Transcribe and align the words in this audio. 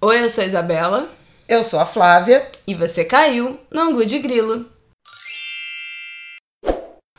Oi, 0.00 0.22
eu 0.22 0.30
sou 0.30 0.44
a 0.44 0.46
Isabela. 0.46 1.08
Eu 1.48 1.60
sou 1.64 1.80
a 1.80 1.84
Flávia. 1.84 2.48
E 2.68 2.72
você 2.72 3.04
caiu 3.04 3.58
no 3.68 3.80
Angu 3.80 4.06
de 4.06 4.20
Grilo. 4.20 4.64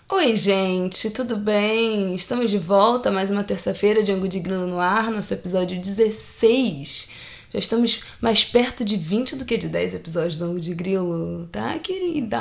Oi, 0.10 0.34
gente, 0.38 1.10
tudo 1.10 1.36
bem? 1.36 2.16
Estamos 2.16 2.50
de 2.50 2.58
volta 2.58 3.12
mais 3.12 3.30
uma 3.30 3.44
terça-feira 3.44 4.02
de 4.02 4.14
Angu 4.14 4.30
de 4.30 4.40
Grilo 4.40 4.66
no 4.66 4.80
ar, 4.80 5.12
nosso 5.12 5.34
episódio 5.34 5.78
16. 5.78 7.10
Já 7.52 7.58
estamos 7.58 8.02
mais 8.22 8.46
perto 8.46 8.86
de 8.86 8.96
20 8.96 9.36
do 9.36 9.44
que 9.44 9.58
de 9.58 9.68
10 9.68 9.96
episódios 9.96 10.38
do 10.38 10.46
Angu 10.46 10.60
de 10.60 10.74
Grilo, 10.76 11.48
tá, 11.52 11.80
querida? 11.80 12.40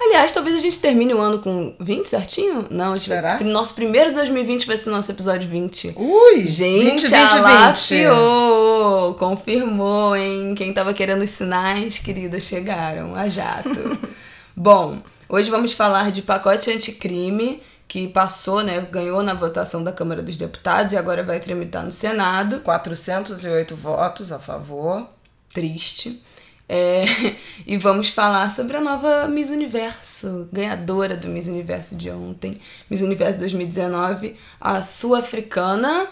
Aliás, 0.00 0.30
talvez 0.30 0.54
a 0.54 0.60
gente 0.60 0.78
termine 0.78 1.12
o 1.12 1.20
ano 1.20 1.40
com 1.40 1.74
20 1.80 2.08
certinho? 2.08 2.66
Não, 2.70 2.96
Será? 2.96 3.40
nosso 3.42 3.74
primeiro 3.74 4.12
2020 4.14 4.66
vai 4.66 4.76
ser 4.76 4.90
nosso 4.90 5.10
episódio 5.10 5.48
20. 5.48 5.94
Ui! 5.96 6.46
Gente, 6.46 7.02
20, 7.02 7.02
20, 7.02 7.12
alafiou! 7.38 9.14
Confirmou, 9.14 10.14
hein? 10.14 10.54
Quem 10.54 10.72
tava 10.72 10.94
querendo 10.94 11.22
os 11.22 11.30
sinais, 11.30 11.98
querida, 11.98 12.38
chegaram 12.38 13.12
a 13.16 13.28
jato. 13.28 13.98
Bom, 14.54 14.98
hoje 15.28 15.50
vamos 15.50 15.72
falar 15.72 16.12
de 16.12 16.22
pacote 16.22 16.70
anticrime 16.70 17.60
que 17.88 18.08
passou, 18.08 18.62
né, 18.62 18.80
ganhou 18.90 19.22
na 19.22 19.34
votação 19.34 19.82
da 19.82 19.92
Câmara 19.92 20.22
dos 20.22 20.36
Deputados 20.36 20.92
e 20.92 20.96
agora 20.96 21.22
vai 21.22 21.38
tramitar 21.38 21.84
no 21.84 21.92
Senado. 21.92 22.60
408 22.60 23.76
votos 23.76 24.32
a 24.32 24.38
favor. 24.38 25.08
Triste. 25.52 26.22
É, 26.68 27.04
e 27.64 27.76
vamos 27.76 28.08
falar 28.08 28.50
sobre 28.50 28.76
a 28.76 28.80
nova 28.80 29.28
Miss 29.28 29.50
Universo, 29.50 30.48
ganhadora 30.52 31.16
do 31.16 31.28
Miss 31.28 31.46
Universo 31.46 31.94
de 31.94 32.10
ontem, 32.10 32.60
Miss 32.90 33.02
Universo 33.02 33.38
2019, 33.38 34.36
a 34.60 34.82
sul-africana. 34.82 36.08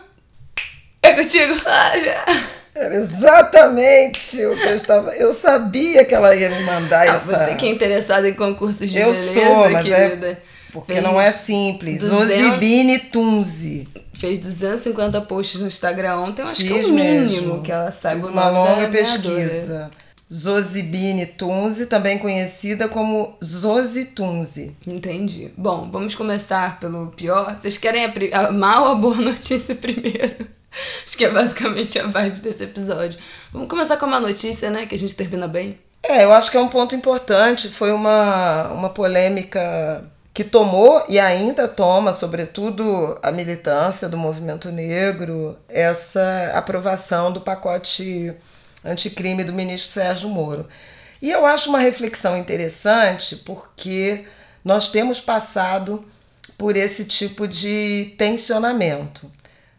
É 1.02 1.12
contigo, 1.12 1.56
Flávia! 1.56 2.24
Era 2.72 2.94
exatamente 2.96 4.44
o 4.46 4.56
que 4.56 4.66
eu 4.66 4.74
estava. 4.74 5.14
Eu 5.14 5.32
sabia 5.32 6.04
que 6.04 6.14
ela 6.14 6.34
ia 6.34 6.50
me 6.50 6.64
mandar 6.64 7.08
ah, 7.08 7.14
essa. 7.14 7.46
Você 7.46 7.54
que 7.54 7.66
é 7.66 7.68
interessada 7.68 8.28
em 8.28 8.34
concursos 8.34 8.90
de 8.90 8.98
eu 8.98 9.12
beleza, 9.12 9.32
sou, 9.32 9.70
mas 9.70 9.84
querida. 9.84 10.26
É 10.28 10.53
porque 10.74 11.00
não 11.00 11.20
é 11.20 11.30
simples. 11.30 12.00
200... 12.00 12.26
Zozibine 12.26 12.98
Tunzi. 12.98 13.88
Fez 14.12 14.40
250 14.40 15.20
posts 15.22 15.60
no 15.60 15.68
Instagram 15.68 16.16
ontem, 16.16 16.42
eu 16.42 16.48
acho 16.48 16.60
Fiz 16.60 16.70
que 16.70 16.78
é 16.78 16.84
o 16.84 16.92
mínimo 16.92 17.30
mesmo. 17.30 17.62
que 17.62 17.70
ela 17.70 17.92
saiba 17.92 18.22
Fiz 18.22 18.30
uma 18.30 18.48
longa 18.48 18.88
pesquisa. 18.88 19.90
Zozibine 20.32 21.26
Tunzi, 21.26 21.86
também 21.86 22.18
conhecida 22.18 22.88
como 22.88 23.36
Zozi 23.44 24.06
Tunzi. 24.06 24.74
Entendi. 24.84 25.52
Bom, 25.56 25.88
vamos 25.92 26.14
começar 26.14 26.80
pelo 26.80 27.08
pior. 27.08 27.56
Vocês 27.60 27.76
querem 27.76 28.04
a, 28.04 28.38
a 28.40 28.50
mal 28.50 28.84
ou 28.84 28.88
a 28.90 28.94
boa 28.96 29.16
notícia 29.16 29.74
primeiro? 29.76 30.48
Acho 31.06 31.16
que 31.16 31.24
é 31.24 31.30
basicamente 31.30 32.00
a 32.00 32.06
vibe 32.08 32.40
desse 32.40 32.64
episódio. 32.64 33.18
Vamos 33.52 33.68
começar 33.68 33.96
com 33.96 34.06
uma 34.06 34.18
notícia, 34.18 34.70
né? 34.70 34.86
Que 34.86 34.96
a 34.96 34.98
gente 34.98 35.14
termina 35.14 35.46
bem. 35.46 35.78
É, 36.02 36.24
eu 36.24 36.32
acho 36.32 36.50
que 36.50 36.56
é 36.56 36.60
um 36.60 36.68
ponto 36.68 36.96
importante. 36.96 37.68
Foi 37.68 37.92
uma, 37.92 38.68
uma 38.72 38.90
polêmica 38.90 40.04
que 40.34 40.42
tomou 40.42 41.04
e 41.08 41.20
ainda 41.20 41.68
toma, 41.68 42.12
sobretudo 42.12 43.16
a 43.22 43.30
militância 43.30 44.08
do 44.08 44.18
movimento 44.18 44.72
negro, 44.72 45.56
essa 45.68 46.50
aprovação 46.52 47.32
do 47.32 47.40
pacote 47.40 48.34
anticrime 48.84 49.44
do 49.44 49.52
ministro 49.52 49.92
Sérgio 49.92 50.28
Moro. 50.28 50.68
E 51.22 51.30
eu 51.30 51.46
acho 51.46 51.68
uma 51.68 51.78
reflexão 51.78 52.36
interessante 52.36 53.36
porque 53.36 54.24
nós 54.64 54.88
temos 54.88 55.20
passado 55.20 56.04
por 56.58 56.76
esse 56.76 57.04
tipo 57.04 57.46
de 57.46 58.12
tensionamento. 58.18 59.30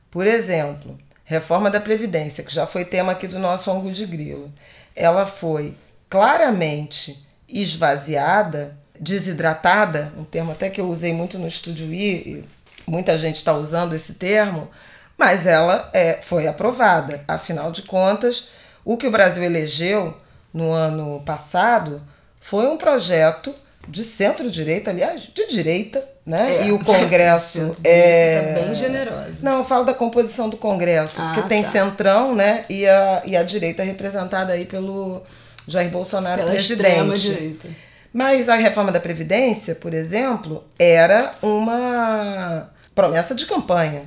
Por 0.09 0.25
exemplo, 0.25 0.97
reforma 1.25 1.69
da 1.69 1.81
Previdência, 1.81 2.45
que 2.45 2.53
já 2.53 2.65
foi 2.65 2.85
tema 2.85 3.11
aqui 3.11 3.27
do 3.27 3.39
nosso 3.39 3.69
ângulo 3.69 3.91
de 3.91 4.05
grilo. 4.05 4.49
Ela 4.95 5.25
foi 5.25 5.75
claramente 6.09 7.21
esvaziada, 7.49 8.75
desidratada, 8.99 10.11
um 10.17 10.23
termo 10.23 10.51
até 10.51 10.69
que 10.69 10.79
eu 10.79 10.87
usei 10.87 11.13
muito 11.13 11.37
no 11.37 11.47
Estúdio 11.47 11.93
I, 11.93 12.13
e 12.15 12.45
muita 12.87 13.17
gente 13.17 13.37
está 13.37 13.53
usando 13.53 13.93
esse 13.93 14.13
termo, 14.13 14.69
mas 15.17 15.45
ela 15.47 15.89
é, 15.93 16.19
foi 16.21 16.47
aprovada. 16.47 17.23
Afinal 17.27 17.71
de 17.71 17.83
contas, 17.83 18.49
o 18.83 18.97
que 18.97 19.07
o 19.07 19.11
Brasil 19.11 19.43
elegeu 19.43 20.15
no 20.53 20.71
ano 20.71 21.21
passado 21.25 22.01
foi 22.39 22.67
um 22.67 22.77
projeto 22.77 23.53
de 23.87 24.03
centro-direita, 24.03 24.89
aliás, 24.89 25.23
de 25.33 25.47
direita, 25.47 26.03
né? 26.25 26.57
É, 26.57 26.67
e 26.67 26.71
o 26.71 26.79
Congresso 26.83 27.75
é 27.83 28.53
tá 28.55 28.61
bem 28.61 28.75
generosa. 28.75 29.35
Não, 29.41 29.59
eu 29.59 29.63
falo 29.63 29.85
da 29.85 29.93
composição 29.93 30.49
do 30.49 30.57
Congresso, 30.57 31.21
Ah, 31.21 31.33
porque 31.33 31.47
tem 31.47 31.61
tá. 31.61 31.69
centrão, 31.69 32.33
né? 32.33 32.65
E 32.67 32.87
a, 32.87 33.21
e 33.25 33.37
a 33.37 33.43
direita 33.43 33.83
representada 33.83 34.53
aí 34.53 34.65
pelo 34.65 35.21
Jair 35.67 35.89
Bolsonaro 35.89 36.41
Pela 36.41 36.51
presidente. 36.51 37.75
Mas 38.15 38.47
a 38.47 38.55
reforma 38.55 38.93
da 38.93 38.99
Previdência, 39.01 39.75
por 39.75 39.93
exemplo, 39.93 40.63
era 40.79 41.35
uma 41.41 42.69
promessa 42.95 43.35
de 43.35 43.45
campanha. 43.45 44.03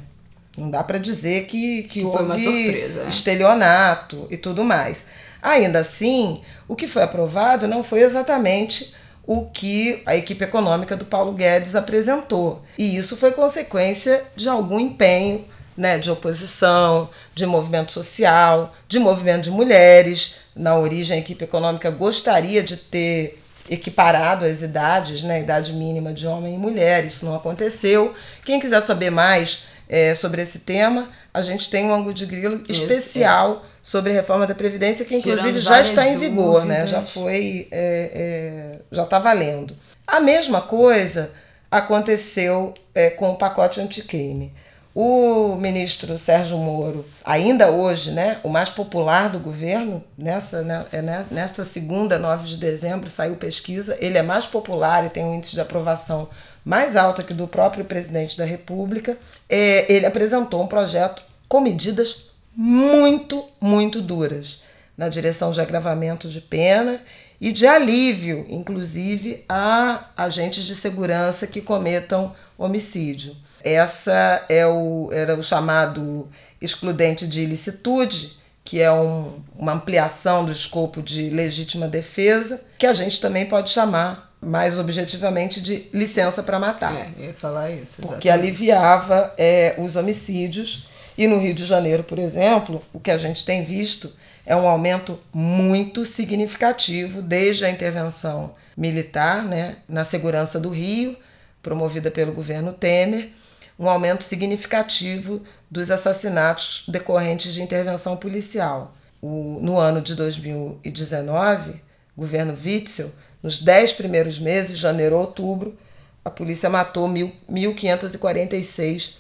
Não 0.57 0.71
dá 0.71 0.83
para 0.83 0.97
dizer 0.97 1.45
que, 1.45 1.83
que, 1.83 2.01
foi 2.01 2.11
houve 2.11 2.25
uma 2.25 2.39
surpresa, 2.39 3.05
estelionato 3.07 4.27
e 4.31 4.39
tudo 4.39 4.65
mais. 4.65 5.05
Ainda 5.43 5.81
assim, 5.81 6.41
o 6.67 6.75
que 6.75 6.89
foi 6.89 7.03
aprovado 7.03 7.69
não 7.69 7.85
foi 7.85 8.01
exatamente 8.01 8.95
o 9.27 9.45
que 9.45 10.03
a 10.07 10.17
equipe 10.17 10.43
econômica 10.43 10.97
do 10.97 11.05
Paulo 11.05 11.35
Guedes 11.35 11.77
apresentou. 11.77 12.63
E 12.79 12.97
isso 12.97 13.15
foi 13.15 13.33
consequência 13.33 14.25
de 14.35 14.49
algum 14.49 14.81
empenho 14.81 15.45
né, 15.77 15.99
de 15.99 16.11
oposição, 16.11 17.11
de 17.35 17.45
movimento 17.45 17.93
social, 17.93 18.75
de 18.89 18.99
movimento 18.99 19.43
de 19.43 19.51
mulheres. 19.51 20.37
Na 20.57 20.79
origem, 20.79 21.19
a 21.19 21.21
equipe 21.21 21.45
econômica 21.45 21.91
gostaria 21.91 22.63
de 22.63 22.79
ter 22.79 23.39
equiparado 23.71 24.45
as 24.45 24.63
idades, 24.63 25.23
né, 25.23 25.41
idade 25.41 25.73
mínima 25.73 26.13
de 26.13 26.27
homem 26.27 26.55
e 26.55 26.59
mulher. 26.59 27.05
Isso 27.05 27.25
não 27.25 27.35
aconteceu. 27.35 28.15
Quem 28.45 28.61
quiser 28.61 28.81
saber 28.83 29.11
mais 29.11 29.65
é, 29.89 30.15
sobre 30.15 30.43
esse 30.43 30.61
tema, 30.61 31.09
a 31.33 31.41
gente 31.41 31.71
tem 31.71 31.87
um 31.87 31.95
ângulo 31.95 32.13
de 32.13 32.27
grilo 32.27 32.63
Esse, 32.69 32.83
especial 32.83 33.65
sobre 33.83 34.13
a 34.13 34.15
reforma 34.15 34.47
da 34.47 34.55
Previdência, 34.55 35.05
que 35.05 35.19
Tirando 35.21 35.39
inclusive 35.39 35.61
já 35.61 35.81
está 35.81 36.07
em 36.07 36.19
vigor, 36.19 36.65
né? 36.65 36.87
Já 36.87 37.01
foi, 37.01 37.69
é, 37.71 38.11
é, 38.15 38.79
já 38.93 39.05
está 39.05 39.19
valendo. 39.19 39.75
A 40.07 40.21
mesma 40.21 40.61
coisa 40.61 41.31
aconteceu 41.71 42.75
é, 42.95 43.11
com 43.11 43.31
o 43.31 43.37
pacote 43.37 43.81
anticrime. 43.81 44.53
O 45.01 45.55
ministro 45.55 46.19
Sérgio 46.19 46.59
Moro, 46.59 47.07
ainda 47.25 47.71
hoje, 47.71 48.11
né, 48.11 48.41
o 48.43 48.49
mais 48.49 48.69
popular 48.69 49.29
do 49.29 49.39
governo, 49.39 50.03
nessa, 50.19 50.63
né, 50.63 50.85
é, 50.91 51.01
né, 51.01 51.25
nesta 51.31 51.65
segunda, 51.65 52.19
9 52.19 52.49
de 52.49 52.57
dezembro, 52.57 53.09
saiu 53.09 53.37
pesquisa, 53.37 53.97
ele 54.01 54.19
é 54.19 54.23
mais 54.23 54.45
popular 54.47 55.07
e 55.07 55.09
tem 55.09 55.25
um 55.25 55.37
índice 55.37 55.55
de 55.55 55.61
aprovação 55.61 56.29
mais 56.65 56.97
alto 56.97 57.23
que 57.23 57.33
do 57.33 57.47
próprio 57.47 57.85
presidente 57.85 58.37
da 58.37 58.45
República. 58.45 59.17
É, 59.49 59.87
ele 59.89 60.05
apresentou 60.05 60.65
um 60.65 60.67
projeto 60.67 61.23
com 61.49 61.61
medidas 61.61 62.25
muito, 62.53 63.45
muito 63.61 64.03
duras 64.03 64.63
na 64.97 65.09
direção 65.09 65.53
de 65.53 65.61
agravamento 65.61 66.29
de 66.29 66.41
pena 66.41 67.01
e 67.41 67.53
de 67.53 67.69
alívio, 67.69 68.45
inclusive, 68.49 69.45
a 69.49 70.07
agentes 70.17 70.65
de 70.65 70.75
segurança 70.75 71.47
que 71.47 71.61
cometam 71.61 72.35
homicídio. 72.59 73.37
Essa 73.63 74.45
é 74.49 74.67
o, 74.67 75.11
era 75.13 75.35
o 75.37 75.43
chamado 75.43 76.29
excludente 76.61 77.27
de 77.27 77.43
ilicitude, 77.43 78.39
que 78.65 78.81
é 78.81 78.93
um, 78.93 79.41
uma 79.57 79.73
ampliação 79.73 80.45
do 80.45 80.53
escopo 80.53 81.03
de 81.03 81.31
legítima 81.31 81.89
defesa, 81.89 82.61
que 82.77 82.87
a 82.87 82.93
gente 82.93 83.21
também 83.21 83.47
pode 83.47 83.71
chamar 83.71 84.29
mais 84.41 84.79
objetivamente 84.79 85.61
de 85.61 85.89
licença 85.93 86.43
para 86.43 86.59
matar 86.61 86.95
É, 86.95 87.25
ia 87.25 87.35
falar 87.35 87.71
isso. 87.71 88.03
porque 88.03 88.29
exatamente. 88.29 88.31
aliviava 88.31 89.35
é, 89.37 89.75
os 89.79 89.97
homicídios. 89.97 90.89
E 91.17 91.27
no 91.27 91.39
Rio 91.39 91.53
de 91.55 91.65
Janeiro, 91.65 92.05
por 92.05 92.19
exemplo, 92.19 92.81
o 92.93 93.01
que 93.01 93.11
a 93.11 93.19
gente 93.19 93.45
tem 93.45 93.65
visto 93.65 94.13
é 94.47 94.55
um 94.55 94.69
aumento 94.69 95.19
muito 95.35 96.05
significativo 96.05 97.21
desde 97.21 97.65
a 97.65 97.71
intervenção 97.71 98.55
militar 98.77 99.43
né, 99.45 99.77
na 99.89 100.05
segurança 100.05 100.61
do 100.61 100.71
Rio, 100.71 101.17
promovida 101.61 102.11
pelo 102.11 102.33
governo 102.33 102.73
Temer, 102.73 103.31
um 103.79 103.89
aumento 103.89 104.25
significativo 104.25 105.43
dos 105.71 105.91
assassinatos 105.91 106.85
decorrentes 106.89 107.55
de 107.55 107.63
intervenção 107.63 108.17
policial. 108.17 108.95
O, 109.23 109.59
no 109.63 109.79
ano 109.79 110.01
de 110.01 110.15
2019, 110.15 111.81
governo 112.17 112.57
Witzel, 112.65 113.11
nos 113.43 113.59
10 113.61 113.93
primeiros 113.93 114.39
meses, 114.39 114.79
janeiro 114.79 115.17
a 115.17 115.21
outubro, 115.21 115.77
a 116.25 116.31
polícia 116.31 116.69
matou 116.69 117.07
mil- 117.09 117.33
1.546 117.51 119.13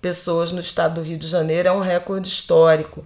pessoas 0.00 0.52
no 0.52 0.60
estado 0.60 0.96
do 0.96 1.02
Rio 1.02 1.18
de 1.18 1.26
Janeiro. 1.26 1.68
É 1.68 1.72
um 1.72 1.80
recorde 1.80 2.28
histórico 2.28 3.04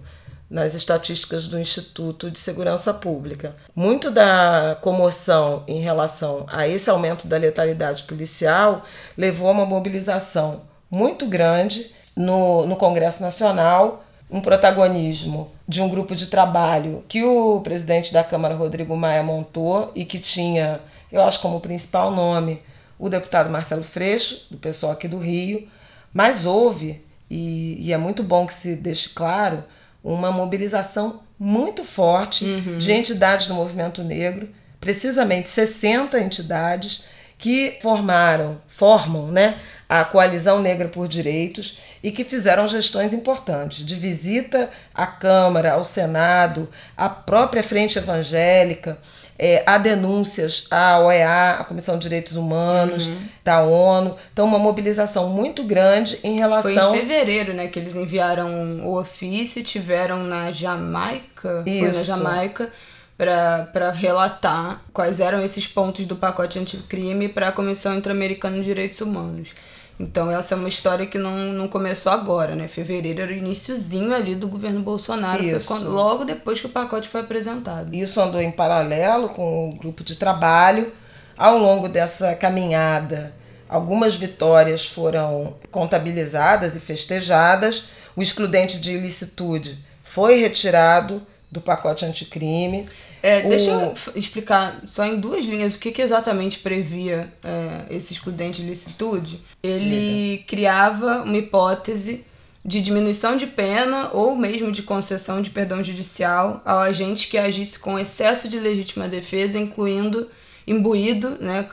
nas 0.49 0.73
estatísticas 0.73 1.47
do 1.47 1.59
Instituto 1.59 2.29
de 2.31 2.39
Segurança 2.39 2.93
Pública. 2.93 3.55
Muito 3.75 4.09
da 4.11 4.77
comoção 4.81 5.63
em 5.67 5.79
relação 5.79 6.45
a 6.47 6.67
esse 6.67 6.89
aumento 6.89 7.27
da 7.27 7.37
letalidade 7.37 8.03
policial 8.03 8.83
levou 9.17 9.47
a 9.49 9.51
uma 9.51 9.65
mobilização 9.65 10.61
muito 10.89 11.25
grande 11.25 11.91
no, 12.15 12.65
no 12.65 12.75
Congresso 12.75 13.21
Nacional 13.21 14.03
um 14.31 14.41
protagonismo 14.41 15.49
de 15.67 15.81
um 15.81 15.89
grupo 15.89 16.15
de 16.15 16.27
trabalho 16.27 17.03
que 17.07 17.23
o 17.23 17.61
presidente 17.61 18.13
da 18.13 18.23
Câmara, 18.23 18.53
Rodrigo 18.53 18.95
Maia, 18.95 19.23
montou 19.23 19.91
e 19.95 20.05
que 20.05 20.19
tinha, 20.19 20.79
eu 21.11 21.21
acho, 21.23 21.39
como 21.39 21.59
principal 21.59 22.11
nome 22.11 22.61
o 22.99 23.09
deputado 23.09 23.49
Marcelo 23.49 23.83
Freixo, 23.83 24.45
do 24.51 24.57
pessoal 24.57 24.91
aqui 24.91 25.07
do 25.07 25.17
Rio, 25.17 25.67
mas 26.13 26.45
houve, 26.45 27.01
e, 27.29 27.77
e 27.79 27.93
é 27.93 27.97
muito 27.97 28.21
bom 28.21 28.45
que 28.45 28.53
se 28.53 28.75
deixe 28.75 29.09
claro, 29.09 29.63
uma 30.03 30.31
mobilização 30.31 31.21
muito 31.39 31.83
forte 31.83 32.45
uhum. 32.45 32.77
de 32.77 32.91
entidades 32.91 33.47
do 33.47 33.53
movimento 33.53 34.03
negro, 34.03 34.49
precisamente 34.79 35.49
60 35.49 36.19
entidades 36.19 37.03
que 37.37 37.77
formaram, 37.81 38.57
formam 38.67 39.27
né, 39.27 39.57
a 39.89 40.05
Coalizão 40.05 40.61
Negra 40.61 40.87
por 40.87 41.07
Direitos 41.07 41.79
e 42.03 42.11
que 42.11 42.23
fizeram 42.23 42.67
gestões 42.67 43.11
importantes, 43.11 43.83
de 43.83 43.95
visita 43.95 44.69
à 44.93 45.07
Câmara, 45.07 45.73
ao 45.73 45.83
Senado, 45.83 46.69
à 46.95 47.09
própria 47.09 47.63
Frente 47.63 47.97
Evangélica, 47.97 48.99
é, 49.41 49.63
há 49.65 49.77
denúncias 49.77 50.67
à 50.69 50.99
OEA, 50.99 51.51
a 51.59 51.63
Comissão 51.63 51.95
de 51.95 52.01
Direitos 52.01 52.35
Humanos, 52.35 53.07
uhum. 53.07 53.17
da 53.43 53.61
ONU. 53.61 54.17
Então, 54.33 54.45
uma 54.45 54.59
mobilização 54.59 55.29
muito 55.29 55.63
grande 55.63 56.19
em 56.23 56.37
relação. 56.37 56.89
Foi 56.89 56.97
em 56.97 56.99
fevereiro, 56.99 57.53
né, 57.53 57.67
que 57.67 57.79
eles 57.79 57.95
enviaram 57.95 58.81
o 58.81 58.99
ofício, 58.99 59.63
tiveram 59.63 60.25
na 60.25 60.51
Jamaica. 60.51 61.63
Isso. 61.65 61.79
Foi 61.79 61.87
na 61.87 62.03
Jamaica 62.03 62.69
para 63.17 63.91
relatar 63.91 64.81
quais 64.93 65.21
eram 65.21 65.43
esses 65.43 65.65
pontos 65.65 66.05
do 66.05 66.17
pacote 66.17 66.59
anticrime 66.59 67.29
para 67.29 67.47
a 67.47 67.51
Comissão 67.51 67.97
Interamericana 67.97 68.57
de 68.57 68.63
Direitos 68.63 68.99
Humanos. 68.99 69.49
Então 69.99 70.31
essa 70.31 70.55
é 70.55 70.57
uma 70.57 70.69
história 70.69 71.05
que 71.05 71.17
não, 71.17 71.35
não 71.51 71.67
começou 71.67 72.11
agora, 72.11 72.55
né? 72.55 72.69
Fevereiro 72.69 73.21
era 73.21 73.31
o 73.31 73.35
iníciozinho 73.35 74.13
ali 74.13 74.33
do 74.33 74.47
governo 74.47 74.79
Bolsonaro, 74.79 75.43
quando, 75.65 75.89
logo 75.89 76.23
depois 76.23 76.61
que 76.61 76.67
o 76.67 76.69
pacote 76.69 77.09
foi 77.09 77.19
apresentado. 77.19 77.93
Isso 77.93 78.21
andou 78.21 78.41
em 78.41 78.51
paralelo 78.51 79.27
com 79.29 79.69
o 79.69 79.75
grupo 79.75 80.01
de 80.03 80.15
trabalho. 80.15 80.93
Ao 81.37 81.57
longo 81.57 81.89
dessa 81.89 82.33
caminhada, 82.33 83.33
algumas 83.67 84.15
vitórias 84.15 84.85
foram 84.87 85.55
contabilizadas 85.69 86.77
e 86.77 86.79
festejadas. 86.79 87.85
O 88.15 88.21
excludente 88.21 88.79
de 88.79 88.91
ilicitude 88.91 89.77
foi 90.03 90.39
retirado 90.39 91.21
do 91.51 91.59
pacote 91.59 92.05
anticrime. 92.05 92.87
É, 93.21 93.45
o... 93.45 93.49
Deixa 93.49 93.69
eu 93.69 93.93
explicar 94.15 94.81
só 94.87 95.05
em 95.05 95.19
duas 95.19 95.45
linhas 95.45 95.75
o 95.75 95.79
que, 95.79 95.91
que 95.91 96.01
exatamente 96.01 96.59
previa 96.59 97.31
é, 97.43 97.95
esse 97.95 98.13
excludente 98.13 98.61
de 98.61 98.69
licitude. 98.69 99.39
Ele 99.61 100.31
Liga. 100.31 100.43
criava 100.47 101.23
uma 101.23 101.37
hipótese 101.37 102.25
de 102.63 102.81
diminuição 102.81 103.37
de 103.37 103.47
pena 103.47 104.09
ou 104.13 104.35
mesmo 104.35 104.71
de 104.71 104.83
concessão 104.83 105.41
de 105.41 105.49
perdão 105.49 105.83
judicial 105.83 106.61
ao 106.65 106.79
agente 106.79 107.27
que 107.27 107.37
agisse 107.37 107.79
com 107.79 107.97
excesso 107.97 108.47
de 108.49 108.59
legítima 108.59 109.07
defesa, 109.07 109.57
incluindo 109.57 110.27
imbuído, 110.67 111.37
né, 111.39 111.67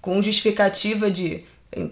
com 0.00 0.22
justificativa 0.22 1.10
de 1.10 1.44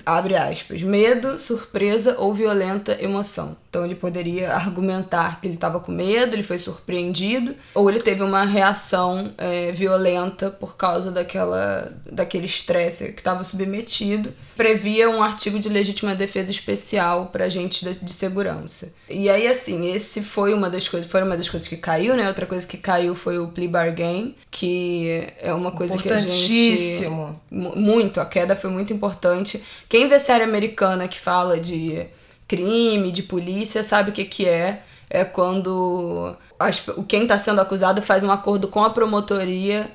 abre 0.04 0.34
aspas, 0.34 0.82
medo, 0.82 1.38
surpresa 1.38 2.16
ou 2.18 2.34
violenta 2.34 2.96
emoção. 3.00 3.56
Então 3.70 3.84
ele 3.84 3.94
poderia 3.94 4.54
argumentar 4.54 5.40
que 5.40 5.46
ele 5.46 5.54
estava 5.54 5.78
com 5.78 5.92
medo, 5.92 6.34
ele 6.34 6.42
foi 6.42 6.58
surpreendido, 6.58 7.54
ou 7.74 7.90
ele 7.90 8.00
teve 8.00 8.22
uma 8.22 8.44
reação 8.44 9.30
é, 9.36 9.72
violenta 9.72 10.50
por 10.50 10.76
causa 10.76 11.10
daquela, 11.10 11.92
daquele 12.10 12.46
estresse 12.46 13.12
que 13.12 13.20
estava 13.20 13.44
submetido. 13.44 14.32
Previa 14.56 15.10
um 15.10 15.22
artigo 15.22 15.58
de 15.58 15.68
legítima 15.68 16.14
defesa 16.14 16.50
especial 16.50 17.26
para 17.26 17.44
agentes 17.44 17.82
de, 17.82 18.04
de 18.04 18.12
segurança. 18.12 18.92
E 19.08 19.28
aí, 19.28 19.46
assim, 19.46 19.92
esse 19.92 20.22
foi 20.22 20.54
uma 20.54 20.70
das 20.70 20.88
coisas, 20.88 21.10
foi 21.10 21.22
uma 21.22 21.36
das 21.36 21.48
coisas 21.48 21.68
que 21.68 21.76
caiu, 21.76 22.16
né? 22.16 22.26
Outra 22.26 22.46
coisa 22.46 22.66
que 22.66 22.78
caiu 22.78 23.14
foi 23.14 23.38
o 23.38 23.48
plea 23.48 23.68
bargain, 23.68 24.34
que 24.50 25.26
é 25.40 25.52
uma 25.52 25.72
coisa 25.72 25.98
que 25.98 26.10
a 26.10 26.18
gente... 26.18 27.06
Muito, 27.50 28.20
a 28.20 28.24
queda 28.24 28.56
foi 28.56 28.70
muito 28.70 28.92
importante. 28.92 29.62
Quem 29.88 30.08
vê 30.08 30.18
série 30.18 30.44
americana 30.44 31.06
que 31.06 31.18
fala 31.18 31.60
de 31.60 32.06
crime, 32.48 33.12
de 33.12 33.22
polícia, 33.22 33.84
sabe 33.84 34.10
o 34.10 34.12
que, 34.12 34.24
que 34.24 34.48
é. 34.48 34.82
É 35.10 35.24
quando 35.24 36.34
as, 36.58 36.82
quem 37.06 37.22
está 37.22 37.38
sendo 37.38 37.60
acusado 37.60 38.02
faz 38.02 38.24
um 38.24 38.30
acordo 38.30 38.68
com 38.68 38.82
a 38.82 38.90
promotoria 38.90 39.90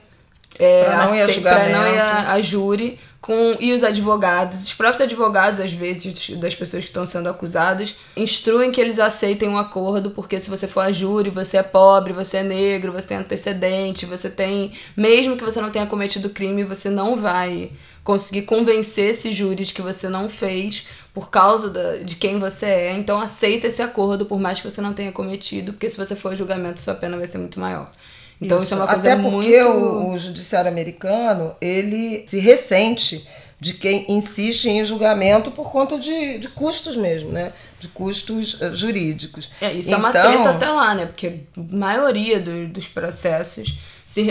é, 0.57 0.83
para 0.85 1.05
não 1.69 1.87
ir 1.87 1.99
a 1.99 2.41
júri 2.41 2.99
com, 3.23 3.55
e 3.57 3.71
os 3.71 3.85
advogados, 3.85 4.63
os 4.63 4.73
próprios 4.73 4.99
advogados, 4.99 5.61
às 5.61 5.71
vezes, 5.71 6.29
das 6.31 6.53
pessoas 6.53 6.83
que 6.83 6.89
estão 6.89 7.07
sendo 7.07 7.29
acusadas, 7.29 7.95
instruem 8.17 8.69
que 8.69 8.81
eles 8.81 8.99
aceitem 8.99 9.47
um 9.47 9.57
acordo, 9.57 10.11
porque 10.11 10.41
se 10.41 10.49
você 10.49 10.67
for 10.67 10.81
a 10.81 10.91
júri, 10.91 11.29
você 11.29 11.55
é 11.55 11.63
pobre, 11.63 12.11
você 12.11 12.37
é 12.37 12.43
negro, 12.43 12.91
você 12.91 13.07
tem 13.07 13.17
antecedente, 13.17 14.05
você 14.05 14.29
tem. 14.29 14.73
Mesmo 14.97 15.37
que 15.37 15.43
você 15.43 15.61
não 15.61 15.71
tenha 15.71 15.85
cometido 15.85 16.31
crime, 16.31 16.65
você 16.65 16.89
não 16.89 17.15
vai 17.15 17.71
conseguir 18.03 18.41
convencer 18.41 19.11
esse 19.11 19.31
júri 19.31 19.63
de 19.63 19.73
que 19.73 19.81
você 19.81 20.09
não 20.09 20.27
fez 20.27 20.85
por 21.13 21.29
causa 21.29 21.69
da, 21.69 21.99
de 21.99 22.17
quem 22.17 22.39
você 22.39 22.65
é. 22.65 22.91
Então 22.91 23.21
aceita 23.21 23.67
esse 23.67 23.81
acordo, 23.81 24.25
por 24.25 24.37
mais 24.37 24.59
que 24.59 24.69
você 24.69 24.81
não 24.81 24.91
tenha 24.93 25.13
cometido, 25.13 25.71
porque 25.71 25.89
se 25.89 25.95
você 25.95 26.13
for 26.13 26.33
a 26.33 26.35
julgamento, 26.35 26.81
sua 26.81 26.93
pena 26.93 27.15
vai 27.15 27.25
ser 27.25 27.37
muito 27.37 27.57
maior. 27.57 27.89
Então 28.45 28.57
isso, 28.57 28.65
isso 28.65 28.73
é 28.73 28.77
uma 28.77 28.87
coisa 28.87 29.13
Até 29.13 29.21
porque 29.21 29.63
muito... 29.63 29.77
o, 29.77 30.13
o 30.13 30.19
judiciário 30.19 30.69
americano, 30.69 31.55
ele 31.61 32.25
se 32.27 32.39
ressente 32.39 33.27
de 33.59 33.73
quem 33.73 34.05
insiste 34.09 34.65
em 34.65 34.83
julgamento 34.83 35.49
por 35.51 35.71
conta 35.71 35.97
de, 35.97 36.37
de 36.37 36.49
custos 36.49 36.97
mesmo, 36.97 37.31
né? 37.31 37.53
De 37.79 37.87
custos 37.87 38.55
uh, 38.55 38.75
jurídicos. 38.75 39.49
É, 39.61 39.71
isso 39.71 39.87
então, 39.87 39.99
é 39.99 40.01
uma 40.01 40.09
então, 40.09 40.31
treta 40.31 40.49
até 40.49 40.69
lá, 40.69 40.93
né? 40.93 41.05
Porque 41.05 41.27
a 41.27 41.75
maioria 41.75 42.41
do, 42.41 42.67
dos 42.67 42.87
processos 42.87 43.73
se 44.05 44.21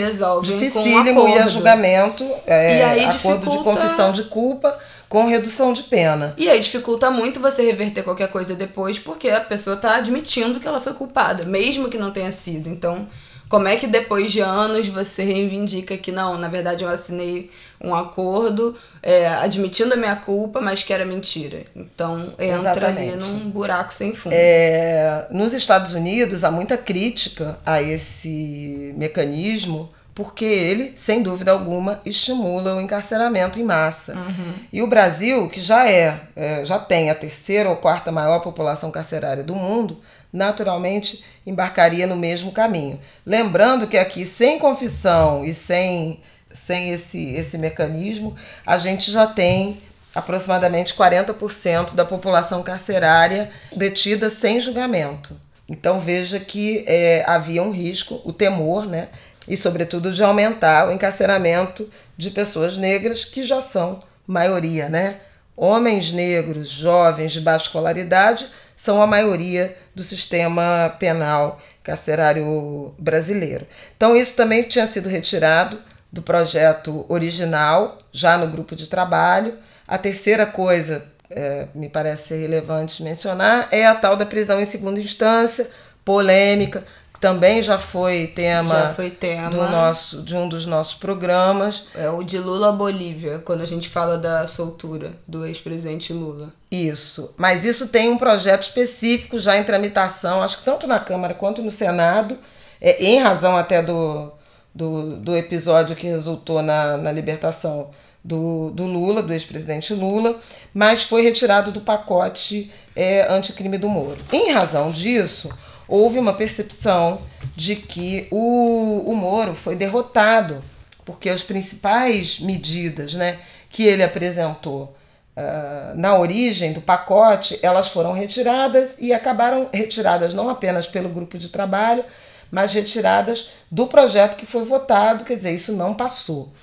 dificílimo 0.43 1.21
com 1.21 1.27
um 1.27 1.29
ir 1.29 1.39
a 1.39 1.47
julgamento, 1.47 2.23
é, 2.45 2.77
e 2.77 2.83
aí 2.83 3.05
acordo 3.05 3.39
dificulta... 3.39 3.49
de 3.49 3.63
confissão 3.63 4.13
de 4.13 4.23
culpa 4.23 4.79
com 5.09 5.27
redução 5.27 5.73
de 5.73 5.83
pena. 5.83 6.33
E 6.37 6.49
aí 6.49 6.59
dificulta 6.59 7.11
muito 7.11 7.39
você 7.39 7.63
reverter 7.63 8.01
qualquer 8.01 8.29
coisa 8.29 8.55
depois, 8.55 8.97
porque 8.97 9.29
a 9.29 9.41
pessoa 9.41 9.75
está 9.75 9.97
admitindo 9.97 10.59
que 10.59 10.67
ela 10.67 10.79
foi 10.79 10.93
culpada, 10.93 11.45
mesmo 11.45 11.89
que 11.89 11.97
não 11.97 12.11
tenha 12.11 12.31
sido. 12.31 12.69
Então, 12.69 13.07
como 13.53 13.67
é 13.67 13.75
que 13.75 13.85
depois 13.85 14.31
de 14.31 14.39
anos 14.39 14.87
você 14.87 15.23
reivindica 15.23 15.95
que 15.95 16.11
não, 16.11 16.39
na 16.39 16.47
verdade 16.47 16.83
eu 16.83 16.89
assinei 16.89 17.51
um 17.79 17.93
acordo 17.93 18.75
é, 19.03 19.27
admitindo 19.27 19.93
a 19.93 19.95
minha 19.95 20.15
culpa, 20.15 20.59
mas 20.59 20.81
que 20.81 20.91
era 20.91 21.05
mentira. 21.05 21.61
Então 21.75 22.33
entra 22.39 22.71
Exatamente. 22.71 23.13
ali 23.13 23.15
num 23.15 23.51
buraco 23.51 23.93
sem 23.93 24.15
fundo. 24.15 24.33
É, 24.35 25.27
nos 25.29 25.53
Estados 25.53 25.93
Unidos 25.93 26.43
há 26.43 26.49
muita 26.49 26.75
crítica 26.77 27.59
a 27.63 27.79
esse 27.79 28.91
mecanismo 28.97 29.87
porque 30.15 30.45
ele, 30.45 30.93
sem 30.95 31.21
dúvida 31.21 31.51
alguma, 31.51 32.01
estimula 32.03 32.75
o 32.75 32.81
encarceramento 32.81 33.59
em 33.59 33.63
massa. 33.63 34.15
Uhum. 34.15 34.53
E 34.71 34.81
o 34.81 34.87
Brasil, 34.87 35.47
que 35.49 35.61
já 35.61 35.87
é, 35.87 36.19
é, 36.35 36.65
já 36.65 36.79
tem 36.79 37.11
a 37.11 37.15
terceira 37.15 37.69
ou 37.69 37.75
quarta 37.75 38.11
maior 38.11 38.39
população 38.39 38.89
carcerária 38.89 39.43
do 39.43 39.55
mundo, 39.55 39.99
naturalmente 40.33 41.23
embarcaria 41.45 42.07
no 42.07 42.15
mesmo 42.15 42.51
caminho. 42.51 42.99
Lembrando 43.23 43.87
que 43.87 43.97
aqui, 43.97 44.25
sem 44.25 44.57
confissão 44.57 45.45
e 45.45 45.53
sem, 45.53 46.19
sem 46.51 46.89
esse, 46.89 47.33
esse 47.35 47.57
mecanismo, 47.59 48.35
a 48.65 48.79
gente 48.79 49.11
já 49.11 49.27
tem 49.27 49.79
aproximadamente 50.15 50.95
40% 50.95 51.93
da 51.93 52.03
população 52.03 52.63
carcerária 52.63 53.51
detida 53.75 54.29
sem 54.29 54.59
julgamento. 54.59 55.39
Então 55.69 55.99
veja 55.99 56.39
que 56.39 56.83
é, 56.87 57.23
havia 57.27 57.63
um 57.63 57.71
risco, 57.71 58.21
o 58.25 58.33
temor, 58.33 58.85
né? 58.85 59.07
E 59.47 59.57
sobretudo 59.57 60.13
de 60.13 60.23
aumentar 60.23 60.87
o 60.87 60.91
encarceramento 60.91 61.89
de 62.17 62.29
pessoas 62.31 62.77
negras 62.77 63.25
que 63.25 63.43
já 63.43 63.61
são 63.61 63.99
maioria, 64.25 64.89
né? 64.89 65.17
Homens 65.55 66.11
negros, 66.11 66.69
jovens 66.69 67.31
de 67.31 67.41
baixa 67.41 67.65
escolaridade 67.65 68.47
são 68.83 69.01
a 69.01 69.07
maioria 69.07 69.73
do 69.95 70.03
sistema 70.03 70.93
penal 70.99 71.57
carcerário 71.81 72.93
brasileiro. 72.99 73.65
Então, 73.95 74.13
isso 74.13 74.35
também 74.35 74.61
tinha 74.63 74.85
sido 74.85 75.07
retirado 75.07 75.79
do 76.11 76.21
projeto 76.21 77.05
original, 77.07 77.97
já 78.11 78.37
no 78.37 78.45
grupo 78.45 78.75
de 78.75 78.89
trabalho. 78.89 79.53
A 79.87 79.97
terceira 79.97 80.45
coisa, 80.45 81.01
é, 81.29 81.65
me 81.73 81.87
parece 81.87 82.35
relevante 82.35 83.01
mencionar, 83.01 83.69
é 83.71 83.87
a 83.87 83.95
tal 83.95 84.17
da 84.17 84.25
prisão 84.25 84.59
em 84.59 84.65
segunda 84.65 84.99
instância, 84.99 85.69
polêmica, 86.03 86.83
também 87.23 87.61
já 87.61 87.79
foi 87.79 88.27
tema, 88.27 88.69
já 88.69 88.93
foi 88.93 89.09
tema. 89.09 89.49
Do 89.49 89.55
nosso, 89.55 90.23
de 90.23 90.35
um 90.35 90.49
dos 90.49 90.65
nossos 90.65 90.95
programas. 90.95 91.85
É 91.95 92.09
o 92.09 92.21
de 92.21 92.37
Lula 92.37 92.69
Bolívia, 92.73 93.39
quando 93.39 93.61
a 93.61 93.65
gente 93.65 93.87
fala 93.87 94.17
da 94.17 94.45
soltura 94.45 95.13
do 95.25 95.45
ex-presidente 95.45 96.11
Lula. 96.11 96.49
Isso. 96.69 97.33
Mas 97.37 97.63
isso 97.63 97.87
tem 97.87 98.09
um 98.09 98.17
projeto 98.17 98.63
específico 98.63 99.39
já 99.39 99.57
em 99.57 99.63
tramitação, 99.63 100.41
acho 100.41 100.57
que 100.57 100.65
tanto 100.65 100.85
na 100.85 100.99
Câmara 100.99 101.33
quanto 101.33 101.61
no 101.61 101.71
Senado, 101.71 102.37
é, 102.81 103.01
em 103.01 103.21
razão 103.21 103.55
até 103.55 103.81
do, 103.81 104.29
do, 104.75 105.15
do 105.15 105.37
episódio 105.37 105.95
que 105.95 106.05
resultou 106.05 106.61
na, 106.61 106.97
na 106.97 107.09
libertação 107.09 107.89
do, 108.21 108.69
do 108.71 108.83
Lula, 108.83 109.23
do 109.23 109.31
ex-presidente 109.31 109.93
Lula, 109.93 110.37
mas 110.73 111.03
foi 111.03 111.21
retirado 111.21 111.71
do 111.71 111.79
pacote 111.79 112.69
é, 112.93 113.31
anticrime 113.33 113.77
do 113.77 113.87
Moro. 113.87 114.19
Em 114.29 114.51
razão 114.51 114.91
disso, 114.91 115.49
houve 115.87 116.19
uma 116.19 116.33
percepção 116.33 117.19
de 117.55 117.75
que 117.75 118.27
o, 118.31 119.03
o 119.05 119.15
Moro 119.15 119.53
foi 119.53 119.75
derrotado, 119.75 120.63
porque 121.05 121.29
as 121.29 121.43
principais 121.43 122.39
medidas 122.39 123.13
né, 123.13 123.39
que 123.69 123.83
ele 123.83 124.03
apresentou 124.03 124.95
uh, 125.35 125.95
na 125.95 126.17
origem 126.17 126.73
do 126.73 126.81
pacote, 126.81 127.59
elas 127.61 127.89
foram 127.89 128.13
retiradas 128.13 128.95
e 128.99 129.13
acabaram 129.13 129.69
retiradas 129.73 130.33
não 130.33 130.49
apenas 130.49 130.87
pelo 130.87 131.09
grupo 131.09 131.37
de 131.37 131.49
trabalho, 131.49 132.03
mas 132.51 132.73
retiradas 132.73 133.49
do 133.69 133.87
projeto 133.87 134.37
que 134.37 134.45
foi 134.45 134.63
votado, 134.63 135.25
quer 135.25 135.35
dizer, 135.35 135.53
isso 135.53 135.73
não 135.73 135.93
passou. 135.93 136.53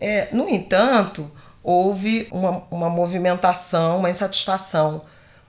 É, 0.00 0.28
no 0.30 0.48
entanto, 0.48 1.30
houve 1.62 2.28
uma, 2.30 2.62
uma 2.70 2.88
movimentação, 2.90 3.98
uma 3.98 4.10
insatisfação 4.10 5.02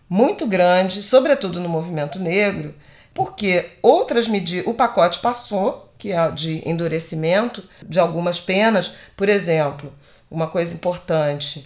muito 0.10 0.48
grande, 0.48 1.04
sobretudo 1.04 1.60
no 1.60 1.70
movimento 1.70 2.18
negro, 2.18 2.74
porque 3.20 3.72
outras 3.82 4.30
medidas, 4.30 4.66
o 4.66 4.74
pacote 4.74 5.20
passou, 5.20 5.92
que 5.98 6.14
é 6.14 6.32
de 6.32 6.62
endurecimento 6.66 7.62
de 7.86 8.00
algumas 8.00 8.40
penas, 8.40 8.94
por 9.18 9.28
exemplo, 9.28 9.92
uma 10.32 10.48
coisa 10.48 10.74
importante, 10.74 11.66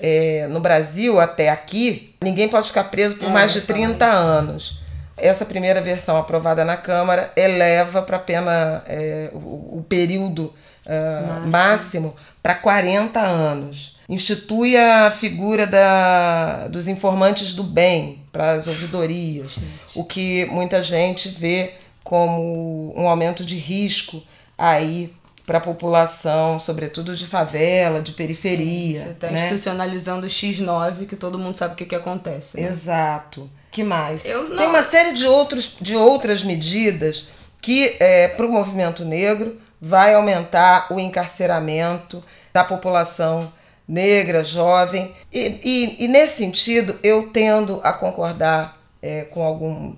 é, 0.00 0.46
no 0.48 0.60
Brasil 0.60 1.20
até 1.20 1.50
aqui, 1.50 2.14
ninguém 2.22 2.48
pode 2.48 2.68
ficar 2.68 2.84
preso 2.84 3.16
por 3.16 3.28
é, 3.28 3.30
mais 3.30 3.52
de 3.52 3.60
30 3.60 4.02
anos. 4.06 4.80
Essa 5.14 5.44
primeira 5.44 5.82
versão 5.82 6.16
aprovada 6.16 6.64
na 6.64 6.78
Câmara 6.78 7.30
eleva 7.36 8.00
para 8.00 8.16
a 8.16 8.20
pena 8.20 8.82
é, 8.86 9.28
o, 9.34 9.80
o, 9.80 9.86
período 9.86 10.54
uh, 10.86 11.50
máximo, 11.50 11.50
máximo 11.50 12.16
para 12.42 12.54
40 12.54 13.20
anos 13.20 13.93
institui 14.08 14.76
a 14.76 15.10
figura 15.10 15.66
da, 15.66 16.68
dos 16.68 16.88
informantes 16.88 17.54
do 17.54 17.62
bem 17.62 18.22
para 18.30 18.52
as 18.52 18.66
ouvidorias, 18.66 19.54
gente. 19.54 19.98
o 19.98 20.04
que 20.04 20.44
muita 20.46 20.82
gente 20.82 21.28
vê 21.28 21.74
como 22.02 22.92
um 22.96 23.08
aumento 23.08 23.44
de 23.44 23.56
risco 23.56 24.22
aí 24.58 25.12
para 25.46 25.58
a 25.58 25.60
população, 25.60 26.58
sobretudo 26.58 27.14
de 27.14 27.26
favela, 27.26 28.00
de 28.00 28.12
periferia. 28.12 29.02
Você 29.02 29.10
está 29.10 29.30
né? 29.30 29.44
institucionalizando 29.44 30.26
o 30.26 30.30
X9, 30.30 31.06
que 31.06 31.16
todo 31.16 31.38
mundo 31.38 31.58
sabe 31.58 31.74
o 31.74 31.76
que, 31.76 31.84
que 31.84 31.94
acontece. 31.94 32.60
Né? 32.60 32.68
Exato. 32.68 33.50
que 33.70 33.82
mais? 33.82 34.22
Tem 34.22 34.34
uma 34.34 34.82
série 34.82 35.12
de, 35.12 35.26
outros, 35.26 35.76
de 35.80 35.94
outras 35.96 36.42
medidas 36.42 37.26
que, 37.60 37.96
é, 38.00 38.28
para 38.28 38.46
o 38.46 38.52
movimento 38.52 39.04
negro, 39.04 39.58
vai 39.80 40.14
aumentar 40.14 40.86
o 40.90 40.98
encarceramento 40.98 42.24
da 42.52 42.64
população 42.64 43.52
negra, 43.86 44.42
jovem. 44.42 45.12
E, 45.32 45.60
e, 45.62 46.04
e 46.04 46.08
nesse 46.08 46.38
sentido, 46.38 46.98
eu 47.02 47.30
tendo 47.30 47.80
a 47.82 47.92
concordar 47.92 48.80
é, 49.02 49.22
com 49.22 49.42
algum, 49.42 49.94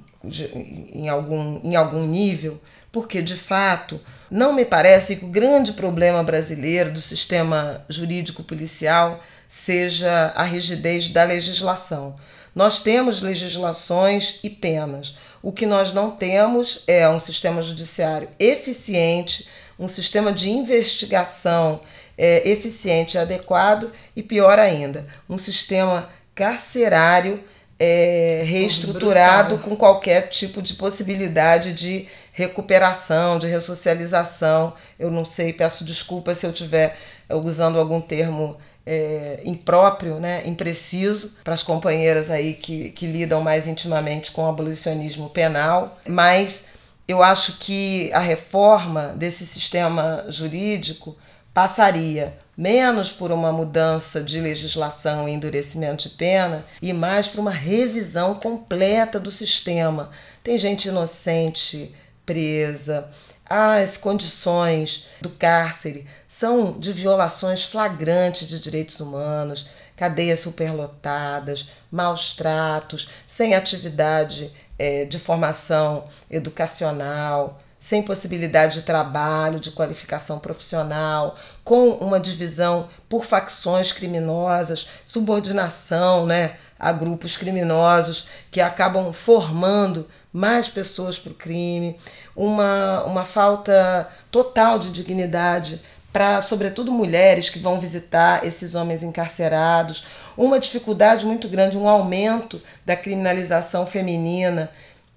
em, 0.92 1.08
algum, 1.08 1.60
em 1.62 1.76
algum 1.76 2.04
nível, 2.06 2.60
porque 2.90 3.22
de 3.22 3.36
fato 3.36 4.00
não 4.30 4.52
me 4.52 4.64
parece 4.64 5.16
que 5.16 5.24
o 5.24 5.28
grande 5.28 5.72
problema 5.72 6.22
brasileiro 6.22 6.92
do 6.92 7.00
sistema 7.00 7.84
jurídico 7.88 8.42
policial 8.42 9.22
seja 9.48 10.32
a 10.34 10.42
rigidez 10.42 11.08
da 11.08 11.22
legislação. 11.22 12.16
Nós 12.54 12.80
temos 12.80 13.20
legislações 13.20 14.40
e 14.42 14.50
penas. 14.50 15.14
O 15.42 15.52
que 15.52 15.66
nós 15.66 15.92
não 15.92 16.10
temos 16.10 16.82
é 16.86 17.08
um 17.08 17.20
sistema 17.20 17.62
judiciário 17.62 18.28
eficiente, 18.38 19.46
um 19.78 19.86
sistema 19.86 20.32
de 20.32 20.50
investigação 20.50 21.80
é, 22.16 22.48
eficiente 22.48 23.16
e 23.16 23.18
adequado 23.18 23.90
e, 24.14 24.22
pior 24.22 24.58
ainda, 24.58 25.06
um 25.28 25.38
sistema 25.38 26.08
carcerário 26.34 27.42
é, 27.78 28.42
reestruturado 28.46 29.58
com 29.58 29.76
qualquer 29.76 30.28
tipo 30.28 30.62
de 30.62 30.74
possibilidade 30.74 31.72
de 31.72 32.08
recuperação, 32.32 33.38
de 33.38 33.46
ressocialização. 33.46 34.74
Eu 34.98 35.10
não 35.10 35.24
sei, 35.24 35.52
peço 35.52 35.84
desculpas 35.84 36.38
se 36.38 36.46
eu 36.46 36.50
estiver 36.50 36.96
é, 37.28 37.34
usando 37.34 37.78
algum 37.78 38.00
termo 38.00 38.56
é, 38.86 39.40
impróprio, 39.44 40.20
né, 40.20 40.42
impreciso, 40.46 41.36
para 41.42 41.54
as 41.54 41.62
companheiras 41.62 42.30
aí 42.30 42.54
que, 42.54 42.90
que 42.90 43.06
lidam 43.06 43.40
mais 43.40 43.66
intimamente 43.66 44.30
com 44.30 44.44
o 44.44 44.48
abolicionismo 44.48 45.28
penal, 45.30 45.98
mas 46.06 46.68
eu 47.08 47.22
acho 47.22 47.58
que 47.58 48.10
a 48.12 48.20
reforma 48.20 49.14
desse 49.16 49.44
sistema 49.44 50.24
jurídico 50.28 51.16
passaria 51.56 52.34
menos 52.54 53.10
por 53.10 53.32
uma 53.32 53.50
mudança 53.50 54.22
de 54.22 54.38
legislação 54.38 55.26
e 55.26 55.32
endurecimento 55.32 56.06
de 56.06 56.14
pena 56.14 56.62
e 56.82 56.92
mais 56.92 57.28
por 57.28 57.40
uma 57.40 57.50
revisão 57.50 58.34
completa 58.34 59.18
do 59.18 59.30
sistema. 59.30 60.10
Tem 60.44 60.58
gente 60.58 60.88
inocente 60.88 61.94
presa, 62.26 63.08
as 63.48 63.96
condições 63.96 65.06
do 65.22 65.30
cárcere 65.30 66.06
são 66.28 66.78
de 66.78 66.92
violações 66.92 67.64
flagrantes 67.64 68.46
de 68.46 68.60
direitos 68.60 69.00
humanos, 69.00 69.66
cadeias 69.96 70.40
superlotadas, 70.40 71.70
maus 71.90 72.36
tratos, 72.36 73.08
sem 73.26 73.54
atividade 73.54 74.52
é, 74.78 75.06
de 75.06 75.18
formação 75.18 76.04
educacional, 76.30 77.62
sem 77.86 78.02
possibilidade 78.02 78.80
de 78.80 78.82
trabalho, 78.82 79.60
de 79.60 79.70
qualificação 79.70 80.40
profissional, 80.40 81.36
com 81.62 81.90
uma 81.90 82.18
divisão 82.18 82.88
por 83.08 83.24
facções 83.24 83.92
criminosas, 83.92 84.88
subordinação 85.04 86.26
né, 86.26 86.56
a 86.80 86.90
grupos 86.90 87.36
criminosos 87.36 88.26
que 88.50 88.60
acabam 88.60 89.12
formando 89.12 90.08
mais 90.32 90.68
pessoas 90.68 91.16
para 91.16 91.30
o 91.30 91.36
crime, 91.36 91.96
uma, 92.34 93.04
uma 93.04 93.24
falta 93.24 94.08
total 94.32 94.80
de 94.80 94.90
dignidade 94.90 95.80
para, 96.12 96.42
sobretudo, 96.42 96.90
mulheres 96.90 97.48
que 97.48 97.60
vão 97.60 97.78
visitar 97.78 98.44
esses 98.44 98.74
homens 98.74 99.04
encarcerados, 99.04 100.04
uma 100.36 100.58
dificuldade 100.58 101.24
muito 101.24 101.46
grande, 101.46 101.78
um 101.78 101.88
aumento 101.88 102.60
da 102.84 102.96
criminalização 102.96 103.86
feminina 103.86 104.72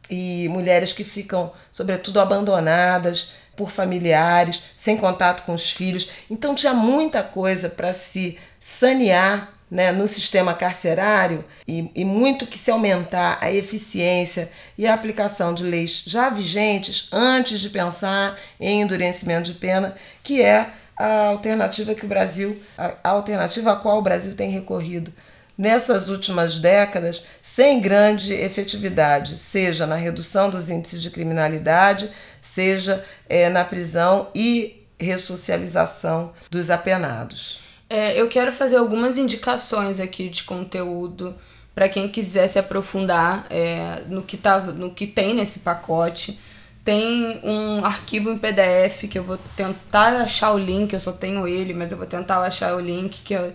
e 0.10 0.48
mulheres 0.50 0.92
que 0.92 1.04
ficam, 1.04 1.51
sobretudo, 1.72 2.20
abandonadas 2.20 3.34
por 3.56 3.70
familiares, 3.70 4.63
sem 4.75 4.96
contato 4.96 5.44
com 5.44 5.54
os 5.54 5.72
filhos. 5.72 6.10
Então 6.30 6.56
tinha 6.56 6.74
muita 6.74 7.22
coisa 7.22 7.68
para 7.68 7.92
se 7.92 8.38
sanear 8.60 9.54
né, 9.70 9.92
no 9.92 10.08
sistema 10.08 10.54
carcerário 10.54 11.46
e, 11.68 11.92
e 11.94 12.04
muito 12.04 12.48
que 12.48 12.58
se 12.58 12.72
aumentar 12.72 13.38
a 13.39 13.51
eficiência 13.51 14.50
e 14.78 14.88
a 14.88 14.94
aplicação 14.94 15.54
de 15.54 15.63
leis 15.63 16.04
já 16.06 16.30
vigentes 16.30 17.08
antes 17.12 17.60
de 17.60 17.70
pensar 17.70 18.38
em 18.60 18.82
endurecimento 18.82 19.51
de 19.51 19.60
pena, 19.60 19.96
que 20.24 20.42
é 20.42 20.70
a 20.98 21.28
alternativa 21.28 21.94
que 21.94 22.06
o 22.06 22.10
Brasil, 22.10 22.62
a, 22.78 22.94
a 23.04 23.10
alternativa 23.10 23.72
a 23.72 23.75
qual 23.75 24.00
o 24.00 24.01
Brasil 24.01 24.36
tem 24.36 24.50
recorrido 24.50 25.13
nessas 25.60 26.08
últimas 26.08 26.58
décadas 26.58 27.22
sem 27.44 27.82
grande 27.82 28.34
efetividade, 28.34 29.38
seja 29.38 29.86
na 29.86 29.96
redução 29.96 30.50
dos 30.50 30.70
índices 30.70 31.01
de 31.01 31.12
criminalidade, 31.12 32.10
seja 32.42 33.04
é, 33.28 33.50
na 33.50 33.66
prisão 33.66 34.30
e 34.34 34.88
ressocialização 34.98 36.32
dos 36.50 36.72
apenados. 36.72 37.60
É, 37.89 38.20
eu 38.20 38.30
quero 38.30 38.54
fazer 38.54 38.78
algumas 38.78 39.18
indicações 39.18 40.00
aqui 40.00 40.30
de 40.30 40.44
conteúdo 40.44 41.36
para 41.75 41.89
quem 41.89 42.08
quiser 42.08 42.48
se 42.48 42.58
aprofundar 42.58 43.46
é, 43.50 44.04
no, 44.08 44.24
que 44.24 44.38
tá, 44.38 44.60
no 44.60 44.92
que 44.92 45.08
tem 45.08 45.34
nesse 45.34 45.60
pacote. 45.60 46.39
Tem 46.86 47.42
um 47.44 47.84
arquivo 47.84 48.32
em 48.32 48.38
PDF 48.38 49.10
que 49.10 49.20
eu 49.20 49.24
vou 49.25 49.38
tentar 49.58 50.22
achar 50.22 50.54
o 50.54 50.58
link, 50.58 50.94
eu 50.94 51.01
só 51.01 51.12
tenho 51.12 51.46
ele, 51.46 51.74
mas 51.74 51.92
eu 51.92 51.98
vou 51.98 52.08
tentar 52.08 52.39
achar 52.39 52.74
o 52.75 52.80
link 52.80 53.22
que 53.24 53.36
é 53.36 53.54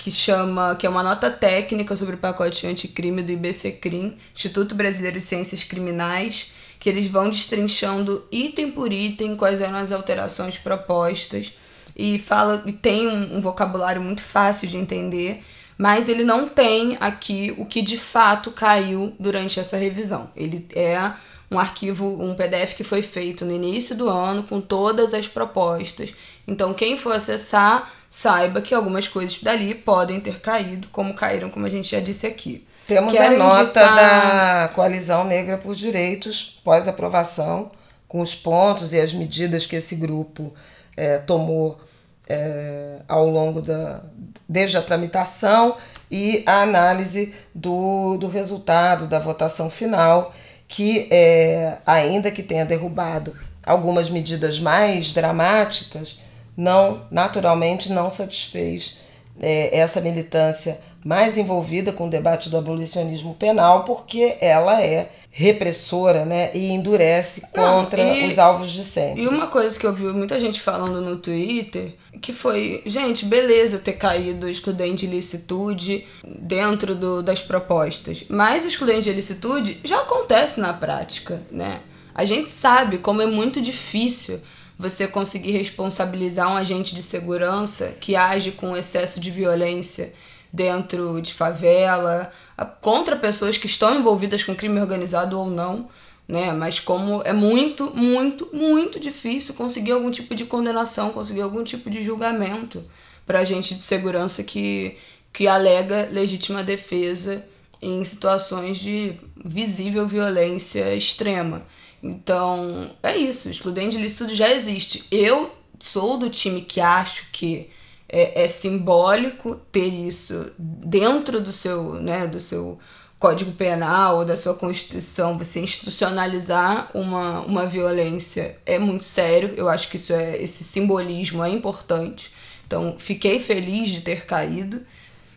que 0.00 0.10
chama, 0.10 0.74
que 0.76 0.86
é 0.86 0.90
uma 0.90 1.02
nota 1.02 1.30
técnica 1.30 1.94
sobre 1.94 2.14
o 2.14 2.18
pacote 2.18 2.66
anticrime 2.66 3.22
do 3.22 3.32
IBCCRIM, 3.32 4.16
Instituto 4.34 4.74
Brasileiro 4.74 5.18
de 5.18 5.24
Ciências 5.24 5.62
Criminais, 5.62 6.52
que 6.78 6.88
eles 6.88 7.06
vão 7.06 7.28
destrinchando 7.28 8.26
item 8.32 8.70
por 8.70 8.90
item 8.90 9.36
quais 9.36 9.60
eram 9.60 9.76
as 9.76 9.92
alterações 9.92 10.56
propostas 10.56 11.52
e 11.94 12.18
fala 12.18 12.62
e 12.64 12.72
tem 12.72 13.08
um, 13.08 13.36
um 13.36 13.40
vocabulário 13.42 14.00
muito 14.00 14.22
fácil 14.22 14.66
de 14.68 14.78
entender, 14.78 15.42
mas 15.76 16.08
ele 16.08 16.24
não 16.24 16.48
tem 16.48 16.96
aqui 16.98 17.54
o 17.58 17.66
que 17.66 17.82
de 17.82 17.98
fato 17.98 18.50
caiu 18.52 19.14
durante 19.20 19.60
essa 19.60 19.76
revisão. 19.76 20.30
Ele 20.34 20.66
é 20.74 21.12
um 21.50 21.58
arquivo, 21.58 22.06
um 22.22 22.34
PDF 22.34 22.74
que 22.74 22.84
foi 22.84 23.02
feito 23.02 23.44
no 23.44 23.52
início 23.52 23.94
do 23.94 24.08
ano 24.08 24.44
com 24.44 24.62
todas 24.62 25.12
as 25.12 25.28
propostas. 25.28 26.14
Então, 26.50 26.74
quem 26.74 26.98
for 26.98 27.14
acessar 27.14 27.92
saiba 28.10 28.60
que 28.60 28.74
algumas 28.74 29.06
coisas 29.06 29.40
dali 29.40 29.72
podem 29.72 30.18
ter 30.18 30.40
caído, 30.40 30.88
como 30.88 31.14
caíram, 31.14 31.48
como 31.48 31.64
a 31.64 31.70
gente 31.70 31.92
já 31.92 32.00
disse 32.00 32.26
aqui. 32.26 32.66
Temos 32.88 33.12
Quero 33.12 33.36
a 33.36 33.38
nota 33.38 33.60
indicar... 33.60 33.94
da 33.94 34.68
Coalizão 34.74 35.24
Negra 35.24 35.56
por 35.56 35.76
Direitos, 35.76 36.60
pós-aprovação, 36.64 37.70
com 38.08 38.18
os 38.18 38.34
pontos 38.34 38.92
e 38.92 38.98
as 38.98 39.14
medidas 39.14 39.64
que 39.64 39.76
esse 39.76 39.94
grupo 39.94 40.52
é, 40.96 41.18
tomou 41.18 41.80
é, 42.28 42.96
ao 43.06 43.28
longo 43.28 43.62
da. 43.62 44.00
desde 44.48 44.76
a 44.76 44.82
tramitação 44.82 45.76
e 46.10 46.42
a 46.44 46.62
análise 46.62 47.32
do, 47.54 48.16
do 48.18 48.26
resultado 48.26 49.06
da 49.06 49.20
votação 49.20 49.70
final, 49.70 50.34
que, 50.66 51.06
é, 51.12 51.76
ainda 51.86 52.28
que 52.32 52.42
tenha 52.42 52.66
derrubado 52.66 53.36
algumas 53.64 54.10
medidas 54.10 54.58
mais 54.58 55.12
dramáticas, 55.12 56.18
não 56.56 57.02
naturalmente 57.10 57.92
não 57.92 58.10
satisfez 58.10 58.98
é, 59.40 59.76
essa 59.78 60.00
militância 60.00 60.78
mais 61.04 61.38
envolvida 61.38 61.92
com 61.92 62.06
o 62.06 62.10
debate 62.10 62.50
do 62.50 62.58
abolicionismo 62.58 63.34
penal, 63.34 63.84
porque 63.84 64.36
ela 64.40 64.82
é 64.82 65.08
repressora 65.30 66.24
né, 66.24 66.50
e 66.54 66.70
endurece 66.70 67.42
contra 67.52 68.04
Não, 68.04 68.14
e, 68.14 68.28
os 68.28 68.38
alvos 68.38 68.70
de 68.70 68.84
sempre. 68.84 69.22
E 69.22 69.28
uma 69.28 69.46
coisa 69.46 69.78
que 69.78 69.86
eu 69.86 69.94
vi 69.94 70.04
muita 70.04 70.38
gente 70.40 70.60
falando 70.60 71.00
no 71.00 71.16
Twitter, 71.16 71.94
que 72.20 72.32
foi, 72.32 72.82
gente, 72.84 73.24
beleza 73.24 73.78
ter 73.78 73.94
caído 73.94 74.46
o 74.46 74.48
excludente 74.50 75.06
de 75.06 75.14
licitude 75.14 76.06
dentro 76.24 76.94
do, 76.94 77.22
das 77.22 77.40
propostas, 77.40 78.24
mas 78.28 78.64
o 78.64 78.68
excludente 78.68 79.04
de 79.04 79.12
licitude 79.12 79.80
já 79.84 80.02
acontece 80.02 80.60
na 80.60 80.72
prática, 80.72 81.40
né? 81.50 81.80
A 82.12 82.24
gente 82.24 82.50
sabe 82.50 82.98
como 82.98 83.22
é 83.22 83.26
muito 83.26 83.62
difícil 83.62 84.40
você 84.80 85.06
conseguir 85.06 85.50
responsabilizar 85.50 86.50
um 86.50 86.56
agente 86.56 86.94
de 86.94 87.02
segurança 87.02 87.94
que 88.00 88.16
age 88.16 88.50
com 88.52 88.74
excesso 88.74 89.20
de 89.20 89.30
violência 89.30 90.14
dentro 90.50 91.20
de 91.20 91.34
favela, 91.34 92.32
contra 92.80 93.14
pessoas 93.14 93.58
que 93.58 93.66
estão 93.66 93.94
envolvidas 93.94 94.42
com 94.42 94.56
crime 94.56 94.80
organizado 94.80 95.38
ou 95.38 95.50
não, 95.50 95.90
né? 96.26 96.50
Mas 96.52 96.80
como 96.80 97.20
é 97.26 97.32
muito, 97.34 97.94
muito, 97.94 98.48
muito 98.54 98.98
difícil 98.98 99.52
conseguir 99.52 99.92
algum 99.92 100.10
tipo 100.10 100.34
de 100.34 100.46
condenação, 100.46 101.10
conseguir 101.10 101.42
algum 101.42 101.62
tipo 101.62 101.90
de 101.90 102.02
julgamento 102.02 102.82
para 103.26 103.40
agente 103.40 103.74
de 103.74 103.82
segurança 103.82 104.42
que, 104.42 104.96
que 105.30 105.46
alega 105.46 106.08
legítima 106.10 106.64
defesa 106.64 107.44
em 107.82 108.02
situações 108.02 108.78
de 108.78 109.12
visível 109.44 110.08
violência 110.08 110.94
extrema. 110.94 111.62
Então, 112.02 112.90
é 113.02 113.16
isso. 113.16 113.48
O 113.48 113.50
excludente 113.50 113.96
de 113.96 114.02
lícito 114.02 114.34
já 114.34 114.50
existe. 114.50 115.04
Eu 115.10 115.54
sou 115.78 116.18
do 116.18 116.30
time 116.30 116.62
que 116.62 116.80
acho 116.80 117.26
que 117.32 117.70
é, 118.08 118.44
é, 118.44 118.48
simbólico 118.48 119.56
ter 119.70 119.88
isso 119.88 120.50
dentro 120.58 121.40
do 121.40 121.52
seu, 121.52 121.94
né, 121.94 122.26
do 122.26 122.40
seu 122.40 122.78
Código 123.18 123.52
Penal 123.52 124.18
ou 124.18 124.24
da 124.24 124.36
sua 124.36 124.54
Constituição. 124.54 125.36
Você 125.36 125.60
institucionalizar 125.60 126.90
uma, 126.94 127.40
uma 127.40 127.66
violência 127.66 128.56
é 128.64 128.78
muito 128.78 129.04
sério. 129.04 129.52
Eu 129.56 129.68
acho 129.68 129.88
que 129.88 129.96
isso 129.96 130.12
é, 130.12 130.36
esse 130.42 130.64
simbolismo 130.64 131.44
é 131.44 131.50
importante. 131.50 132.32
Então, 132.66 132.96
fiquei 132.98 133.38
feliz 133.38 133.90
de 133.90 134.00
ter 134.00 134.24
caído. 134.24 134.80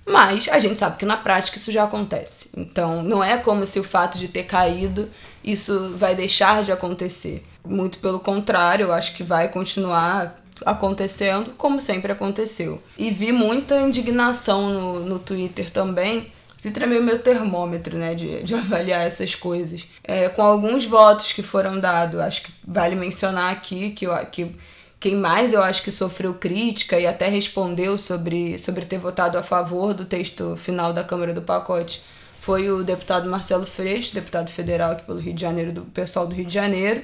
Mas 0.05 0.50
a 0.50 0.60
gente 0.60 0.79
sabe 0.79 0.98
que 0.98 1.05
na 1.05 1.17
prática 1.17 1.58
isso 1.58 1.72
já 1.72 1.84
acontece. 1.84 2.50
Então, 2.55 3.03
não 3.03 3.24
é 3.24 3.38
como 3.38 3.65
se 3.65 3.79
o 3.79 3.84
fato 3.84 4.17
de 4.17 4.27
ter 4.27 4.43
caído 4.43 5.10
isso 5.43 5.95
vai 5.97 6.15
deixar 6.15 6.63
de 6.63 6.71
acontecer. 6.71 7.43
Muito 7.65 8.00
pelo 8.00 8.19
contrário, 8.19 8.88
eu 8.88 8.93
acho 8.93 9.15
que 9.15 9.23
vai 9.23 9.47
continuar 9.47 10.38
acontecendo 10.65 11.51
como 11.57 11.81
sempre 11.81 12.12
aconteceu. 12.12 12.81
E 12.97 13.12
vi 13.12 13.31
muita 13.31 13.79
indignação 13.81 14.69
no, 14.69 15.00
no 15.01 15.19
Twitter 15.19 15.69
também. 15.69 16.31
O 16.57 16.62
Twitter 16.62 16.83
é 16.83 16.85
meio 16.85 17.03
meu 17.03 17.19
termômetro, 17.19 17.97
né, 17.97 18.15
de, 18.15 18.43
de 18.43 18.53
avaliar 18.55 19.05
essas 19.05 19.35
coisas. 19.35 19.85
É, 20.03 20.29
com 20.29 20.41
alguns 20.41 20.85
votos 20.85 21.33
que 21.33 21.43
foram 21.43 21.79
dados, 21.79 22.19
acho 22.19 22.43
que 22.43 22.53
vale 22.65 22.95
mencionar 22.95 23.51
aqui 23.51 23.91
que, 23.91 24.05
que 24.31 24.55
quem 25.00 25.15
mais 25.15 25.51
eu 25.51 25.62
acho 25.62 25.83
que 25.83 25.91
sofreu 25.91 26.33
crítica 26.33 26.97
e 26.97 27.05
até 27.05 27.27
respondeu 27.27 27.97
sobre, 27.97 28.57
sobre 28.57 28.85
ter 28.85 28.97
votado 28.97 29.38
a 29.38 29.43
favor 29.43 29.93
do 29.93 30.05
texto 30.05 30.55
final 30.55 30.93
da 30.93 31.03
Câmara 31.03 31.33
do 31.33 31.41
Pacote 31.41 32.01
foi 32.43 32.69
o 32.69 32.83
deputado 32.83 33.29
Marcelo 33.29 33.65
Freixo, 33.65 34.13
deputado 34.13 34.51
federal 34.51 34.91
aqui 34.91 35.05
pelo 35.05 35.17
Rio 35.17 35.33
de 35.33 35.41
Janeiro, 35.41 35.71
do 35.71 35.81
pessoal 35.83 36.27
do 36.27 36.35
Rio 36.35 36.43
de 36.43 36.53
Janeiro. 36.53 37.01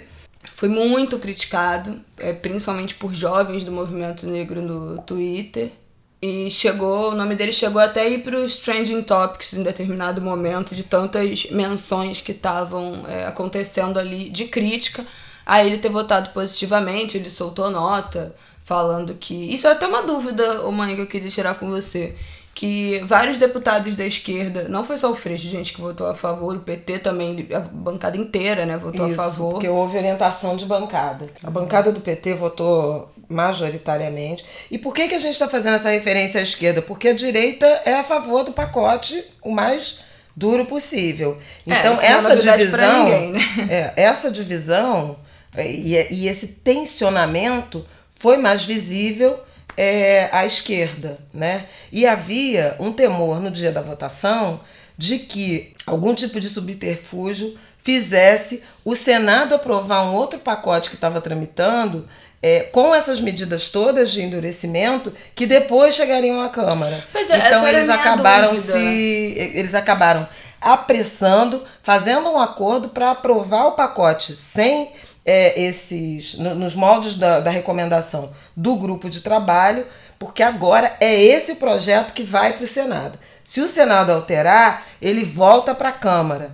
Foi 0.53 0.67
muito 0.67 1.17
criticado, 1.17 1.98
é, 2.17 2.34
principalmente 2.34 2.96
por 2.96 3.13
jovens 3.13 3.63
do 3.63 3.72
movimento 3.72 4.27
negro 4.27 4.62
no 4.62 5.01
Twitter. 5.03 5.72
E 6.21 6.52
chegou, 6.52 7.13
o 7.13 7.15
nome 7.15 7.36
dele 7.36 7.54
chegou 7.54 7.82
até 7.82 8.10
ir 8.10 8.21
para 8.21 8.38
os 8.38 8.58
trending 8.58 9.02
topics 9.02 9.54
em 9.54 9.63
determinado 9.63 10.21
momento, 10.21 10.75
de 10.75 10.84
tantas 10.84 11.45
menções 11.52 12.19
que 12.19 12.34
estavam 12.34 13.06
é, 13.08 13.25
acontecendo 13.25 13.97
ali 13.97 14.30
de 14.30 14.43
crítica 14.43 15.06
a 15.45 15.63
ele 15.63 15.78
ter 15.78 15.89
votado 15.89 16.32
positivamente. 16.32 17.15
Ele 17.15 17.30
soltou 17.30 17.71
nota 17.71 18.36
falando 18.65 19.13
que. 19.13 19.54
Isso 19.54 19.67
é 19.67 19.71
até 19.71 19.88
uma 19.88 20.04
dúvida, 20.04 20.63
ô 20.65 20.71
mãe, 20.73 20.95
que 20.95 21.02
eu 21.02 21.08
queria 21.08 21.32
tirar 21.32 21.56
com 21.56 21.69
você 21.69 22.13
que 22.60 23.00
vários 23.06 23.38
deputados 23.38 23.95
da 23.95 24.06
esquerda, 24.06 24.67
não 24.67 24.84
foi 24.84 24.98
só 24.98 25.10
o 25.10 25.15
Freixo, 25.15 25.48
gente, 25.48 25.72
que 25.72 25.80
votou 25.80 26.08
a 26.08 26.13
favor, 26.13 26.58
o 26.58 26.60
PT 26.60 27.00
também, 27.00 27.48
a 27.54 27.62
bancada 27.62 28.17
inteira, 28.17 28.65
né, 28.65 28.78
votou 28.78 29.08
Isso, 29.08 29.22
a 29.22 29.24
favor. 29.24 29.54
porque 29.54 29.69
houve 29.69 29.98
orientação 29.98 30.58
de 30.58 30.65
bancada. 30.65 31.30
A 31.41 31.50
bancada 31.50 31.89
do 31.89 32.02
PT 32.02 32.34
votou 32.34 33.10
majoritariamente. 33.30 34.45
E 34.69 34.78
por 34.78 34.93
que, 34.93 35.08
que 35.08 35.15
a 35.15 35.19
gente 35.19 35.36
está 35.36 35.48
fazendo 35.48 35.76
essa 35.76 35.89
referência 35.89 36.41
à 36.41 36.43
esquerda? 36.43 36.82
Porque 36.82 37.08
a 37.08 37.13
direita 37.13 37.65
é 37.86 37.93
a 37.93 38.04
favor 38.04 38.43
do 38.43 38.52
pacote 38.52 39.24
o 39.41 39.52
mais 39.54 40.02
duro 40.36 40.65
possível. 40.65 41.38
É, 41.65 41.80
então, 41.80 41.93
é, 41.93 42.06
essa 42.08 42.36
divisão. 42.36 43.04
Ninguém, 43.06 43.32
né? 43.32 43.39
é, 43.95 44.04
essa 44.04 44.30
divisão 44.30 45.15
e, 45.58 45.95
e 46.12 46.28
esse 46.28 46.48
tensionamento 46.48 47.86
foi 48.13 48.36
mais 48.36 48.65
visível 48.65 49.39
é, 49.82 50.28
à 50.34 50.46
esquerda, 50.46 51.18
né? 51.34 51.63
E 51.89 52.06
havia 52.06 52.76
um 52.82 52.92
temor 52.92 53.39
no 53.39 53.50
dia 53.50 53.72
da 53.72 53.82
votação 53.82 54.60
de 54.98 55.20
que 55.20 55.72
algum 55.88 56.13
tipo 56.13 56.38
de 56.38 56.50
subterfúgio 56.50 57.58
fizesse 57.82 58.62
o 58.84 58.94
Senado 58.94 59.56
aprovar 59.56 60.04
um 60.04 60.13
outro 60.13 60.38
pacote 60.38 60.89
que 60.89 60.96
estava 60.96 61.22
tramitando 61.22 62.06
é, 62.44 62.63
com 62.63 62.94
essas 62.94 63.22
medidas 63.22 63.70
todas 63.70 64.12
de 64.12 64.22
endurecimento 64.22 65.13
que 65.34 65.46
depois 65.46 65.96
chegariam 65.96 66.42
à 66.42 66.50
Câmara. 66.50 67.02
Pois 67.13 67.30
é, 67.30 67.38
então 67.38 67.65
eles 67.65 67.88
acabaram 67.88 68.54
dúvida. 68.54 68.74
se 68.74 69.34
eles 69.56 69.74
acabaram 69.74 70.28
apressando, 70.60 71.63
fazendo 71.82 72.30
um 72.30 72.38
acordo 72.38 72.89
para 72.89 73.12
aprovar 73.12 73.68
o 73.68 73.72
pacote 73.72 74.34
sem 74.34 74.92
é, 75.25 75.62
esses 75.62 76.36
no, 76.36 76.55
nos 76.55 76.75
moldes 76.75 77.15
da, 77.15 77.39
da 77.39 77.51
recomendação 77.51 78.32
do 78.55 78.75
grupo 78.75 79.10
de 79.10 79.21
trabalho, 79.21 79.86
porque 80.17 80.43
agora 80.43 80.95
é 80.99 81.15
esse 81.15 81.55
projeto 81.55 82.13
que 82.13 82.23
vai 82.23 82.53
para 82.53 82.63
o 82.63 82.67
Senado. 82.67 83.17
Se 83.43 83.62
o 83.62 83.69
Senado 83.69 84.12
alterar, 84.12 84.86
ele 85.01 85.23
volta 85.23 85.73
para 85.73 85.89
a 85.89 85.93
Câmara. 85.93 86.51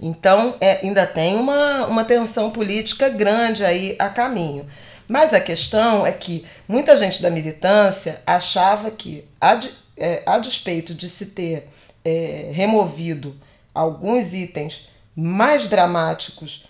Então, 0.00 0.54
é, 0.60 0.80
ainda 0.82 1.06
tem 1.06 1.36
uma, 1.36 1.86
uma 1.86 2.04
tensão 2.04 2.50
política 2.50 3.08
grande 3.08 3.64
aí 3.64 3.96
a 3.98 4.08
caminho. 4.08 4.66
Mas 5.06 5.32
a 5.32 5.40
questão 5.40 6.06
é 6.06 6.12
que 6.12 6.44
muita 6.66 6.96
gente 6.96 7.22
da 7.22 7.30
militância 7.30 8.20
achava 8.26 8.90
que, 8.90 9.24
a, 9.40 9.60
é, 9.96 10.22
a 10.26 10.38
despeito 10.38 10.94
de 10.94 11.08
se 11.08 11.26
ter 11.26 11.68
é, 12.04 12.50
removido 12.52 13.34
alguns 13.74 14.32
itens 14.32 14.88
mais 15.14 15.68
dramáticos 15.68 16.66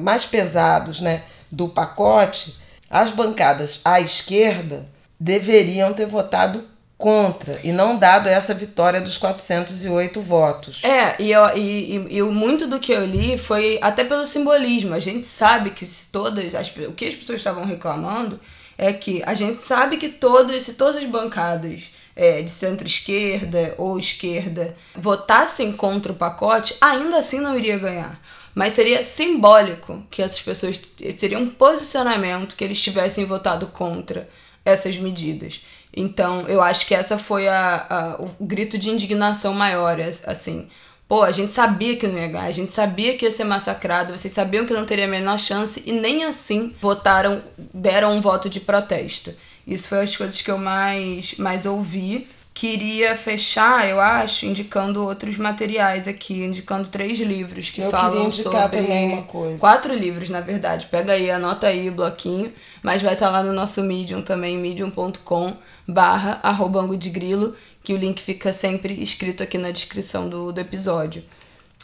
mais 0.00 0.24
pesados 0.26 1.00
né, 1.00 1.22
do 1.50 1.68
pacote, 1.68 2.56
as 2.90 3.10
bancadas 3.10 3.80
à 3.84 4.00
esquerda 4.00 4.86
deveriam 5.18 5.92
ter 5.92 6.06
votado 6.06 6.64
contra 6.96 7.58
e 7.64 7.72
não 7.72 7.98
dado 7.98 8.28
essa 8.28 8.54
vitória 8.54 9.00
dos 9.00 9.18
408 9.18 10.22
votos. 10.22 10.82
É, 10.84 11.16
e, 11.20 11.32
eu, 11.32 11.56
e, 11.56 12.18
e, 12.18 12.22
muito 12.22 12.66
do 12.66 12.78
que 12.78 12.92
eu 12.92 13.04
li 13.04 13.36
foi 13.36 13.78
até 13.82 14.04
pelo 14.04 14.24
simbolismo. 14.24 14.94
A 14.94 15.00
gente 15.00 15.26
sabe 15.26 15.70
que 15.70 15.84
se 15.84 16.10
todas 16.10 16.54
as, 16.54 16.68
o 16.76 16.92
que 16.92 17.06
as 17.06 17.14
pessoas 17.14 17.38
estavam 17.38 17.64
reclamando 17.64 18.40
é 18.78 18.92
que 18.92 19.22
a 19.26 19.34
gente 19.34 19.62
sabe 19.62 19.96
que 19.96 20.08
todas, 20.08 20.62
se 20.62 20.74
todas 20.74 20.96
as 20.96 21.04
bancadas 21.04 21.90
é, 22.16 22.42
de 22.42 22.50
centro-esquerda 22.50 23.74
ou 23.76 23.98
esquerda 23.98 24.76
votassem 24.94 25.72
contra 25.72 26.12
o 26.12 26.16
pacote, 26.16 26.76
ainda 26.80 27.18
assim 27.18 27.40
não 27.40 27.56
iria 27.56 27.78
ganhar. 27.78 28.20
Mas 28.54 28.72
seria 28.72 29.02
simbólico 29.02 30.06
que 30.10 30.22
essas 30.22 30.40
pessoas. 30.40 30.80
Seria 31.16 31.38
um 31.38 31.48
posicionamento 31.48 32.54
que 32.54 32.62
eles 32.62 32.80
tivessem 32.80 33.24
votado 33.24 33.66
contra 33.68 34.28
essas 34.64 34.96
medidas. 34.96 35.62
Então, 35.96 36.48
eu 36.48 36.62
acho 36.62 36.86
que 36.86 36.94
essa 36.94 37.18
foi 37.18 37.48
a, 37.48 37.86
a, 37.88 38.22
o 38.22 38.30
grito 38.40 38.78
de 38.78 38.90
indignação 38.90 39.52
maior, 39.52 39.98
assim. 40.26 40.68
Pô, 41.06 41.22
a 41.22 41.32
gente 41.32 41.52
sabia 41.52 41.96
que 41.96 42.06
não 42.06 42.18
ia 42.18 42.28
ganhar, 42.28 42.46
a 42.46 42.52
gente 42.52 42.72
sabia 42.72 43.16
que 43.16 43.26
ia 43.26 43.30
ser 43.30 43.44
massacrado, 43.44 44.16
vocês 44.16 44.32
sabiam 44.32 44.64
que 44.64 44.72
não 44.72 44.86
teria 44.86 45.04
a 45.04 45.08
menor 45.08 45.38
chance 45.38 45.82
e 45.84 45.92
nem 45.92 46.24
assim 46.24 46.74
votaram, 46.80 47.42
deram 47.74 48.16
um 48.16 48.22
voto 48.22 48.48
de 48.48 48.58
protesto. 48.58 49.34
Isso 49.66 49.88
foi 49.88 50.02
as 50.02 50.16
coisas 50.16 50.40
que 50.40 50.50
eu 50.50 50.58
mais, 50.58 51.34
mais 51.36 51.66
ouvi 51.66 52.26
queria 52.54 53.16
fechar, 53.16 53.90
eu 53.90 54.00
acho, 54.00 54.46
indicando 54.46 55.04
outros 55.04 55.36
materiais 55.36 56.06
aqui, 56.06 56.34
indicando 56.34 56.88
três 56.88 57.18
livros 57.18 57.70
que 57.70 57.80
eu 57.80 57.90
falam 57.90 58.30
sobre 58.30 58.80
uma 58.80 59.22
coisa. 59.22 59.58
quatro 59.58 59.92
livros, 59.92 60.30
na 60.30 60.40
verdade. 60.40 60.86
Pega 60.86 61.14
aí, 61.14 61.28
anota 61.32 61.66
aí 61.66 61.90
o 61.90 61.92
bloquinho, 61.92 62.52
mas 62.80 63.02
vai 63.02 63.14
estar 63.14 63.26
tá 63.26 63.32
lá 63.32 63.42
no 63.42 63.52
nosso 63.52 63.82
Medium 63.82 64.22
também, 64.22 64.56
medium.com 64.56 65.52
barra 65.86 66.38
arrobango 66.44 66.96
de 66.96 67.10
grilo, 67.10 67.56
que 67.82 67.92
o 67.92 67.96
link 67.96 68.22
fica 68.22 68.52
sempre 68.52 68.94
escrito 69.02 69.42
aqui 69.42 69.58
na 69.58 69.72
descrição 69.72 70.28
do, 70.28 70.52
do 70.52 70.60
episódio. 70.60 71.24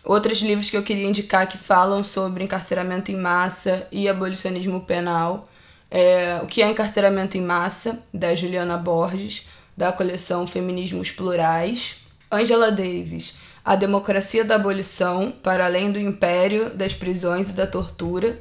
Outros 0.04 0.40
livros 0.40 0.70
que 0.70 0.76
eu 0.76 0.82
queria 0.84 1.06
indicar 1.06 1.48
que 1.48 1.58
falam 1.58 2.04
sobre 2.04 2.44
encarceramento 2.44 3.10
em 3.10 3.16
massa 3.16 3.86
e 3.90 4.08
abolicionismo 4.08 4.80
penal. 4.80 5.46
É, 5.90 6.40
o 6.42 6.46
que 6.46 6.62
é 6.62 6.70
encarceramento 6.70 7.36
em 7.36 7.42
massa, 7.42 7.98
da 8.14 8.34
Juliana 8.34 8.78
Borges, 8.78 9.44
da 9.80 9.90
coleção 9.90 10.46
Feminismos 10.46 11.10
Plurais. 11.10 11.96
Angela 12.30 12.70
Davis, 12.70 13.34
A 13.64 13.74
Democracia 13.74 14.44
da 14.44 14.56
Abolição, 14.56 15.32
para 15.42 15.64
além 15.64 15.90
do 15.90 15.98
império, 15.98 16.68
das 16.68 16.92
prisões 16.92 17.48
e 17.48 17.54
da 17.54 17.66
tortura. 17.66 18.38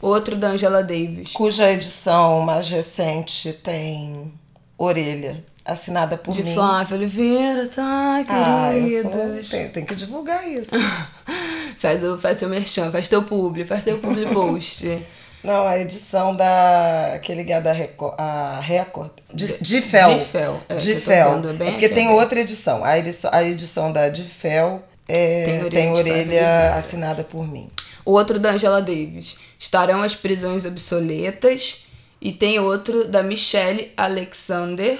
Outro 0.00 0.36
da 0.36 0.48
Angela 0.48 0.82
Davis. 0.82 1.32
Cuja 1.34 1.70
edição 1.70 2.40
mais 2.40 2.66
recente 2.70 3.52
tem 3.52 4.32
orelha 4.78 5.44
assinada 5.66 6.16
por 6.16 6.32
de 6.32 6.42
mim. 6.42 6.48
De 6.48 6.54
Flávia 6.54 6.96
Oliveira, 6.96 7.62
ai, 7.76 8.26
ah, 8.26 8.72
queridos. 8.72 9.48
Sou, 9.48 9.58
tem, 9.58 9.68
tem 9.68 9.84
que 9.84 9.94
divulgar 9.94 10.48
isso. 10.48 10.70
faz, 11.78 12.02
o, 12.02 12.18
faz 12.18 12.38
teu 12.38 12.48
merchan, 12.48 12.90
faz 12.90 13.06
teu 13.06 13.22
publi, 13.22 13.66
faz 13.66 13.84
teu 13.84 13.98
publi 13.98 14.26
post. 14.32 14.86
Não, 15.42 15.66
a 15.66 15.78
edição 15.78 16.36
da. 16.36 17.18
que 17.22 17.32
é 17.32 17.34
ligada 17.34 17.70
a 17.70 17.72
Record. 17.72 18.14
Record 18.60 19.10
de, 19.32 19.46
Difel. 19.62 20.18
Difel. 20.18 20.60
É, 20.68 20.76
Difel. 20.76 21.40
É 21.60 21.70
porque 21.70 21.88
tem 21.88 22.10
outra 22.10 22.40
edição. 22.40 22.84
A 22.84 22.98
edição, 22.98 23.30
a 23.32 23.42
edição 23.42 23.92
da 23.92 24.08
Difel 24.08 24.82
é, 25.08 25.44
tem 25.44 25.58
orelha, 25.58 25.70
tem 25.70 25.92
orelha 25.92 26.74
assinada 26.74 27.24
por 27.24 27.46
mim. 27.46 27.70
O 28.04 28.12
outro 28.12 28.38
da 28.38 28.50
Angela 28.50 28.82
Davis. 28.82 29.36
Estarão 29.58 30.02
as 30.02 30.14
prisões 30.14 30.64
obsoletas. 30.64 31.86
E 32.20 32.32
tem 32.32 32.58
outro 32.58 33.08
da 33.08 33.22
Michelle 33.22 33.92
Alexander 33.96 34.98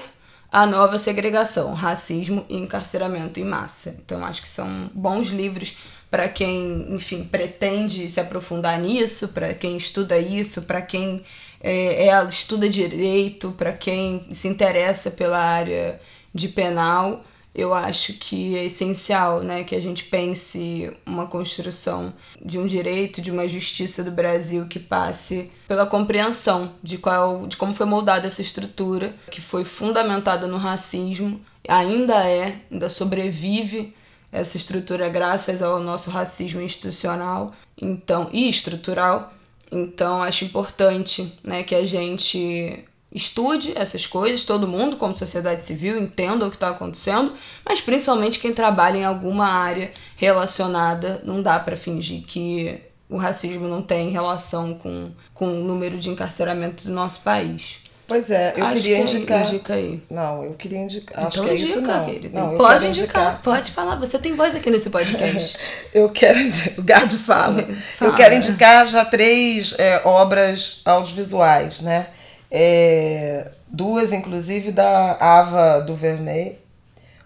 a 0.51 0.65
Nova 0.65 0.99
Segregação, 0.99 1.73
Racismo 1.73 2.45
e 2.49 2.57
Encarceramento 2.57 3.39
em 3.39 3.45
Massa. 3.45 3.95
Então, 4.03 4.25
acho 4.25 4.41
que 4.41 4.47
são 4.49 4.91
bons 4.93 5.29
livros 5.29 5.77
para 6.11 6.29
quem, 6.29 6.93
enfim, 6.93 7.23
pretende 7.23 8.07
se 8.09 8.19
aprofundar 8.19 8.79
nisso, 8.79 9.29
para 9.29 9.53
quem 9.53 9.77
estuda 9.77 10.19
isso, 10.19 10.61
para 10.61 10.81
quem 10.81 11.23
é, 11.59 12.07
é, 12.07 12.23
estuda 12.25 12.69
direito, 12.69 13.53
para 13.53 13.71
quem 13.71 14.27
se 14.31 14.47
interessa 14.47 15.09
pela 15.09 15.39
área 15.39 15.99
de 16.35 16.47
penal 16.47 17.23
eu 17.53 17.73
acho 17.73 18.13
que 18.13 18.57
é 18.57 18.65
essencial 18.65 19.41
né, 19.41 19.63
que 19.63 19.75
a 19.75 19.81
gente 19.81 20.05
pense 20.05 20.89
uma 21.05 21.27
construção 21.27 22.13
de 22.41 22.57
um 22.57 22.65
direito, 22.65 23.21
de 23.21 23.29
uma 23.29 23.47
justiça 23.47 24.03
do 24.03 24.11
Brasil 24.11 24.67
que 24.67 24.79
passe 24.79 25.51
pela 25.67 25.85
compreensão 25.85 26.73
de, 26.81 26.97
qual, 26.97 27.45
de 27.47 27.57
como 27.57 27.73
foi 27.73 27.85
moldada 27.85 28.27
essa 28.27 28.41
estrutura, 28.41 29.13
que 29.29 29.41
foi 29.41 29.65
fundamentada 29.65 30.47
no 30.47 30.57
racismo, 30.57 31.41
ainda 31.67 32.25
é, 32.25 32.55
ainda 32.71 32.89
sobrevive 32.89 33.93
essa 34.31 34.57
estrutura 34.57 35.09
graças 35.09 35.61
ao 35.61 35.79
nosso 35.79 36.09
racismo 36.09 36.61
institucional 36.61 37.51
então 37.81 38.29
e 38.31 38.49
estrutural. 38.49 39.33
Então 39.71 40.21
acho 40.21 40.45
importante 40.45 41.33
né, 41.43 41.63
que 41.63 41.75
a 41.75 41.85
gente 41.85 42.85
estude 43.13 43.73
essas 43.75 44.07
coisas, 44.07 44.45
todo 44.45 44.67
mundo, 44.67 44.95
como 44.95 45.17
sociedade 45.17 45.65
civil, 45.65 45.99
entenda 45.99 46.45
o 46.45 46.49
que 46.49 46.55
está 46.55 46.69
acontecendo, 46.69 47.33
mas 47.65 47.81
principalmente 47.81 48.39
quem 48.39 48.53
trabalha 48.53 48.97
em 48.97 49.03
alguma 49.03 49.47
área 49.47 49.91
relacionada, 50.15 51.21
não 51.25 51.41
dá 51.41 51.59
para 51.59 51.75
fingir 51.75 52.21
que 52.21 52.79
o 53.09 53.17
racismo 53.17 53.67
não 53.67 53.81
tem 53.81 54.09
relação 54.09 54.73
com, 54.73 55.11
com 55.33 55.47
o 55.47 55.63
número 55.63 55.97
de 55.97 56.09
encarceramento 56.09 56.85
do 56.85 56.91
nosso 56.91 57.19
país. 57.19 57.80
Pois 58.11 58.29
é, 58.29 58.51
eu 58.57 58.65
Acho 58.65 58.75
queria 58.75 58.97
que 58.97 59.01
indicar. 59.03 59.47
Indica 59.47 59.73
aí. 59.73 60.03
Não, 60.09 60.43
eu 60.43 60.51
queria 60.55 60.79
indicar. 60.79 61.27
Acho 61.27 61.37
então 61.37 61.45
que 61.45 61.51
é 61.51 61.53
indica, 61.53 61.69
isso 61.69 61.81
não. 61.81 62.05
Querido. 62.05 62.37
não 62.37 62.57
pode 62.57 62.87
indicar, 62.87 63.23
indicar, 63.23 63.41
pode 63.41 63.71
falar. 63.71 63.95
Você 63.95 64.19
tem 64.19 64.35
voz 64.35 64.53
aqui 64.53 64.69
nesse 64.69 64.89
podcast. 64.89 65.57
eu 65.95 66.09
quero. 66.09 66.37
O 66.77 66.83
Gado 66.83 67.17
fala. 67.17 67.63
fala. 67.95 68.11
Eu 68.11 68.13
quero 68.13 68.35
indicar 68.35 68.85
já 68.85 69.05
três 69.05 69.73
é, 69.77 70.01
obras 70.03 70.81
audiovisuais, 70.83 71.79
né? 71.79 72.07
É, 72.51 73.47
duas, 73.69 74.11
inclusive, 74.11 74.73
da 74.73 75.15
Ava 75.17 75.79
DuVernay. 75.79 76.59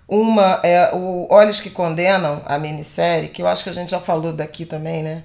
Uma 0.08 0.60
é 0.62 0.92
o 0.94 1.26
Olhos 1.32 1.60
que 1.60 1.72
Condenam, 1.72 2.44
a 2.46 2.60
minissérie, 2.60 3.30
que 3.30 3.42
eu 3.42 3.48
acho 3.48 3.64
que 3.64 3.72
a 3.72 3.74
gente 3.74 3.90
já 3.90 4.00
falou 4.00 4.32
daqui 4.32 4.66
também, 4.66 5.02
né? 5.02 5.24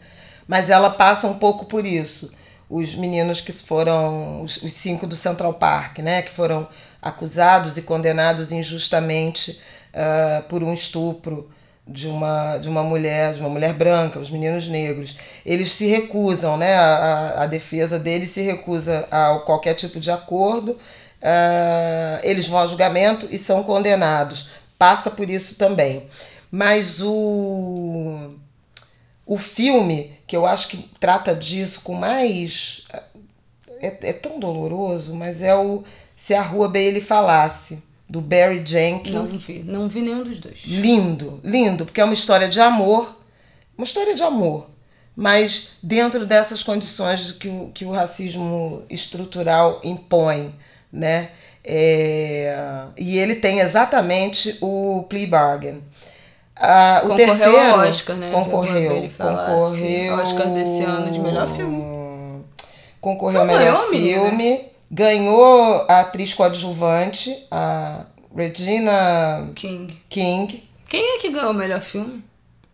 Mas 0.49 0.71
ela 0.71 0.89
passa 0.89 1.27
um 1.27 1.35
pouco 1.35 1.67
por 1.67 1.85
isso. 1.85 2.33
Os 2.71 2.95
meninos 2.95 3.41
que 3.41 3.53
foram, 3.53 4.43
os, 4.43 4.63
os 4.63 4.73
cinco 4.73 5.07
do 5.07 5.17
Central 5.17 5.55
Park, 5.55 5.99
né? 5.99 6.23
Que 6.23 6.31
foram 6.31 6.69
acusados 7.03 7.77
e 7.77 7.83
condenados 7.83 8.53
injustamente 8.53 9.61
uh, 9.93 10.43
por 10.45 10.63
um 10.63 10.73
estupro 10.73 11.51
de 11.87 12.07
uma, 12.07 12.59
de 12.59 12.69
uma 12.69 12.83
mulher, 12.83 13.35
de 13.35 13.41
uma 13.41 13.49
mulher 13.49 13.75
branca, 13.75 14.21
os 14.21 14.31
meninos 14.31 14.69
negros, 14.69 15.17
eles 15.45 15.73
se 15.73 15.87
recusam, 15.87 16.57
né? 16.57 16.75
A, 16.75 17.43
a 17.43 17.47
defesa 17.47 17.99
deles 17.99 18.31
se 18.31 18.43
recusa 18.43 19.09
a 19.11 19.41
qualquer 19.45 19.75
tipo 19.75 19.99
de 19.99 20.11
acordo, 20.11 20.73
uh, 20.73 22.21
eles 22.23 22.47
vão 22.47 22.61
a 22.61 22.67
julgamento 22.67 23.27
e 23.31 23.37
são 23.39 23.65
condenados. 23.65 24.51
Passa 24.79 25.11
por 25.11 25.29
isso 25.29 25.57
também. 25.57 26.05
Mas 26.51 27.01
o, 27.01 28.35
o 29.27 29.39
filme, 29.39 30.19
que 30.31 30.37
eu 30.37 30.47
acho 30.47 30.69
que 30.69 30.77
trata 31.01 31.35
disso 31.35 31.81
com 31.83 31.93
mais. 31.93 32.85
É, 33.81 33.93
é 34.01 34.13
tão 34.13 34.39
doloroso, 34.39 35.13
mas 35.13 35.43
é 35.43 35.57
o 35.57 35.83
Se 36.15 36.35
a 36.35 36.41
Rua 36.41 36.69
Bailey 36.69 37.01
Falasse 37.01 37.83
do 38.09 38.21
Barry 38.21 38.65
Jenkins. 38.65 39.13
Não 39.13 39.27
vi, 39.27 39.63
não 39.65 39.89
vi 39.89 40.03
nenhum 40.03 40.23
dos 40.23 40.39
dois. 40.39 40.61
Lindo, 40.65 41.41
lindo, 41.43 41.85
porque 41.85 42.01
é 42.01 42.05
uma 42.05 42.15
história 42.15 42.49
de 42.49 42.61
amor, 42.61 43.19
uma 43.77 43.85
história 43.85 44.15
de 44.15 44.23
amor, 44.23 44.69
mas 45.17 45.71
dentro 45.83 46.25
dessas 46.25 46.63
condições 46.63 47.33
que 47.33 47.49
o, 47.49 47.73
que 47.75 47.85
o 47.85 47.91
racismo 47.91 48.85
estrutural 48.89 49.81
impõe, 49.83 50.55
né? 50.93 51.31
É, 51.65 52.57
e 52.97 53.19
ele 53.19 53.35
tem 53.35 53.59
exatamente 53.59 54.57
o 54.61 55.05
plea 55.09 55.27
bargain. 55.27 55.83
Ah, 56.61 57.01
o 57.05 57.09
concorreu 57.09 57.27
terceiro 57.27 57.59
ao 57.59 57.79
Oscar, 57.81 58.17
né? 58.17 58.31
concorreu, 58.31 59.11
concorreu 59.17 60.15
Oscar 60.15 60.47
desse 60.51 60.83
ano 60.83 61.11
de 61.11 61.19
melhor 61.19 61.49
filme. 61.49 62.45
Concorreu 63.01 63.41
ao 63.41 63.47
melhor 63.47 63.91
ganhou, 63.91 64.27
filme. 64.27 64.71
Ganhou 64.91 65.87
a 65.89 66.01
atriz 66.01 66.35
coadjuvante, 66.35 67.47
a 67.51 68.05
Regina 68.37 69.49
King. 69.55 69.99
King. 70.09 70.63
Quem 70.87 71.17
é 71.17 71.19
que 71.19 71.31
ganhou 71.31 71.53
o 71.53 71.55
melhor 71.55 71.81
filme? 71.81 72.23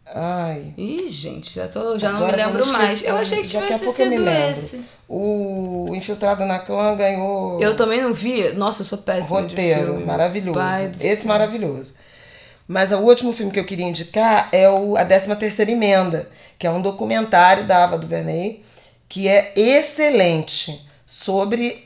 Ai. 0.06 0.72
Ih, 0.76 1.08
gente, 1.08 1.54
já, 1.54 1.68
tô, 1.68 1.98
já 1.98 2.12
não 2.12 2.26
me 2.26 2.32
lembro 2.32 2.66
mais. 2.68 3.02
Eu 3.02 3.16
achei 3.16 3.42
que 3.42 3.48
tivesse 3.48 3.88
sido 3.90 4.28
esse. 4.28 4.80
O 5.08 5.92
Infiltrado 5.94 6.44
na 6.44 6.58
Clã 6.58 6.96
ganhou 6.96 7.60
Eu 7.60 7.76
também 7.76 8.02
não 8.02 8.14
vi. 8.14 8.52
Nossa, 8.54 8.82
eu 8.82 8.86
sou 8.86 8.98
péssima 8.98 9.42
de 9.42 9.48
roteiro, 9.50 10.04
maravilhoso. 10.04 10.58
Esse 11.00 11.22
céu. 11.22 11.28
maravilhoso. 11.28 11.94
Mas 12.66 12.90
o 12.90 12.98
último 12.98 13.32
filme 13.32 13.52
que 13.52 13.60
eu 13.60 13.64
queria 13.64 13.86
indicar 13.86 14.48
é 14.50 14.68
o 14.68 14.96
A 14.96 15.04
13 15.04 15.34
Terceira 15.36 15.70
Emenda, 15.70 16.28
que 16.58 16.66
é 16.66 16.70
um 16.70 16.82
documentário 16.82 17.64
da 17.64 17.84
Ava 17.84 17.98
DuVernay, 17.98 18.62
que 19.08 19.28
é 19.28 19.52
excelente 19.54 20.80
sobre 21.04 21.84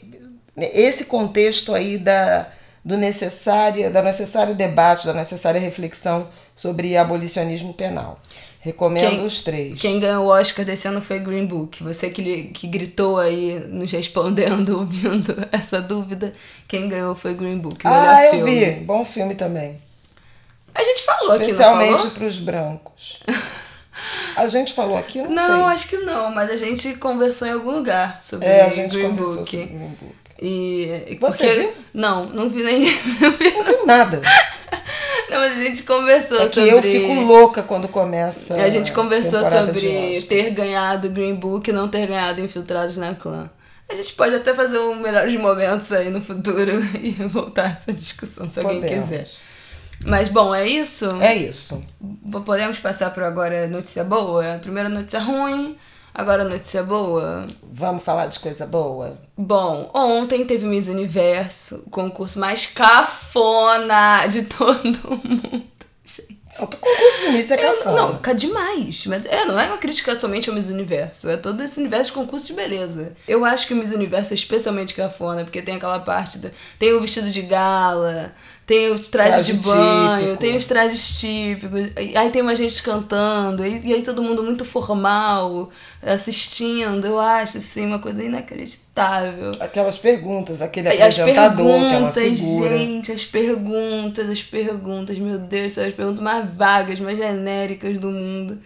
esse 0.56 1.04
contexto 1.04 1.74
aí 1.74 1.98
da, 1.98 2.48
do 2.84 2.96
necessário, 2.96 3.90
da 3.90 4.02
necessário 4.02 4.54
debate, 4.54 5.06
da 5.06 5.12
necessária 5.12 5.60
reflexão 5.60 6.28
sobre 6.56 6.96
abolicionismo 6.96 7.74
penal. 7.74 8.18
Recomendo 8.62 9.08
Quem- 9.08 9.24
os 9.24 9.42
três. 9.42 9.80
Quem 9.80 9.98
ganhou 9.98 10.26
o 10.26 10.28
Oscar 10.28 10.64
desse 10.64 10.86
ano 10.86 11.00
foi 11.00 11.18
Green 11.18 11.46
Book. 11.46 11.82
Você 11.82 12.10
que, 12.10 12.44
que 12.48 12.66
gritou 12.66 13.18
aí, 13.18 13.58
nos 13.68 13.90
respondendo, 13.90 14.76
ouvindo 14.80 15.48
essa 15.50 15.80
dúvida, 15.80 16.32
quem 16.68 16.88
ganhou 16.88 17.14
foi 17.14 17.34
Green 17.34 17.58
Book. 17.58 17.82
Melhor 17.84 18.06
ah, 18.06 18.24
eu 18.26 18.30
filme. 18.32 18.64
vi. 18.64 18.70
Bom 18.84 19.04
filme 19.04 19.34
também. 19.34 19.76
A 20.74 20.82
gente 20.82 21.02
falou 21.02 21.32
aqui, 21.32 21.38
não 21.44 21.50
Especialmente 21.50 21.96
falou? 21.98 22.10
para 22.12 22.26
os 22.26 22.38
brancos. 22.38 23.18
A 24.36 24.48
gente 24.48 24.72
falou 24.72 24.96
aqui, 24.96 25.18
não, 25.20 25.30
Não, 25.30 25.64
sei. 25.66 25.74
acho 25.74 25.88
que 25.88 25.96
não, 25.98 26.34
mas 26.34 26.50
a 26.50 26.56
gente 26.56 26.94
conversou 26.94 27.46
em 27.46 27.52
algum 27.52 27.72
lugar 27.72 28.18
sobre 28.22 28.46
É, 28.46 28.62
a 28.62 28.70
gente 28.70 28.92
Green 28.92 29.10
conversou 29.10 29.36
Book. 29.36 29.50
sobre 29.50 29.66
Green 29.66 29.96
Book. 30.00 30.14
E, 30.42 31.18
Você 31.20 31.36
porque- 31.36 31.52
viu? 31.60 31.72
Não, 31.92 32.24
não 32.26 32.48
vi 32.48 32.62
nem. 32.62 32.84
Não 33.20 33.64
viu 33.64 33.84
nada. 33.86 34.22
não, 35.28 35.38
mas 35.38 35.52
a 35.58 35.62
gente 35.62 35.82
conversou 35.82 36.38
É 36.40 36.48
que 36.48 36.54
sobre. 36.54 36.70
eu 36.70 36.82
fico 36.82 37.12
louca 37.20 37.62
quando 37.62 37.88
começa. 37.88 38.54
A 38.54 38.70
gente 38.70 38.90
conversou 38.92 39.42
de 39.42 39.50
sobre 39.50 40.22
ter 40.30 40.50
ganhado 40.52 41.10
Green 41.10 41.34
Book 41.34 41.68
e 41.68 41.72
não 41.74 41.88
ter 41.88 42.06
ganhado 42.06 42.40
Infiltrados 42.40 42.96
na 42.96 43.14
Clã. 43.14 43.50
A 43.86 43.94
gente 43.94 44.14
pode 44.14 44.34
até 44.36 44.54
fazer 44.54 44.78
um 44.78 44.94
melhores 45.00 45.38
momentos 45.38 45.92
aí 45.92 46.08
no 46.08 46.20
futuro 46.22 46.80
e 47.02 47.10
voltar 47.26 47.66
a 47.66 47.70
essa 47.70 47.92
discussão, 47.92 48.48
se 48.48 48.60
alguém 48.60 48.80
Podemos. 48.80 49.08
quiser. 49.08 49.28
Mas 50.04 50.28
bom, 50.28 50.54
é 50.54 50.66
isso? 50.66 51.06
É 51.20 51.34
isso. 51.34 51.84
Podemos 52.44 52.78
passar 52.78 53.10
por 53.12 53.22
agora 53.22 53.66
notícia 53.68 54.02
boa? 54.02 54.58
Primeiro 54.60 54.88
notícia 54.88 55.20
ruim, 55.20 55.76
agora 56.14 56.44
notícia 56.44 56.82
boa. 56.82 57.46
Vamos 57.72 58.02
falar 58.02 58.26
de 58.26 58.38
coisa 58.38 58.66
boa? 58.66 59.18
Bom, 59.36 59.90
ontem 59.94 60.44
teve 60.44 60.64
Miss 60.66 60.88
Universo, 60.88 61.84
o 61.86 61.90
concurso 61.90 62.38
mais 62.38 62.66
cafona 62.66 64.26
de 64.26 64.42
todo 64.42 64.84
mundo. 65.08 65.62
Gente. 66.04 66.40
O 66.62 66.66
concurso 66.66 67.20
de 67.20 67.28
Miss 67.28 67.50
é 67.50 67.56
cafona. 67.56 67.96
Não, 67.96 68.20
não, 68.24 68.34
demais. 68.34 69.06
Mas 69.06 69.24
é, 69.26 69.44
não 69.44 69.58
é 69.60 69.66
uma 69.66 69.78
crítica 69.78 70.14
somente 70.16 70.48
ao 70.48 70.54
Miss 70.54 70.68
Universo. 70.68 71.28
É 71.28 71.36
todo 71.36 71.62
esse 71.62 71.78
universo 71.78 72.06
de 72.06 72.12
concurso 72.12 72.46
de 72.48 72.54
beleza. 72.54 73.12
Eu 73.28 73.44
acho 73.44 73.68
que 73.68 73.74
o 73.74 73.76
Miss 73.76 73.92
Universo 73.92 74.32
é 74.32 74.34
especialmente 74.34 74.94
cafona, 74.94 75.44
porque 75.44 75.62
tem 75.62 75.76
aquela 75.76 76.00
parte 76.00 76.38
do. 76.38 76.50
Tem 76.78 76.92
o 76.92 77.00
vestido 77.00 77.30
de 77.30 77.42
gala, 77.42 78.32
tem 78.70 78.92
os 78.92 79.08
trajes 79.08 79.32
Traje 79.32 79.52
de 79.52 79.58
banho, 79.58 80.20
típico. 80.20 80.36
tem 80.40 80.56
os 80.56 80.66
trajes 80.66 81.18
típicos. 81.18 81.90
Aí 82.14 82.30
tem 82.30 82.40
uma 82.40 82.54
gente 82.54 82.80
cantando, 82.84 83.66
e, 83.66 83.88
e 83.88 83.94
aí 83.94 84.00
todo 84.00 84.22
mundo 84.22 84.44
muito 84.44 84.64
formal 84.64 85.70
assistindo. 86.00 87.04
Eu 87.04 87.18
acho 87.18 87.58
assim 87.58 87.84
uma 87.84 87.98
coisa 87.98 88.22
inacreditável. 88.22 89.50
Aquelas 89.58 89.98
perguntas, 89.98 90.62
aquele 90.62 90.86
apresentador, 90.86 91.66
as 91.66 92.14
perguntas, 92.14 92.38
gente, 92.38 93.10
as 93.10 93.24
perguntas, 93.24 94.30
as 94.30 94.42
perguntas, 94.44 95.18
meu 95.18 95.40
Deus, 95.40 95.72
são 95.72 95.84
as 95.84 95.92
perguntas 95.92 96.20
mais 96.20 96.48
vagas, 96.54 97.00
mais 97.00 97.18
genéricas 97.18 97.98
do 97.98 98.06
mundo. 98.08 98.56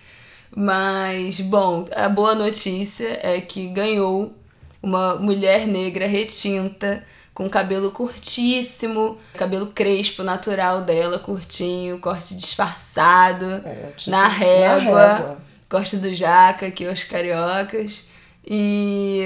Mas, 0.54 1.40
bom, 1.40 1.86
a 1.96 2.10
boa 2.10 2.34
notícia 2.34 3.20
é 3.22 3.40
que 3.40 3.68
ganhou 3.68 4.34
uma 4.82 5.14
mulher 5.14 5.66
negra 5.66 6.06
retinta 6.06 7.02
com 7.34 7.50
cabelo 7.50 7.90
curtíssimo, 7.90 9.18
cabelo 9.34 9.66
crespo 9.66 10.22
natural 10.22 10.82
dela, 10.82 11.18
curtinho, 11.18 11.98
corte 11.98 12.36
disfarçado, 12.36 13.44
é, 13.64 13.90
tipo, 13.96 14.10
na, 14.12 14.28
régua, 14.28 14.92
na 14.94 15.14
régua, 15.16 15.38
corte 15.68 15.96
do 15.96 16.14
jaca, 16.14 16.70
que 16.70 16.86
os 16.86 17.02
cariocas. 17.02 18.04
E, 18.46 19.24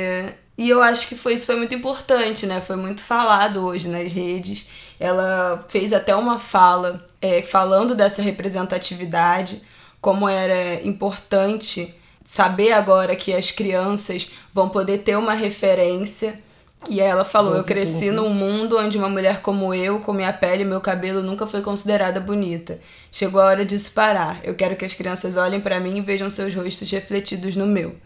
e 0.56 0.70
eu 0.70 0.82
acho 0.82 1.06
que 1.06 1.14
foi, 1.14 1.34
isso 1.34 1.44
foi 1.44 1.56
muito 1.56 1.74
importante, 1.74 2.46
né? 2.46 2.62
Foi 2.62 2.76
muito 2.76 3.02
falado 3.02 3.66
hoje 3.66 3.88
nas 3.88 4.10
redes. 4.10 4.66
Ela 4.98 5.66
fez 5.68 5.92
até 5.92 6.16
uma 6.16 6.38
fala 6.38 7.06
é, 7.20 7.42
falando 7.42 7.94
dessa 7.94 8.22
representatividade, 8.22 9.60
como 10.00 10.26
era 10.26 10.82
importante 10.82 11.94
saber 12.24 12.72
agora 12.72 13.14
que 13.14 13.34
as 13.34 13.50
crianças 13.50 14.30
vão 14.52 14.68
poder 14.70 14.98
ter 14.98 15.16
uma 15.16 15.34
referência 15.34 16.42
e 16.86 17.00
ela 17.00 17.24
falou: 17.24 17.56
Eu 17.56 17.64
cresci 17.64 18.10
num 18.10 18.30
mundo 18.30 18.78
onde 18.78 18.96
uma 18.96 19.08
mulher 19.08 19.40
como 19.40 19.74
eu, 19.74 20.00
com 20.00 20.12
minha 20.12 20.32
pele 20.32 20.62
e 20.62 20.66
meu 20.66 20.80
cabelo, 20.80 21.22
nunca 21.22 21.46
foi 21.46 21.62
considerada 21.62 22.20
bonita. 22.20 22.78
Chegou 23.10 23.40
a 23.40 23.46
hora 23.46 23.64
disso 23.64 23.92
parar. 23.92 24.38
Eu 24.44 24.54
quero 24.54 24.76
que 24.76 24.84
as 24.84 24.94
crianças 24.94 25.36
olhem 25.36 25.60
para 25.60 25.80
mim 25.80 25.96
e 25.96 26.00
vejam 26.00 26.30
seus 26.30 26.54
rostos 26.54 26.90
refletidos 26.90 27.56
no 27.56 27.66
meu. 27.66 27.96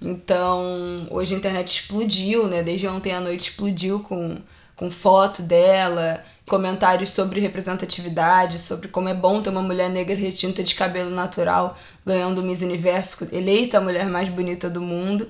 Então, 0.00 1.08
hoje 1.10 1.34
a 1.34 1.38
internet 1.38 1.68
explodiu, 1.68 2.46
né? 2.46 2.62
Desde 2.62 2.86
ontem 2.86 3.12
à 3.12 3.20
noite 3.20 3.50
explodiu 3.50 4.00
com, 4.00 4.36
com 4.76 4.90
foto 4.90 5.42
dela, 5.42 6.22
comentários 6.46 7.10
sobre 7.10 7.40
representatividade, 7.40 8.58
sobre 8.58 8.88
como 8.88 9.08
é 9.08 9.14
bom 9.14 9.42
ter 9.42 9.50
uma 9.50 9.62
mulher 9.62 9.90
negra 9.90 10.14
retinta 10.14 10.62
de 10.62 10.74
cabelo 10.74 11.10
natural 11.10 11.76
ganhando 12.06 12.40
o 12.40 12.44
Miss 12.44 12.62
Universo, 12.62 13.26
eleita 13.32 13.78
a 13.78 13.80
mulher 13.80 14.06
mais 14.06 14.28
bonita 14.28 14.70
do 14.70 14.80
mundo. 14.80 15.28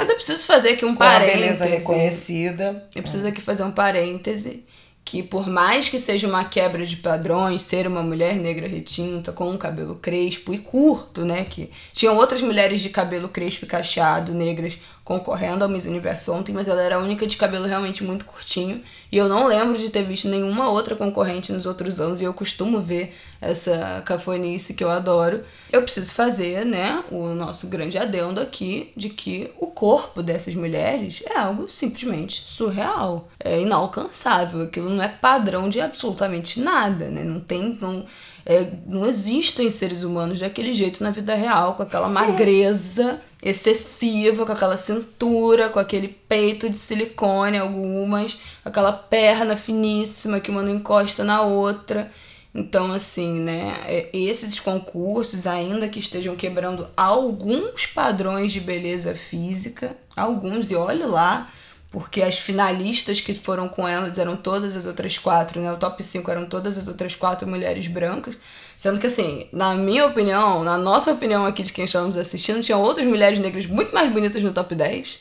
Mas 0.00 0.08
eu 0.08 0.14
preciso 0.16 0.46
fazer 0.46 0.70
aqui 0.70 0.84
um 0.86 0.94
Com 0.94 0.96
parêntese. 0.96 1.38
beleza 1.38 1.64
reconhecida. 1.66 2.88
Eu 2.94 3.02
preciso 3.02 3.28
aqui 3.28 3.40
fazer 3.42 3.62
um 3.64 3.70
parêntese 3.70 4.64
que 5.04 5.22
por 5.22 5.46
mais 5.46 5.88
que 5.88 5.98
seja 5.98 6.26
uma 6.26 6.44
quebra 6.44 6.86
de 6.86 6.96
padrões, 6.96 7.62
ser 7.62 7.86
uma 7.86 8.02
mulher 8.02 8.36
negra 8.36 8.66
retinta, 8.66 9.30
com 9.32 9.50
um 9.50 9.58
cabelo 9.58 9.96
crespo 9.96 10.54
e 10.54 10.58
curto, 10.58 11.24
né? 11.24 11.44
Que 11.44 11.70
tinham 11.92 12.16
outras 12.16 12.40
mulheres 12.40 12.80
de 12.80 12.88
cabelo 12.88 13.28
crespo 13.28 13.64
e 13.64 13.68
cacheado, 13.68 14.32
negras, 14.32 14.78
concorrendo 15.10 15.64
ao 15.64 15.68
Miss 15.68 15.86
Universo 15.86 16.32
ontem, 16.32 16.52
mas 16.52 16.68
ela 16.68 16.80
era 16.80 16.94
a 16.94 17.00
única 17.00 17.26
de 17.26 17.36
cabelo 17.36 17.66
realmente 17.66 18.04
muito 18.04 18.24
curtinho. 18.24 18.80
E 19.10 19.16
eu 19.16 19.28
não 19.28 19.48
lembro 19.48 19.76
de 19.76 19.90
ter 19.90 20.04
visto 20.04 20.28
nenhuma 20.28 20.70
outra 20.70 20.94
concorrente 20.94 21.52
nos 21.52 21.66
outros 21.66 21.98
anos, 21.98 22.20
e 22.20 22.24
eu 22.24 22.32
costumo 22.32 22.80
ver 22.80 23.12
essa 23.40 24.00
cafonice 24.06 24.72
que 24.72 24.84
eu 24.84 24.88
adoro. 24.88 25.42
Eu 25.72 25.82
preciso 25.82 26.14
fazer, 26.14 26.64
né, 26.64 27.02
o 27.10 27.34
nosso 27.34 27.66
grande 27.66 27.98
adendo 27.98 28.40
aqui 28.40 28.92
de 28.96 29.08
que 29.08 29.50
o 29.58 29.66
corpo 29.66 30.22
dessas 30.22 30.54
mulheres 30.54 31.24
é 31.26 31.36
algo 31.36 31.68
simplesmente 31.68 32.44
surreal, 32.46 33.28
é 33.42 33.60
inalcançável. 33.60 34.62
Aquilo 34.62 34.90
não 34.90 35.02
é 35.02 35.08
padrão 35.08 35.68
de 35.68 35.80
absolutamente 35.80 36.60
nada, 36.60 37.10
né? 37.10 37.24
Não 37.24 37.40
tem. 37.40 37.76
Não, 37.80 38.06
é, 38.50 38.68
não 38.84 39.06
existem 39.06 39.70
seres 39.70 40.02
humanos 40.02 40.40
daquele 40.40 40.72
jeito 40.72 41.04
na 41.04 41.12
vida 41.12 41.36
real, 41.36 41.74
com 41.74 41.84
aquela 41.84 42.08
magreza 42.08 43.20
excessiva, 43.40 44.44
com 44.44 44.50
aquela 44.50 44.76
cintura, 44.76 45.68
com 45.68 45.78
aquele 45.78 46.08
peito 46.08 46.68
de 46.68 46.76
silicone, 46.76 47.56
algumas, 47.56 48.36
aquela 48.64 48.92
perna 48.92 49.56
finíssima 49.56 50.40
que 50.40 50.50
uma 50.50 50.64
não 50.64 50.74
encosta 50.74 51.22
na 51.22 51.42
outra. 51.42 52.10
Então, 52.52 52.90
assim, 52.90 53.38
né, 53.38 53.72
é, 53.86 54.10
esses 54.12 54.58
concursos, 54.58 55.46
ainda 55.46 55.88
que 55.88 56.00
estejam 56.00 56.34
quebrando 56.34 56.88
alguns 56.96 57.86
padrões 57.86 58.50
de 58.50 58.58
beleza 58.58 59.14
física, 59.14 59.96
alguns, 60.16 60.72
e 60.72 60.74
olha 60.74 61.06
lá, 61.06 61.48
porque 61.90 62.22
as 62.22 62.38
finalistas 62.38 63.20
que 63.20 63.34
foram 63.34 63.68
com 63.68 63.86
elas 63.86 64.16
eram 64.16 64.36
todas 64.36 64.76
as 64.76 64.86
outras 64.86 65.18
quatro, 65.18 65.60
né? 65.60 65.72
O 65.72 65.76
top 65.76 66.02
5 66.02 66.30
eram 66.30 66.46
todas 66.46 66.78
as 66.78 66.86
outras 66.86 67.16
quatro 67.16 67.48
mulheres 67.48 67.88
brancas. 67.88 68.36
Sendo 68.76 69.00
que, 69.00 69.08
assim, 69.08 69.48
na 69.52 69.74
minha 69.74 70.06
opinião, 70.06 70.62
na 70.62 70.78
nossa 70.78 71.12
opinião 71.12 71.44
aqui 71.44 71.64
de 71.64 71.72
quem 71.72 71.84
estamos 71.84 72.16
assistindo, 72.16 72.62
tinha 72.62 72.78
outras 72.78 73.06
mulheres 73.06 73.40
negras 73.40 73.66
muito 73.66 73.92
mais 73.92 74.10
bonitas 74.12 74.40
no 74.40 74.52
top 74.52 74.72
10. 74.72 75.18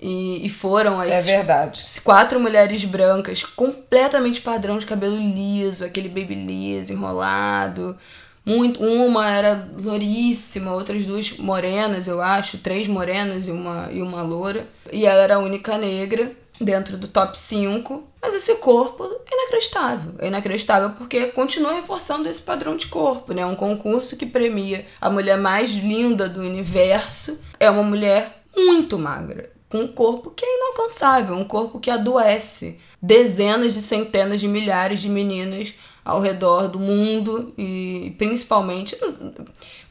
E, 0.00 0.46
e 0.46 0.48
foram 0.48 1.00
as 1.00 1.28
é 1.28 1.36
verdade. 1.38 1.82
quatro 2.04 2.38
mulheres 2.38 2.84
brancas, 2.84 3.42
completamente 3.42 4.40
padrão 4.40 4.78
de 4.78 4.86
cabelo 4.86 5.16
liso, 5.16 5.84
aquele 5.84 6.08
baby 6.08 6.34
liso, 6.34 6.92
enrolado 6.92 7.96
muito. 8.46 8.82
Uma 8.82 9.28
era 9.28 9.68
louríssima, 9.76 10.72
outras 10.72 11.04
duas 11.04 11.32
morenas, 11.32 12.06
eu 12.06 12.22
acho, 12.22 12.58
três 12.58 12.86
morenas 12.86 13.48
e 13.48 13.50
uma, 13.50 13.90
e 13.90 14.00
uma 14.00 14.22
loura. 14.22 14.66
E 14.92 15.04
ela 15.04 15.22
era 15.22 15.34
a 15.34 15.40
única 15.40 15.76
negra 15.76 16.32
dentro 16.60 16.96
do 16.96 17.08
top 17.08 17.36
5. 17.36 18.06
Mas 18.22 18.34
esse 18.34 18.54
corpo 18.56 19.04
é 19.04 19.34
inacreditável. 19.34 20.14
É 20.20 20.28
inacreditável 20.28 20.90
porque 20.90 21.26
continua 21.28 21.72
reforçando 21.72 22.28
esse 22.28 22.40
padrão 22.40 22.76
de 22.76 22.86
corpo, 22.86 23.32
né? 23.32 23.44
Um 23.44 23.56
concurso 23.56 24.16
que 24.16 24.26
premia 24.26 24.86
a 25.00 25.10
mulher 25.10 25.36
mais 25.36 25.70
linda 25.72 26.28
do 26.28 26.40
universo 26.40 27.38
é 27.58 27.68
uma 27.70 27.82
mulher 27.82 28.42
muito 28.56 28.98
magra, 28.98 29.50
com 29.68 29.78
um 29.78 29.88
corpo 29.88 30.30
que 30.30 30.44
é 30.44 30.56
inalcançável, 30.56 31.36
um 31.36 31.44
corpo 31.44 31.78
que 31.78 31.90
adoece 31.90 32.78
dezenas 33.02 33.74
de 33.74 33.82
centenas 33.82 34.40
de 34.40 34.48
milhares 34.48 35.00
de 35.00 35.08
meninas 35.08 35.74
ao 36.06 36.20
redor 36.20 36.68
do 36.68 36.78
mundo 36.78 37.52
e 37.58 38.14
principalmente, 38.16 38.96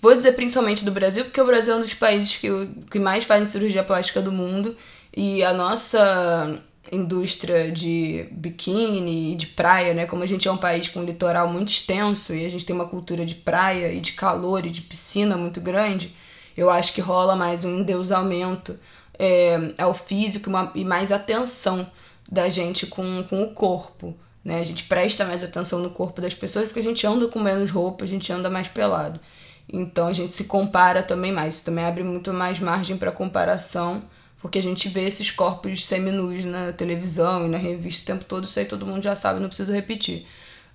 vou 0.02 0.16
dizer 0.16 0.32
principalmente 0.32 0.86
do 0.86 0.92
Brasil, 0.92 1.26
porque 1.26 1.42
o 1.42 1.46
Brasil 1.46 1.74
é 1.74 1.78
um 1.78 1.82
dos 1.82 1.94
países 1.94 2.38
que, 2.38 2.48
que 2.90 2.98
mais 3.00 3.26
fazem 3.26 3.46
cirurgia 3.46 3.84
plástica 3.84 4.22
do 4.22 4.32
mundo 4.32 4.78
e 5.16 5.44
a 5.44 5.52
nossa 5.52 6.58
indústria 6.90 7.70
de 7.70 8.28
biquíni 8.32 9.34
e 9.34 9.36
de 9.36 9.48
praia, 9.48 9.94
né? 9.94 10.06
Como 10.06 10.24
a 10.24 10.26
gente 10.26 10.48
é 10.48 10.52
um 10.52 10.58
país 10.58 10.88
com 10.88 11.02
um 11.02 11.06
litoral 11.06 11.50
muito 11.50 11.68
extenso 11.68 12.34
e 12.34 12.46
a 12.46 12.50
gente 12.50 12.66
tem 12.66 12.74
uma 12.74 12.88
cultura 12.88 13.26
de 13.26 13.36
praia 13.36 13.92
e 13.92 14.00
de 14.00 14.14
calor 14.14 14.66
e 14.66 14.70
de 14.70 14.82
piscina 14.82 15.36
muito 15.36 15.60
grande, 15.60 16.16
eu 16.56 16.70
acho 16.70 16.94
que 16.94 17.02
rola 17.02 17.36
mais 17.36 17.66
um 17.66 17.80
endeusamento 17.80 18.80
é, 19.20 19.74
ao 19.78 19.94
físico 19.94 20.50
uma, 20.50 20.72
e 20.76 20.86
mais 20.86 21.12
atenção 21.12 21.86
da 22.32 22.50
gente 22.50 22.88
com, 22.88 23.22
com 23.24 23.44
o 23.44 23.52
corpo. 23.52 24.16
Né? 24.46 24.60
A 24.60 24.64
gente 24.64 24.84
presta 24.84 25.26
mais 25.26 25.44
atenção 25.44 25.80
no 25.80 25.90
corpo 25.90 26.22
das 26.22 26.36
pessoas 26.36 26.68
porque 26.68 26.80
a 26.80 26.84
gente 26.84 27.06
anda 27.08 27.28
com 27.28 27.40
menos 27.40 27.72
roupa, 27.72 28.06
a 28.06 28.08
gente 28.08 28.32
anda 28.32 28.48
mais 28.48 28.68
pelado. 28.68 29.20
Então 29.68 30.08
a 30.08 30.14
gente 30.14 30.32
se 30.34 30.44
compara 30.44 31.02
também 31.02 31.32
mais. 31.32 31.56
Isso 31.56 31.66
também 31.66 31.84
abre 31.84 32.04
muito 32.04 32.32
mais 32.32 32.60
margem 32.60 32.96
para 32.96 33.12
comparação, 33.12 34.04
porque 34.40 34.60
a 34.60 34.64
gente 34.64 34.88
vê 34.88 35.08
esses 35.08 35.32
corpos 35.32 35.88
seminus 35.88 36.46
na 36.46 36.72
televisão 36.72 37.48
e 37.48 37.50
na 37.50 37.58
revista 37.58 38.04
o 38.04 38.06
tempo 38.06 38.26
todo, 38.26 38.46
isso 38.46 38.60
aí 38.60 38.66
todo 38.66 38.86
mundo 38.86 39.02
já 39.02 39.16
sabe, 39.16 39.40
não 39.40 39.48
preciso 39.48 39.72
repetir. 39.72 40.28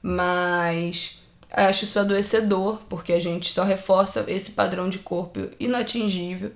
Mas 0.02 1.20
acho 1.52 1.85
isso 1.85 2.00
adoecedor, 2.00 2.80
porque 2.88 3.12
a 3.12 3.20
gente 3.20 3.52
só 3.52 3.62
reforça 3.62 4.24
esse 4.26 4.52
padrão 4.52 4.90
de 4.90 4.98
corpo 4.98 5.48
inatingível 5.61 6.50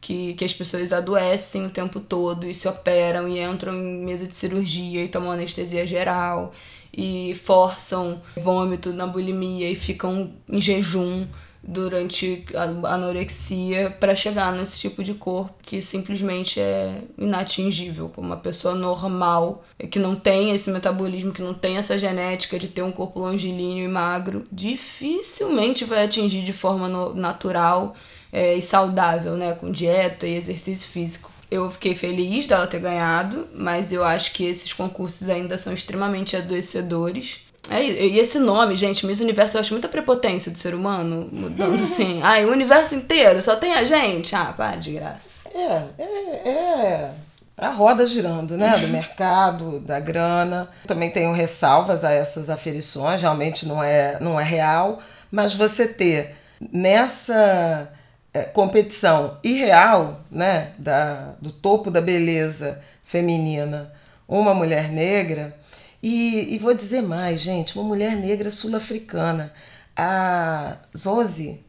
que, 0.00 0.34
que 0.34 0.44
as 0.44 0.52
pessoas 0.52 0.92
adoecem 0.92 1.66
o 1.66 1.70
tempo 1.70 2.00
todo 2.00 2.46
e 2.46 2.54
se 2.54 2.68
operam 2.68 3.28
e 3.28 3.40
entram 3.40 3.74
em 3.74 4.04
mesa 4.04 4.26
de 4.26 4.36
cirurgia 4.36 5.04
e 5.04 5.08
tomam 5.08 5.32
anestesia 5.32 5.86
geral 5.86 6.52
e 6.96 7.34
forçam 7.44 8.20
vômito 8.36 8.92
na 8.92 9.06
bulimia 9.06 9.70
e 9.70 9.76
ficam 9.76 10.32
em 10.48 10.60
jejum 10.60 11.26
durante 11.62 12.46
a 12.54 12.94
anorexia 12.94 13.90
para 13.98 14.14
chegar 14.14 14.52
nesse 14.52 14.78
tipo 14.78 15.02
de 15.02 15.14
corpo 15.14 15.54
que 15.60 15.82
simplesmente 15.82 16.60
é 16.60 17.02
inatingível 17.18 18.08
como 18.08 18.28
uma 18.28 18.36
pessoa 18.36 18.74
normal 18.74 19.64
que 19.90 19.98
não 19.98 20.14
tem 20.14 20.52
esse 20.52 20.70
metabolismo 20.70 21.32
que 21.32 21.42
não 21.42 21.52
tem 21.52 21.76
essa 21.76 21.98
genética 21.98 22.58
de 22.58 22.68
ter 22.68 22.82
um 22.82 22.92
corpo 22.92 23.18
longilíneo 23.20 23.84
e 23.84 23.88
magro 23.88 24.44
dificilmente 24.52 25.84
vai 25.84 26.04
atingir 26.04 26.42
de 26.42 26.52
forma 26.52 26.88
natural 27.14 27.94
é, 28.32 28.54
e 28.54 28.62
saudável, 28.62 29.36
né? 29.36 29.54
Com 29.54 29.70
dieta 29.70 30.26
e 30.26 30.36
exercício 30.36 30.88
físico. 30.88 31.30
Eu 31.50 31.70
fiquei 31.70 31.94
feliz 31.94 32.46
dela 32.46 32.66
ter 32.66 32.78
ganhado, 32.78 33.48
mas 33.54 33.90
eu 33.92 34.04
acho 34.04 34.32
que 34.32 34.44
esses 34.44 34.72
concursos 34.72 35.28
ainda 35.28 35.56
são 35.56 35.72
extremamente 35.72 36.36
adoecedores. 36.36 37.40
É, 37.70 37.82
e 37.82 38.18
esse 38.18 38.38
nome, 38.38 38.76
gente, 38.76 39.06
Miss 39.06 39.20
Universo, 39.20 39.56
eu 39.56 39.60
acho 39.60 39.72
muita 39.72 39.88
prepotência 39.88 40.50
do 40.50 40.58
ser 40.58 40.74
humano, 40.74 41.28
mudando 41.32 41.80
assim. 41.82 42.20
Ai, 42.22 42.44
o 42.44 42.52
universo 42.52 42.94
inteiro, 42.94 43.42
só 43.42 43.56
tem 43.56 43.74
a 43.74 43.84
gente. 43.84 44.34
Ah, 44.34 44.52
para 44.56 44.76
de 44.76 44.92
graça. 44.92 45.48
É, 45.54 45.82
é, 45.98 46.50
é 46.50 47.10
a 47.58 47.70
roda 47.70 48.06
girando, 48.06 48.56
né? 48.56 48.78
Do 48.78 48.88
mercado, 48.88 49.80
da 49.80 49.98
grana. 49.98 50.68
Também 50.86 51.10
tenho 51.10 51.32
ressalvas 51.32 52.04
a 52.04 52.12
essas 52.12 52.48
aferições, 52.48 53.20
realmente 53.20 53.66
não 53.66 53.82
é, 53.82 54.18
não 54.20 54.38
é 54.38 54.44
real, 54.44 55.00
mas 55.30 55.54
você 55.54 55.86
ter 55.86 56.36
nessa 56.72 57.90
é, 58.32 58.42
competição 58.42 59.38
irreal, 59.42 60.20
né? 60.30 60.72
Da, 60.78 61.34
do 61.40 61.50
topo 61.50 61.90
da 61.90 62.00
beleza 62.00 62.80
feminina, 63.04 63.92
uma 64.26 64.54
mulher 64.54 64.90
negra. 64.90 65.56
E, 66.02 66.54
e 66.54 66.58
vou 66.58 66.74
dizer 66.74 67.02
mais, 67.02 67.40
gente, 67.40 67.78
uma 67.78 67.88
mulher 67.88 68.14
negra 68.14 68.50
sul-africana, 68.50 69.52
a 69.96 70.76
Zozi, 70.96 71.60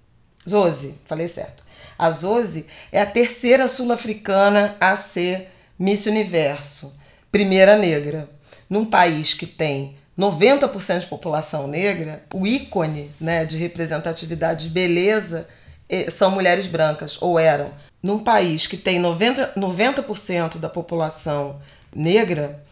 Zozi, 0.47 0.95
falei 1.05 1.27
certo. 1.27 1.63
A 1.97 2.11
Zozi 2.11 2.65
é 2.91 3.01
a 3.01 3.05
terceira 3.05 3.67
sul-africana 3.67 4.75
a 4.79 4.95
ser 4.95 5.49
Miss 5.77 6.05
Universo, 6.05 6.95
primeira 7.31 7.77
negra. 7.77 8.29
Num 8.69 8.85
país 8.85 9.33
que 9.33 9.47
tem 9.47 9.97
90% 10.17 10.99
de 10.99 11.07
população 11.07 11.67
negra, 11.67 12.23
o 12.33 12.45
ícone 12.45 13.09
né, 13.19 13.45
de 13.45 13.57
representatividade 13.57 14.67
de 14.67 14.73
beleza 14.73 15.47
são 16.11 16.31
mulheres 16.31 16.67
brancas, 16.67 17.17
ou 17.21 17.39
eram. 17.39 17.71
Num 18.01 18.19
país 18.19 18.67
que 18.67 18.77
tem 18.77 19.01
90%, 19.01 19.55
90 19.55 20.59
da 20.59 20.69
população 20.69 21.59
negra, 21.93 22.63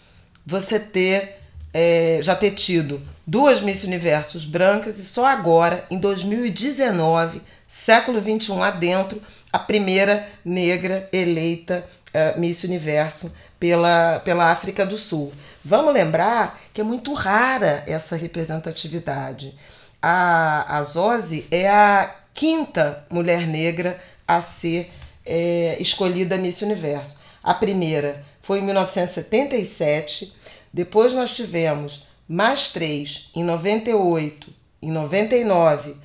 você 0.45 0.79
ter 0.79 1.37
é, 1.73 2.19
já 2.21 2.35
ter 2.35 2.51
tido 2.51 3.01
duas 3.25 3.61
Miss 3.61 3.83
Universos 3.83 4.45
brancas 4.45 4.97
e 4.97 5.03
só 5.03 5.27
agora, 5.27 5.85
em 5.91 5.99
2019, 5.99 7.41
século 7.67 8.21
21 8.21 8.63
adentro, 8.63 9.21
a 9.51 9.59
primeira 9.59 10.27
negra 10.43 11.09
eleita 11.11 11.85
uh, 12.07 12.39
Miss 12.39 12.63
Universo 12.63 13.33
pela, 13.59 14.19
pela 14.19 14.51
África 14.51 14.85
do 14.85 14.97
Sul. 14.97 15.33
Vamos 15.63 15.93
lembrar 15.93 16.59
que 16.73 16.81
é 16.81 16.83
muito 16.83 17.13
rara 17.13 17.83
essa 17.85 18.15
representatividade. 18.15 19.53
A, 20.01 20.77
a 20.77 20.83
Zosi 20.83 21.45
é 21.51 21.69
a 21.69 22.15
quinta 22.37 23.03
mulher 23.09 23.47
negra 23.47 23.99
a 24.27 24.39
ser 24.41 24.91
é, 25.25 25.75
escolhida 25.79 26.37
Miss 26.37 26.61
Universo. 26.61 27.17
A 27.43 27.51
primeira 27.51 28.23
foi 28.43 28.59
em 28.59 28.61
1977, 28.61 30.35
depois 30.71 31.13
nós 31.13 31.35
tivemos 31.35 32.05
mais 32.29 32.69
três 32.69 33.31
em 33.35 33.43
98, 33.43 34.53
em 34.83 34.91
99 34.91 35.95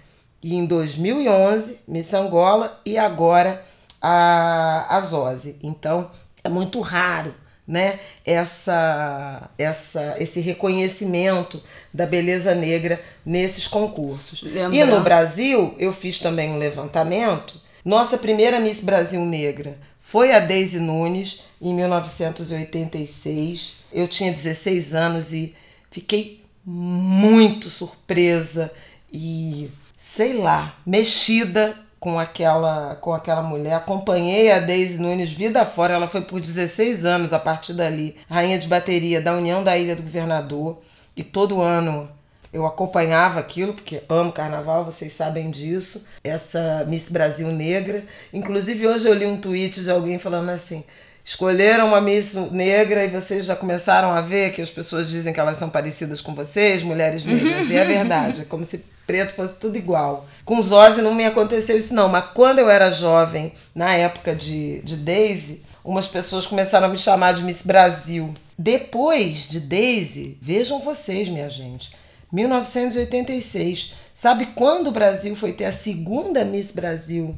e 0.42 0.56
em 0.56 0.64
2011, 0.64 1.80
Miss 1.86 2.14
Angola 2.14 2.80
e 2.86 2.96
agora 2.96 3.62
a, 4.00 4.86
a 4.96 5.00
Zose. 5.02 5.58
Então, 5.62 6.10
é 6.42 6.48
muito 6.48 6.80
raro 6.80 7.34
né, 7.72 7.98
essa, 8.22 9.48
essa, 9.56 10.16
esse 10.20 10.40
reconhecimento 10.40 11.58
da 11.92 12.04
beleza 12.04 12.54
negra 12.54 13.02
nesses 13.24 13.66
concursos. 13.66 14.42
Lembrando. 14.42 14.74
E 14.74 14.84
no 14.84 15.00
Brasil, 15.00 15.74
eu 15.78 15.90
fiz 15.90 16.18
também 16.18 16.50
um 16.50 16.58
levantamento. 16.58 17.54
Nossa 17.82 18.18
primeira 18.18 18.60
Miss 18.60 18.82
Brasil 18.82 19.24
Negra 19.24 19.78
foi 19.98 20.32
a 20.32 20.38
Daisy 20.38 20.80
Nunes, 20.80 21.44
em 21.62 21.72
1986. 21.72 23.76
Eu 23.90 24.06
tinha 24.06 24.30
16 24.30 24.94
anos 24.94 25.32
e 25.32 25.54
fiquei 25.90 26.42
muito 26.66 27.70
surpresa 27.70 28.70
e, 29.10 29.70
sei 29.96 30.34
lá, 30.34 30.76
mexida 30.84 31.74
com 32.02 32.18
aquela 32.18 32.96
com 32.96 33.14
aquela 33.14 33.42
mulher. 33.42 33.74
Acompanhei 33.74 34.50
a 34.50 34.58
Daisy 34.58 34.98
Nunes 34.98 35.30
vida 35.30 35.64
fora. 35.64 35.94
Ela 35.94 36.08
foi 36.08 36.20
por 36.20 36.40
16 36.40 37.04
anos 37.04 37.32
a 37.32 37.38
partir 37.38 37.74
dali, 37.74 38.16
rainha 38.28 38.58
de 38.58 38.66
bateria 38.66 39.20
da 39.20 39.32
União 39.32 39.62
da 39.62 39.78
Ilha 39.78 39.94
do 39.94 40.02
Governador. 40.02 40.82
E 41.16 41.22
todo 41.22 41.62
ano 41.62 42.08
eu 42.52 42.66
acompanhava 42.66 43.38
aquilo, 43.38 43.72
porque 43.72 44.02
amo 44.08 44.32
carnaval, 44.32 44.84
vocês 44.84 45.12
sabem 45.12 45.48
disso. 45.52 46.04
Essa 46.24 46.84
Miss 46.88 47.08
Brasil 47.08 47.46
Negra. 47.52 48.02
Inclusive, 48.32 48.88
hoje 48.88 49.06
eu 49.06 49.14
li 49.14 49.24
um 49.24 49.36
tweet 49.36 49.84
de 49.84 49.90
alguém 49.90 50.18
falando 50.18 50.48
assim: 50.48 50.82
escolheram 51.24 51.86
uma 51.86 52.00
Miss 52.00 52.34
negra 52.50 53.04
e 53.04 53.10
vocês 53.10 53.46
já 53.46 53.54
começaram 53.54 54.10
a 54.10 54.20
ver 54.20 54.52
que 54.52 54.60
as 54.60 54.70
pessoas 54.70 55.08
dizem 55.08 55.32
que 55.32 55.38
elas 55.38 55.56
são 55.56 55.70
parecidas 55.70 56.20
com 56.20 56.34
vocês, 56.34 56.82
mulheres 56.82 57.24
negras. 57.24 57.70
e 57.70 57.76
é 57.76 57.84
verdade, 57.84 58.40
é 58.40 58.44
como 58.44 58.64
se 58.64 58.84
preto 59.06 59.34
fosse 59.34 59.54
tudo 59.54 59.76
igual. 59.76 60.26
Com 60.44 60.62
Zose 60.62 61.02
não 61.02 61.14
me 61.14 61.24
aconteceu 61.24 61.76
isso 61.78 61.94
não, 61.94 62.08
mas 62.08 62.24
quando 62.34 62.58
eu 62.58 62.68
era 62.68 62.90
jovem, 62.90 63.52
na 63.74 63.94
época 63.94 64.34
de, 64.34 64.80
de 64.82 64.96
Daisy, 64.96 65.62
umas 65.84 66.08
pessoas 66.08 66.46
começaram 66.46 66.86
a 66.86 66.90
me 66.90 66.98
chamar 66.98 67.32
de 67.32 67.42
Miss 67.42 67.62
Brasil. 67.62 68.34
Depois 68.58 69.48
de 69.48 69.60
Daisy, 69.60 70.38
vejam 70.40 70.80
vocês, 70.80 71.28
minha 71.28 71.48
gente, 71.48 71.90
1986. 72.32 73.94
Sabe 74.14 74.46
quando 74.54 74.88
o 74.88 74.92
Brasil 74.92 75.34
foi 75.34 75.52
ter 75.52 75.64
a 75.64 75.72
segunda 75.72 76.44
Miss 76.44 76.70
Brasil 76.72 77.34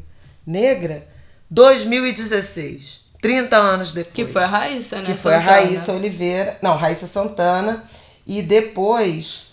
negra? 0.47 1.07
2016. 1.51 3.05
30 3.21 3.57
anos 3.57 3.93
depois. 3.95 4.15
Que 4.15 4.27
foi 4.27 4.43
a 4.43 4.47
Raíssa, 4.47 4.97
né? 4.97 5.05
Que 5.07 5.15
foi 5.15 5.33
Santana. 5.33 5.51
a 5.51 5.55
Raíssa 5.55 5.93
Oliveira. 5.93 6.59
Não, 6.61 6.77
Raíssa 6.77 7.07
Santana. 7.07 7.85
E 8.27 8.43
depois, 8.43 9.47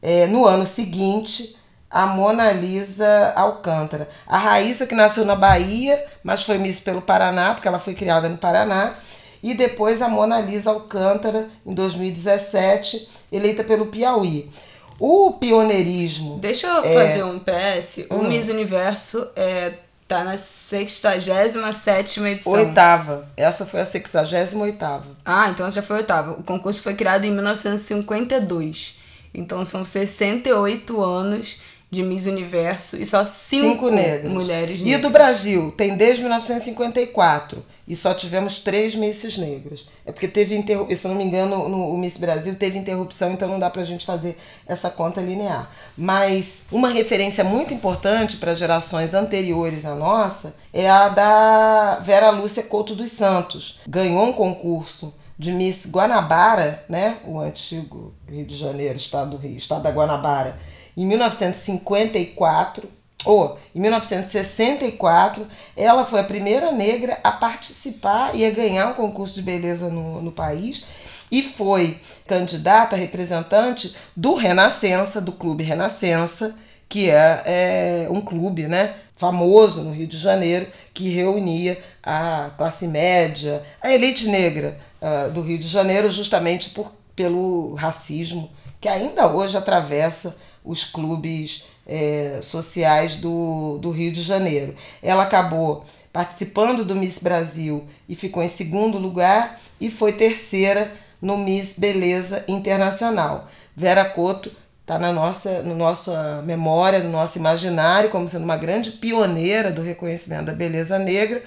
é, 0.00 0.26
no 0.26 0.46
ano 0.46 0.66
seguinte, 0.66 1.57
a 1.90 2.06
Mona 2.06 2.52
Lisa 2.52 3.32
Alcântara. 3.34 4.08
A 4.26 4.38
Raíssa, 4.38 4.86
que 4.86 4.94
nasceu 4.94 5.24
na 5.24 5.34
Bahia, 5.34 6.04
mas 6.22 6.42
foi 6.42 6.58
Miss 6.58 6.80
pelo 6.80 7.00
Paraná, 7.00 7.54
porque 7.54 7.68
ela 7.68 7.78
foi 7.78 7.94
criada 7.94 8.28
no 8.28 8.36
Paraná. 8.36 8.94
E 9.42 9.54
depois 9.54 10.02
a 10.02 10.08
Mona 10.08 10.40
Lisa 10.40 10.70
Alcântara, 10.70 11.48
em 11.64 11.72
2017, 11.72 13.08
eleita 13.32 13.64
pelo 13.64 13.86
Piauí. 13.86 14.50
O 14.98 15.32
pioneirismo. 15.32 16.38
Deixa 16.40 16.66
eu 16.66 16.84
é... 16.84 16.92
fazer 16.92 17.22
um 17.22 17.38
PS. 17.38 18.06
O 18.10 18.16
hum. 18.16 18.28
Miss 18.28 18.48
Universo 18.48 19.24
é, 19.36 19.74
tá 20.08 20.24
na 20.24 20.36
67 20.36 22.20
edição. 22.20 22.52
Oitava. 22.52 23.28
Essa 23.36 23.64
foi 23.64 23.80
a 23.80 23.84
68. 23.84 24.84
Ah, 25.24 25.50
então 25.50 25.66
essa 25.66 25.76
já 25.76 25.82
foi 25.82 25.98
oitava. 25.98 26.32
O 26.32 26.42
concurso 26.42 26.82
foi 26.82 26.94
criado 26.94 27.24
em 27.24 27.30
1952. 27.30 28.98
Então 29.32 29.64
são 29.64 29.84
68 29.84 31.00
anos 31.00 31.58
de 31.90 32.02
Miss 32.02 32.26
Universo 32.26 32.96
e 32.96 33.06
só 33.06 33.24
cinco, 33.24 33.88
cinco 33.88 34.28
mulheres 34.28 34.80
negras. 34.80 34.98
E 34.98 35.02
do 35.02 35.10
Brasil, 35.10 35.72
tem 35.76 35.96
desde 35.96 36.22
1954 36.22 37.64
e 37.88 37.96
só 37.96 38.12
tivemos 38.12 38.58
três 38.58 38.94
Misses 38.94 39.38
negras. 39.38 39.88
É 40.04 40.12
porque 40.12 40.28
teve, 40.28 40.54
interrupção, 40.54 40.96
se 40.96 41.06
eu 41.06 41.10
não 41.10 41.16
me 41.16 41.24
engano, 41.24 41.68
no, 41.68 41.94
o 41.94 41.96
Miss 41.96 42.18
Brasil 42.18 42.54
teve 42.54 42.78
interrupção, 42.78 43.32
então 43.32 43.48
não 43.48 43.58
dá 43.58 43.70
pra 43.70 43.84
gente 43.84 44.04
fazer 44.04 44.36
essa 44.66 44.90
conta 44.90 45.22
linear. 45.22 45.70
Mas 45.96 46.64
uma 46.70 46.90
referência 46.90 47.42
muito 47.42 47.72
importante 47.72 48.36
para 48.36 48.54
gerações 48.54 49.14
anteriores 49.14 49.86
à 49.86 49.94
nossa 49.94 50.54
é 50.72 50.90
a 50.90 51.08
da 51.08 52.00
Vera 52.04 52.28
Lúcia 52.30 52.62
Couto 52.62 52.94
dos 52.94 53.12
Santos. 53.12 53.78
Ganhou 53.88 54.26
um 54.26 54.32
concurso 54.34 55.14
de 55.38 55.52
Miss 55.52 55.86
Guanabara, 55.86 56.84
né? 56.88 57.18
o 57.24 57.38
antigo 57.38 58.12
Rio 58.28 58.44
de 58.44 58.56
Janeiro, 58.56 58.98
estado 58.98 59.30
do 59.30 59.36
Rio, 59.38 59.56
estado 59.56 59.82
da 59.82 59.90
Guanabara, 59.90 60.58
em 60.98 61.06
1954, 61.06 62.90
ou 63.24 63.56
em 63.72 63.80
1964, 63.80 65.46
ela 65.76 66.04
foi 66.04 66.18
a 66.18 66.24
primeira 66.24 66.72
negra 66.72 67.20
a 67.22 67.30
participar 67.30 68.34
e 68.34 68.44
a 68.44 68.50
ganhar 68.50 68.88
um 68.88 68.94
concurso 68.94 69.36
de 69.36 69.42
beleza 69.42 69.88
no, 69.88 70.20
no 70.20 70.32
país 70.32 70.84
e 71.30 71.40
foi 71.40 72.00
candidata 72.26 72.96
representante 72.96 73.94
do 74.16 74.34
Renascença, 74.34 75.20
do 75.20 75.30
Clube 75.30 75.62
Renascença, 75.62 76.56
que 76.88 77.08
é, 77.10 77.42
é 77.44 78.08
um 78.10 78.20
clube 78.20 78.66
né, 78.66 78.94
famoso 79.16 79.82
no 79.82 79.92
Rio 79.92 80.06
de 80.08 80.16
Janeiro, 80.16 80.66
que 80.92 81.10
reunia 81.10 81.78
a 82.02 82.50
classe 82.58 82.88
média, 82.88 83.62
a 83.80 83.92
elite 83.92 84.26
negra 84.28 84.76
uh, 85.00 85.30
do 85.30 85.42
Rio 85.42 85.58
de 85.58 85.68
Janeiro, 85.68 86.10
justamente 86.10 86.70
por, 86.70 86.90
pelo 87.14 87.74
racismo 87.74 88.50
que 88.80 88.88
ainda 88.88 89.28
hoje 89.28 89.56
atravessa 89.56 90.36
os 90.68 90.84
clubes 90.84 91.64
é, 91.86 92.40
sociais 92.42 93.16
do, 93.16 93.78
do 93.78 93.90
Rio 93.90 94.12
de 94.12 94.22
Janeiro. 94.22 94.74
Ela 95.02 95.22
acabou 95.22 95.84
participando 96.12 96.84
do 96.84 96.94
Miss 96.94 97.18
Brasil 97.18 97.86
e 98.06 98.14
ficou 98.14 98.42
em 98.42 98.48
segundo 98.48 98.98
lugar 98.98 99.58
e 99.80 99.90
foi 99.90 100.12
terceira 100.12 100.92
no 101.22 101.38
Miss 101.38 101.74
Beleza 101.78 102.44
Internacional. 102.46 103.48
Vera 103.74 104.04
Couto 104.04 104.52
está 104.82 104.98
na 104.98 105.10
nossa, 105.10 105.62
no 105.62 105.74
nossa 105.74 106.42
memória, 106.44 106.98
no 106.98 107.10
nosso 107.10 107.38
imaginário, 107.38 108.10
como 108.10 108.28
sendo 108.28 108.44
uma 108.44 108.56
grande 108.56 108.92
pioneira 108.92 109.70
do 109.70 109.82
reconhecimento 109.82 110.46
da 110.46 110.52
beleza 110.52 110.98
negra, 110.98 111.42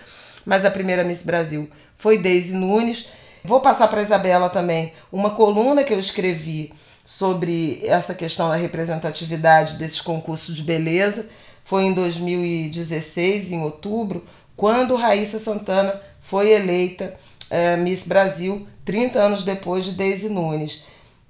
mas 0.45 0.65
a 0.65 0.71
primeira 0.71 1.03
Miss 1.03 1.23
Brasil 1.23 1.69
foi 1.95 2.17
Daisy 2.17 2.53
Nunes. 2.53 3.09
Vou 3.43 3.59
passar 3.59 3.87
para 3.87 4.01
Isabela 4.01 4.49
também 4.49 4.93
uma 5.11 5.31
coluna 5.31 5.83
que 5.83 5.93
eu 5.93 5.99
escrevi 5.99 6.73
sobre 7.17 7.81
essa 7.83 8.15
questão 8.15 8.47
da 8.47 8.55
representatividade 8.55 9.75
desses 9.75 9.99
concursos 9.99 10.55
de 10.55 10.63
beleza 10.63 11.27
foi 11.61 11.83
em 11.83 11.93
2016, 11.93 13.51
em 13.51 13.61
outubro, 13.63 14.25
quando 14.55 14.95
Raíssa 14.95 15.37
Santana 15.37 16.01
foi 16.21 16.51
eleita 16.53 17.13
é, 17.49 17.75
Miss 17.75 18.07
Brasil, 18.07 18.65
30 18.85 19.19
anos 19.19 19.43
depois 19.43 19.83
de 19.83 19.91
Daisy 19.91 20.29
Nunes. 20.29 20.85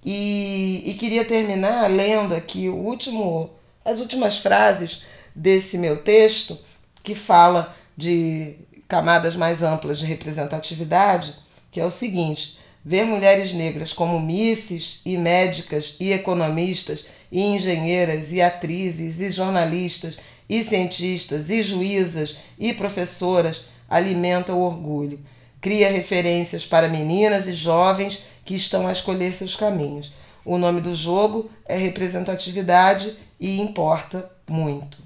E, 0.06 0.84
e 0.86 0.94
queria 0.94 1.26
terminar 1.26 1.90
lendo 1.90 2.36
aqui 2.36 2.70
o 2.70 2.76
último, 2.76 3.50
as 3.84 4.00
últimas 4.00 4.38
frases 4.38 5.02
desse 5.36 5.80
meu 5.80 5.98
texto, 5.98 6.60
que 7.04 7.16
fala 7.16 7.76
de 7.98 8.54
camadas 8.88 9.36
mais 9.36 9.64
amplas 9.64 9.98
de 9.98 10.06
representatividade, 10.06 11.34
que 11.72 11.80
é 11.80 11.86
o 11.86 11.92
seguinte: 11.92 12.61
ver 12.84 13.06
mulheres 13.06 13.54
negras 13.54 13.94
como 13.94 14.20
misses 14.20 15.02
e 15.06 15.18
médicas 15.18 15.96
e 16.00 16.12
economistas 16.12 17.06
e 17.32 17.42
engenheiras 17.42 18.34
e 18.34 18.42
atrizes 18.42 19.20
e 19.20 19.30
jornalistas 19.32 20.18
e 20.50 20.64
cientistas 20.64 21.50
e 21.50 21.64
juízas 21.64 22.38
e 22.60 22.74
professoras 22.74 23.66
alimenta 23.90 24.54
o 24.54 24.62
orgulho. 24.62 25.20
Cria 25.62 25.92
referências 25.92 26.66
para 26.66 26.90
meninas 26.90 27.48
e 27.48 27.54
jovens 27.54 28.24
que 28.44 28.56
estão 28.56 28.88
a 28.88 28.92
escolher 28.92 29.34
seus 29.34 29.56
caminhos. 29.56 30.12
O 30.44 30.58
nome 30.58 30.82
do 30.82 30.96
jogo 30.96 31.50
é 31.66 31.78
representatividade 31.78 33.14
e 33.40 33.62
importa 33.62 34.30
muito. 34.50 34.98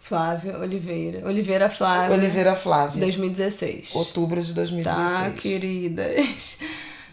Flávia 0.00 0.58
Oliveira. 0.58 1.26
Oliveira 1.26 1.68
Flávia. 1.68 2.16
Oliveira 2.16 2.56
Flávia. 2.56 3.00
2016. 3.00 3.94
Outubro 3.94 4.42
de 4.42 4.52
2016. 4.52 5.10
Tá, 5.10 5.30
queridas. 5.40 6.58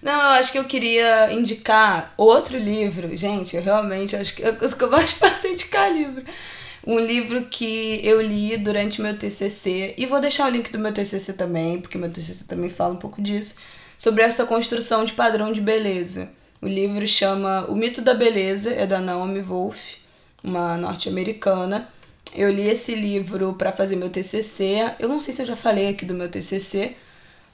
Não, 0.02 0.14
eu 0.14 0.30
acho 0.40 0.52
que 0.52 0.60
eu 0.60 0.66
queria 0.66 1.32
indicar 1.34 2.14
outro 2.18 2.58
livro. 2.58 3.16
Gente, 3.16 3.56
eu 3.56 3.62
realmente 3.62 4.16
acho 4.16 4.36
que 4.36 4.44
é 4.44 4.50
a 4.50 4.56
coisa 4.56 4.76
que 4.76 4.84
eu 4.84 4.92
mais 4.92 5.12
faço 5.14 5.48
é 5.48 5.52
indicar 5.52 5.92
livro. 5.92 6.24
Um 6.86 7.00
livro 7.00 7.46
que 7.46 8.00
eu 8.04 8.22
li 8.22 8.56
durante 8.58 9.02
meu 9.02 9.18
TCC. 9.18 9.96
E 9.98 10.06
vou 10.06 10.22
deixar 10.22 10.48
o 10.48 10.52
link 10.52 10.72
do 10.72 10.80
meu 10.80 10.94
TCC 10.94 11.34
também, 11.34 11.82
porque 11.82 11.98
meu 11.98 12.10
TCC 12.10 12.46
também 12.46 12.70
fala 12.70 12.94
um 12.94 12.98
pouco 12.98 13.22
disso. 13.22 13.56
Sobre 13.98 14.24
essa 14.24 14.46
construção 14.46 15.04
de 15.04 15.14
padrão 15.14 15.52
de 15.52 15.60
beleza. 15.60 16.30
O 16.62 16.68
livro 16.68 17.06
chama 17.06 17.66
O 17.68 17.76
Mito 17.76 18.02
da 18.02 18.14
Beleza, 18.14 18.72
é 18.72 18.88
da 18.88 19.00
Naomi 19.00 19.42
Wolf, 19.42 19.96
uma 20.44 20.78
norte-americana. 20.78 21.88
Eu 22.34 22.52
li 22.52 22.68
esse 22.68 22.96
livro 22.96 23.54
para 23.54 23.72
fazer 23.72 23.96
meu 23.96 24.10
TCC. 24.10 24.94
Eu 25.00 25.08
não 25.08 25.20
sei 25.20 25.34
se 25.34 25.42
eu 25.42 25.46
já 25.46 25.56
falei 25.56 25.90
aqui 25.90 26.06
do 26.06 26.14
meu 26.14 26.30
TCC, 26.30 26.96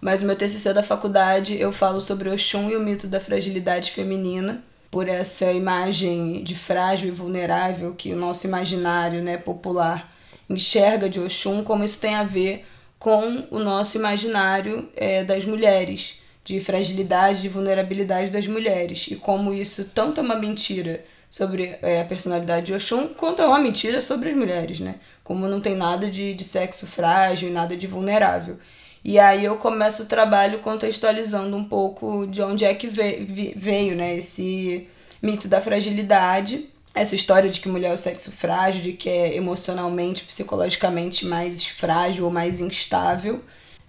mas 0.04 0.22
o 0.22 0.26
meu 0.26 0.36
TCC 0.36 0.74
da 0.74 0.84
faculdade 0.84 1.58
eu 1.58 1.72
falo 1.72 2.02
sobre 2.02 2.30
Oxum 2.30 2.70
e 2.70 2.76
o 2.76 2.80
mito 2.82 3.08
da 3.08 3.22
fragilidade 3.22 3.90
feminina, 3.90 4.62
por 4.92 5.08
essa 5.08 5.50
imagem 5.54 6.44
de 6.44 6.56
frágil 6.56 7.08
e 7.08 7.12
vulnerável 7.12 7.96
que 7.96 8.12
o 8.12 8.18
nosso 8.18 8.46
imaginário 8.46 9.24
né, 9.24 9.38
popular 9.38 10.14
enxerga 10.50 11.10
de 11.10 11.22
Oxum, 11.22 11.64
como 11.64 11.86
isso 11.86 12.02
tem 12.02 12.16
a 12.16 12.26
ver 12.26 12.66
com 13.00 13.48
o 13.50 13.60
nosso 13.60 13.98
imaginário 13.98 14.90
é, 14.94 15.24
das 15.24 15.46
mulheres, 15.46 16.16
de 16.44 16.60
fragilidade, 16.60 17.42
de 17.42 17.48
vulnerabilidade 17.48 18.30
das 18.30 18.46
mulheres, 18.46 19.08
e 19.10 19.16
como 19.16 19.54
isso 19.54 19.90
tanto 19.96 20.20
é 20.20 20.24
uma 20.24 20.36
mentira 20.36 21.04
sobre 21.30 21.78
é, 21.82 22.02
a 22.02 22.06
personalidade 22.06 22.66
de 22.66 22.74
Oxum, 22.74 23.08
quanto 23.08 23.42
é 23.42 23.48
uma 23.48 23.58
mentira 23.58 24.02
sobre 24.02 24.32
as 24.32 24.36
mulheres, 24.36 24.82
né? 24.82 24.96
Como 25.24 25.48
não 25.48 25.62
tem 25.62 25.78
nada 25.78 26.12
de, 26.12 26.34
de 26.34 26.44
sexo 26.44 26.86
frágil, 26.86 27.50
nada 27.54 27.78
de 27.78 27.88
vulnerável. 27.88 28.60
E 29.04 29.20
aí 29.20 29.44
eu 29.44 29.58
começo 29.58 30.04
o 30.04 30.06
trabalho 30.06 30.60
contextualizando 30.60 31.56
um 31.58 31.64
pouco 31.64 32.26
de 32.26 32.42
onde 32.42 32.64
é 32.64 32.74
que 32.74 32.88
veio, 32.88 33.96
né, 33.96 34.16
esse 34.16 34.88
mito 35.22 35.48
da 35.48 35.60
fragilidade, 35.60 36.70
essa 36.96 37.16
história 37.16 37.50
de 37.50 37.60
que 37.60 37.68
mulher 37.68 37.92
é 37.92 37.94
o 37.94 37.98
sexo 37.98 38.32
frágil, 38.32 38.82
de 38.82 38.94
que 38.94 39.10
é 39.10 39.36
emocionalmente, 39.36 40.24
psicologicamente 40.24 41.26
mais 41.26 41.66
frágil 41.66 42.26
ou 42.26 42.32
mais 42.32 42.62
instável. 42.62 43.42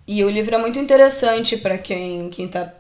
E 0.07 0.25
o 0.25 0.31
livro 0.31 0.55
é 0.55 0.59
muito 0.59 0.79
interessante 0.79 1.57
para 1.57 1.79
quem, 1.79 2.29
quem 2.31 2.49
tá 2.49 2.73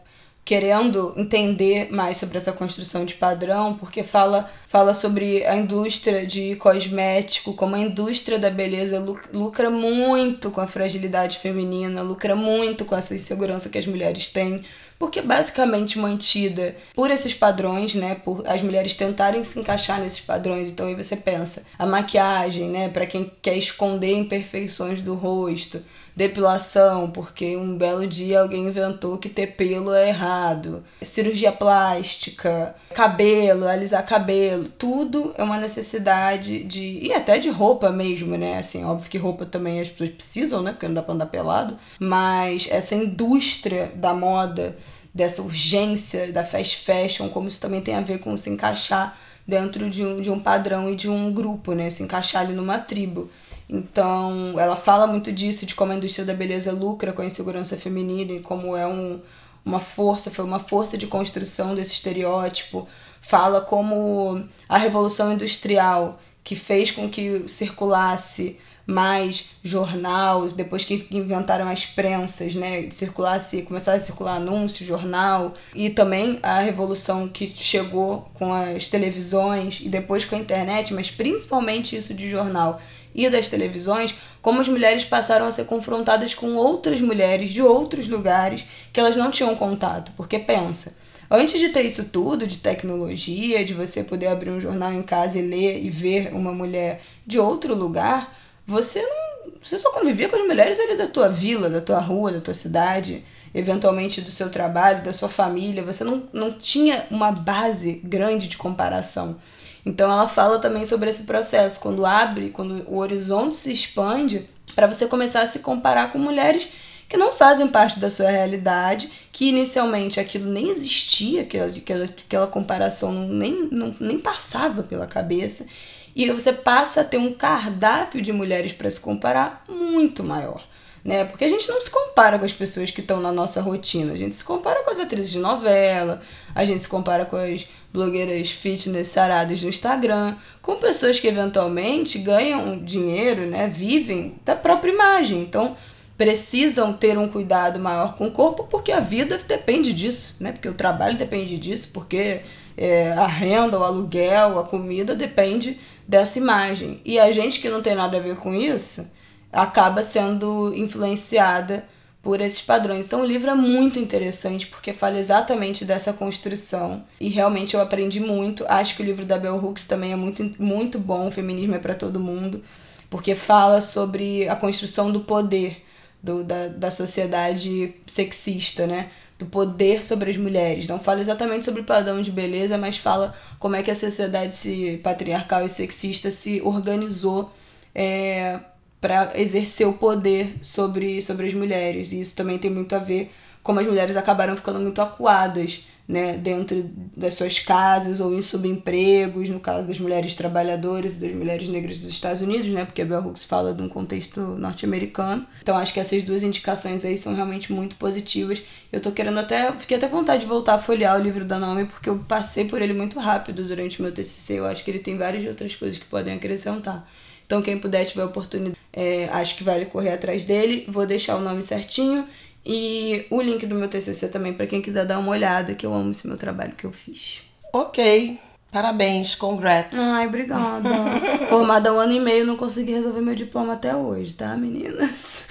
querendo 0.44 1.14
entender 1.16 1.90
mais 1.90 2.18
sobre 2.18 2.36
essa 2.36 2.52
construção 2.52 3.04
de 3.04 3.14
padrão, 3.14 3.74
porque 3.74 4.02
fala, 4.02 4.50
fala 4.68 4.92
sobre 4.92 5.44
a 5.46 5.56
indústria 5.56 6.26
de 6.26 6.54
cosmético, 6.56 7.54
como 7.54 7.74
a 7.74 7.78
indústria 7.78 8.38
da 8.38 8.50
beleza 8.50 9.02
lucra 9.32 9.70
muito 9.70 10.50
com 10.50 10.60
a 10.60 10.66
fragilidade 10.66 11.38
feminina, 11.38 12.02
lucra 12.02 12.36
muito 12.36 12.84
com 12.84 12.94
essa 12.94 13.14
insegurança 13.14 13.70
que 13.70 13.78
as 13.78 13.86
mulheres 13.86 14.28
têm, 14.28 14.62
porque 14.98 15.20
basicamente 15.20 15.98
mantida 15.98 16.74
por 16.94 17.10
esses 17.10 17.34
padrões, 17.34 17.94
né, 17.94 18.14
por 18.14 18.46
as 18.46 18.62
mulheres 18.62 18.94
tentarem 18.94 19.42
se 19.44 19.58
encaixar 19.58 20.00
nesses 20.00 20.20
padrões. 20.20 20.70
Então 20.70 20.86
aí 20.86 20.94
você 20.94 21.16
pensa, 21.16 21.64
a 21.78 21.86
maquiagem, 21.86 22.68
né, 22.70 22.88
para 22.88 23.06
quem 23.06 23.30
quer 23.42 23.56
esconder 23.56 24.12
imperfeições 24.12 25.02
do 25.02 25.14
rosto, 25.14 25.82
depilação, 26.16 27.10
porque 27.10 27.56
um 27.56 27.76
belo 27.76 28.06
dia 28.06 28.40
alguém 28.40 28.66
inventou 28.66 29.18
que 29.18 29.28
ter 29.28 29.48
pelo 29.48 29.92
é 29.92 30.08
errado, 30.08 30.84
cirurgia 31.02 31.50
plástica, 31.50 32.74
cabelo, 32.94 33.66
alisar 33.66 34.06
cabelo, 34.06 34.68
tudo 34.78 35.34
é 35.36 35.42
uma 35.42 35.58
necessidade 35.58 36.62
de 36.64 37.00
e 37.02 37.12
até 37.12 37.38
de 37.38 37.50
roupa 37.50 37.90
mesmo, 37.90 38.36
né? 38.36 38.58
Assim, 38.58 38.84
óbvio 38.84 39.10
que 39.10 39.18
roupa 39.18 39.44
também 39.44 39.80
as 39.80 39.88
pessoas 39.88 40.10
precisam, 40.10 40.62
né? 40.62 40.72
Porque 40.72 40.86
não 40.86 40.94
dá 40.94 41.02
para 41.02 41.14
andar 41.14 41.26
pelado, 41.26 41.76
mas 41.98 42.68
essa 42.70 42.94
indústria 42.94 43.90
da 43.96 44.14
moda, 44.14 44.76
dessa 45.14 45.40
urgência 45.42 46.32
da 46.32 46.44
fast 46.44 46.84
fashion, 46.84 47.28
como 47.28 47.48
isso 47.48 47.60
também 47.60 47.80
tem 47.80 47.94
a 47.94 48.00
ver 48.00 48.18
com 48.18 48.36
se 48.36 48.50
encaixar 48.50 49.16
dentro 49.46 49.88
de 49.88 50.04
um, 50.04 50.20
de 50.20 50.30
um 50.30 50.40
padrão 50.40 50.90
e 50.90 50.96
de 50.96 51.08
um 51.08 51.32
grupo, 51.32 51.72
né? 51.72 51.88
Se 51.88 52.02
encaixar 52.02 52.42
ali 52.42 52.52
numa 52.52 52.78
tribo. 52.78 53.30
Então, 53.68 54.58
ela 54.58 54.76
fala 54.76 55.06
muito 55.06 55.30
disso, 55.30 55.64
de 55.64 55.74
como 55.74 55.92
a 55.92 55.96
indústria 55.96 56.24
da 56.24 56.34
beleza 56.34 56.72
lucra 56.72 57.12
com 57.12 57.22
a 57.22 57.26
insegurança 57.26 57.76
feminina 57.76 58.32
e 58.32 58.40
como 58.40 58.76
é 58.76 58.86
um, 58.86 59.20
uma 59.64 59.80
força, 59.80 60.30
foi 60.30 60.44
uma 60.44 60.58
força 60.58 60.98
de 60.98 61.06
construção 61.06 61.74
desse 61.74 61.92
estereótipo. 61.92 62.86
Fala 63.20 63.60
como 63.60 64.44
a 64.68 64.76
revolução 64.76 65.32
industrial, 65.32 66.20
que 66.42 66.56
fez 66.56 66.90
com 66.90 67.08
que 67.08 67.48
circulasse 67.48 68.58
mais 68.86 69.50
jornal, 69.62 70.48
depois 70.48 70.84
que 70.84 71.06
inventaram 71.10 71.68
as 71.68 71.86
prensas, 71.86 72.54
né, 72.54 72.88
circulasse, 72.90 73.62
começaram 73.62 73.96
a 73.96 74.00
circular 74.00 74.36
anúncio, 74.36 74.86
jornal, 74.86 75.54
e 75.74 75.88
também 75.90 76.38
a 76.42 76.60
revolução 76.60 77.28
que 77.28 77.46
chegou 77.46 78.28
com 78.34 78.52
as 78.52 78.88
televisões 78.88 79.80
e 79.80 79.88
depois 79.88 80.24
com 80.24 80.36
a 80.36 80.38
internet, 80.38 80.92
mas 80.92 81.10
principalmente 81.10 81.96
isso 81.96 82.12
de 82.12 82.28
jornal 82.28 82.78
e 83.14 83.30
das 83.30 83.48
televisões, 83.48 84.14
como 84.42 84.60
as 84.60 84.68
mulheres 84.68 85.04
passaram 85.04 85.46
a 85.46 85.52
ser 85.52 85.64
confrontadas 85.66 86.34
com 86.34 86.54
outras 86.56 87.00
mulheres 87.00 87.50
de 87.50 87.62
outros 87.62 88.08
lugares 88.08 88.64
que 88.92 88.98
elas 88.98 89.16
não 89.16 89.30
tinham 89.30 89.54
contato. 89.54 90.12
Porque 90.16 90.38
pensa, 90.38 90.96
antes 91.30 91.60
de 91.60 91.68
ter 91.68 91.84
isso 91.84 92.06
tudo, 92.06 92.46
de 92.46 92.58
tecnologia, 92.58 93.64
de 93.64 93.72
você 93.72 94.02
poder 94.02 94.26
abrir 94.26 94.50
um 94.50 94.60
jornal 94.60 94.92
em 94.92 95.02
casa 95.02 95.38
e 95.38 95.42
ler 95.42 95.82
e 95.82 95.88
ver 95.88 96.34
uma 96.34 96.52
mulher 96.52 97.00
de 97.24 97.38
outro 97.38 97.74
lugar, 97.74 98.34
você 98.66 99.02
não. 99.02 99.24
Você 99.60 99.78
só 99.78 99.90
convivia 99.92 100.28
com 100.28 100.36
as 100.36 100.46
mulheres 100.46 100.78
ali 100.78 100.94
da 100.94 101.06
tua 101.06 101.28
vila, 101.28 101.70
da 101.70 101.80
tua 101.80 101.98
rua, 101.98 102.32
da 102.32 102.40
tua 102.40 102.52
cidade, 102.52 103.24
eventualmente 103.54 104.20
do 104.20 104.30
seu 104.30 104.50
trabalho, 104.50 105.02
da 105.02 105.12
sua 105.12 105.28
família. 105.28 105.82
Você 105.82 106.04
não, 106.04 106.24
não 106.34 106.52
tinha 106.52 107.06
uma 107.10 107.32
base 107.32 107.94
grande 108.04 108.46
de 108.46 108.58
comparação. 108.58 109.38
Então 109.84 110.10
ela 110.10 110.28
fala 110.28 110.58
também 110.58 110.84
sobre 110.84 111.08
esse 111.08 111.24
processo, 111.24 111.80
quando 111.80 112.04
abre, 112.04 112.50
quando 112.50 112.84
o 112.88 112.98
horizonte 112.98 113.56
se 113.56 113.72
expande, 113.72 114.48
para 114.74 114.86
você 114.86 115.06
começar 115.06 115.42
a 115.42 115.46
se 115.46 115.60
comparar 115.60 116.10
com 116.12 116.18
mulheres 116.18 116.68
que 117.08 117.16
não 117.16 117.32
fazem 117.32 117.68
parte 117.68 118.00
da 118.00 118.10
sua 118.10 118.30
realidade, 118.30 119.10
que 119.30 119.48
inicialmente 119.48 120.18
aquilo 120.18 120.50
nem 120.50 120.68
existia, 120.70 121.42
aquela, 121.42 121.66
aquela, 121.66 122.04
aquela 122.04 122.46
comparação 122.46 123.12
nem, 123.12 123.68
não, 123.70 123.94
nem 124.00 124.18
passava 124.18 124.82
pela 124.82 125.06
cabeça. 125.06 125.66
E 126.14 126.30
você 126.30 126.52
passa 126.52 127.00
a 127.00 127.04
ter 127.04 127.18
um 127.18 127.32
cardápio 127.32 128.22
de 128.22 128.32
mulheres 128.32 128.72
para 128.72 128.90
se 128.90 129.00
comparar 129.00 129.64
muito 129.68 130.22
maior. 130.22 130.64
Né? 131.04 131.24
Porque 131.24 131.44
a 131.44 131.48
gente 131.48 131.68
não 131.68 131.80
se 131.80 131.90
compara 131.90 132.38
com 132.38 132.44
as 132.44 132.52
pessoas 132.52 132.90
que 132.90 133.00
estão 133.00 133.20
na 133.20 133.30
nossa 133.30 133.60
rotina, 133.60 134.14
a 134.14 134.16
gente 134.16 134.34
se 134.34 134.44
compara 134.44 134.82
com 134.82 134.90
as 134.90 134.98
atrizes 134.98 135.30
de 135.30 135.38
novela, 135.38 136.22
a 136.54 136.64
gente 136.64 136.84
se 136.84 136.88
compara 136.88 137.26
com 137.26 137.36
as 137.36 137.66
blogueiras 137.92 138.50
fitness 138.50 139.08
saradas 139.08 139.62
no 139.62 139.68
Instagram, 139.68 140.34
com 140.62 140.76
pessoas 140.76 141.20
que 141.20 141.28
eventualmente 141.28 142.18
ganham 142.18 142.82
dinheiro, 142.82 143.42
né, 143.46 143.68
vivem 143.68 144.36
da 144.44 144.56
própria 144.56 144.92
imagem. 144.92 145.42
Então, 145.42 145.76
precisam 146.16 146.92
ter 146.92 147.18
um 147.18 147.28
cuidado 147.28 147.78
maior 147.78 148.16
com 148.16 148.28
o 148.28 148.30
corpo 148.30 148.64
porque 148.64 148.92
a 148.92 149.00
vida 149.00 149.38
depende 149.46 149.92
disso, 149.92 150.36
né? 150.40 150.52
Porque 150.52 150.68
o 150.68 150.74
trabalho 150.74 151.18
depende 151.18 151.56
disso, 151.56 151.90
porque 151.92 152.40
é, 152.76 153.12
a 153.12 153.26
renda, 153.26 153.78
o 153.78 153.84
aluguel, 153.84 154.58
a 154.58 154.64
comida 154.64 155.14
depende 155.14 155.78
dessa 156.06 156.38
imagem. 156.38 157.00
E 157.04 157.18
a 157.18 157.30
gente 157.32 157.60
que 157.60 157.68
não 157.68 157.82
tem 157.82 157.94
nada 157.94 158.16
a 158.16 158.20
ver 158.20 158.36
com 158.36 158.54
isso 158.54 159.06
acaba 159.52 160.02
sendo 160.02 160.74
influenciada 160.74 161.84
por 162.22 162.40
esses 162.40 162.62
padrões. 162.62 163.04
Então 163.04 163.20
o 163.20 163.26
livro 163.26 163.50
é 163.50 163.54
muito 163.54 163.98
interessante 163.98 164.66
porque 164.66 164.92
fala 164.92 165.18
exatamente 165.18 165.84
dessa 165.84 166.12
construção 166.12 167.04
e 167.20 167.28
realmente 167.28 167.74
eu 167.74 167.80
aprendi 167.80 168.18
muito. 168.18 168.64
Acho 168.66 168.96
que 168.96 169.02
o 169.02 169.04
livro 169.04 169.26
da 169.26 169.38
Bell 169.38 169.62
Hooks 169.62 169.84
também 169.84 170.12
é 170.12 170.16
muito, 170.16 170.54
muito 170.58 170.98
bom, 170.98 171.30
feminismo 171.30 171.74
é 171.74 171.78
para 171.78 171.94
todo 171.94 172.18
mundo, 172.18 172.64
porque 173.10 173.34
fala 173.34 173.80
sobre 173.82 174.48
a 174.48 174.56
construção 174.56 175.12
do 175.12 175.20
poder 175.20 175.84
do, 176.22 176.42
da, 176.42 176.68
da 176.68 176.90
sociedade 176.90 177.94
sexista, 178.06 178.86
né? 178.86 179.10
Do 179.44 179.50
poder 179.50 180.04
sobre 180.04 180.30
as 180.30 180.36
mulheres. 180.36 180.88
Não 180.88 180.98
fala 180.98 181.20
exatamente 181.20 181.64
sobre 181.64 181.82
o 181.82 181.84
padrão 181.84 182.22
de 182.22 182.30
beleza, 182.30 182.78
mas 182.78 182.96
fala 182.96 183.34
como 183.58 183.76
é 183.76 183.82
que 183.82 183.90
a 183.90 183.94
sociedade 183.94 184.54
se, 184.54 185.00
patriarcal 185.02 185.66
e 185.66 185.68
sexista 185.68 186.30
se 186.30 186.60
organizou 186.62 187.52
é, 187.94 188.58
para 189.00 189.32
exercer 189.38 189.86
o 189.86 189.92
poder 189.92 190.56
sobre, 190.62 191.20
sobre 191.20 191.48
as 191.48 191.54
mulheres. 191.54 192.12
E 192.12 192.20
isso 192.20 192.34
também 192.34 192.58
tem 192.58 192.70
muito 192.70 192.94
a 192.94 192.98
ver 192.98 193.32
como 193.62 193.80
as 193.80 193.86
mulheres 193.86 194.16
acabaram 194.16 194.56
ficando 194.56 194.80
muito 194.80 195.00
acuadas 195.00 195.84
né, 196.06 196.36
dentro 196.36 196.84
das 197.16 197.34
suas 197.34 197.58
casas 197.58 198.20
ou 198.20 198.34
em 198.34 198.42
subempregos, 198.42 199.48
no 199.48 199.58
caso 199.58 199.88
das 199.88 199.98
mulheres 199.98 200.34
trabalhadoras 200.34 201.16
e 201.16 201.20
das 201.20 201.32
mulheres 201.32 201.68
negras 201.68 201.98
dos 201.98 202.10
Estados 202.10 202.42
Unidos, 202.42 202.66
né, 202.66 202.84
porque 202.84 203.00
a 203.00 203.04
Bell 203.06 203.24
Hooks 203.24 203.44
fala 203.44 203.72
de 203.72 203.80
um 203.80 203.88
contexto 203.88 204.40
norte-americano. 204.40 205.46
Então 205.62 205.76
acho 205.78 205.94
que 205.94 206.00
essas 206.00 206.22
duas 206.22 206.42
indicações 206.42 207.04
aí 207.04 207.16
são 207.16 207.34
realmente 207.34 207.72
muito 207.72 207.96
positivas. 207.96 208.62
Eu 208.92 209.00
tô 209.00 209.12
querendo 209.12 209.38
até, 209.38 209.72
fiquei 209.72 209.96
até 209.96 210.06
com 210.06 210.18
vontade 210.18 210.42
de 210.42 210.46
voltar 210.46 210.74
a 210.74 210.78
folhear 210.78 211.18
o 211.18 211.22
livro 211.22 211.44
da 211.44 211.58
Naomi, 211.58 211.86
porque 211.86 212.08
eu 212.08 212.18
passei 212.18 212.66
por 212.66 212.82
ele 212.82 212.92
muito 212.92 213.18
rápido 213.18 213.64
durante 213.64 213.98
o 213.98 214.02
meu 214.02 214.12
TCC. 214.12 214.58
Eu 214.58 214.66
acho 214.66 214.84
que 214.84 214.90
ele 214.90 214.98
tem 214.98 215.16
várias 215.16 215.46
outras 215.46 215.74
coisas 215.74 215.98
que 215.98 216.04
podem 216.04 216.34
acrescentar. 216.34 217.08
Então 217.46 217.62
quem 217.62 217.78
puder 217.78 218.04
tiver 218.04 218.24
oportunidade, 218.24 218.76
é, 218.92 219.28
acho 219.30 219.56
que 219.56 219.64
vale 219.64 219.86
correr 219.86 220.12
atrás 220.12 220.44
dele. 220.44 220.84
Vou 220.86 221.06
deixar 221.06 221.36
o 221.36 221.40
nome 221.40 221.62
certinho 221.62 222.26
e 222.64 223.26
o 223.30 223.40
link 223.40 223.66
do 223.66 223.74
meu 223.74 223.88
TCC 223.88 224.28
também 224.28 224.52
para 224.52 224.66
quem 224.66 224.80
quiser 224.80 225.04
dar 225.04 225.18
uma 225.18 225.30
olhada, 225.30 225.74
que 225.74 225.84
eu 225.84 225.92
amo 225.92 226.10
esse 226.10 226.26
meu 226.26 226.36
trabalho 226.36 226.72
que 226.72 226.84
eu 226.84 226.92
fiz. 226.92 227.42
Ok. 227.72 228.38
Parabéns, 228.72 229.34
congrats. 229.36 229.96
Ai, 229.96 230.26
obrigada. 230.26 230.88
Formada 231.48 231.90
há 231.90 231.92
um 231.92 231.98
ano 231.98 232.12
e 232.12 232.20
meio, 232.20 232.46
não 232.46 232.56
consegui 232.56 232.92
resolver 232.92 233.20
meu 233.20 233.34
diploma 233.34 233.74
até 233.74 233.94
hoje, 233.94 234.34
tá, 234.34 234.56
meninas? 234.56 235.44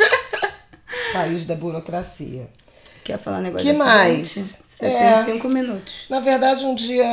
País 1.14 1.45
da 1.45 1.55
burocracia. 1.55 2.47
Quer 3.03 3.18
falar 3.20 3.39
negócio 3.39 3.66
que 3.66 3.78
mais? 3.78 4.61
Você 4.68 4.86
é, 4.86 5.14
tem 5.14 5.24
cinco 5.24 5.47
minutos. 5.47 6.05
Na 6.09 6.20
verdade, 6.20 6.66
um 6.66 6.74
dia, 6.74 7.05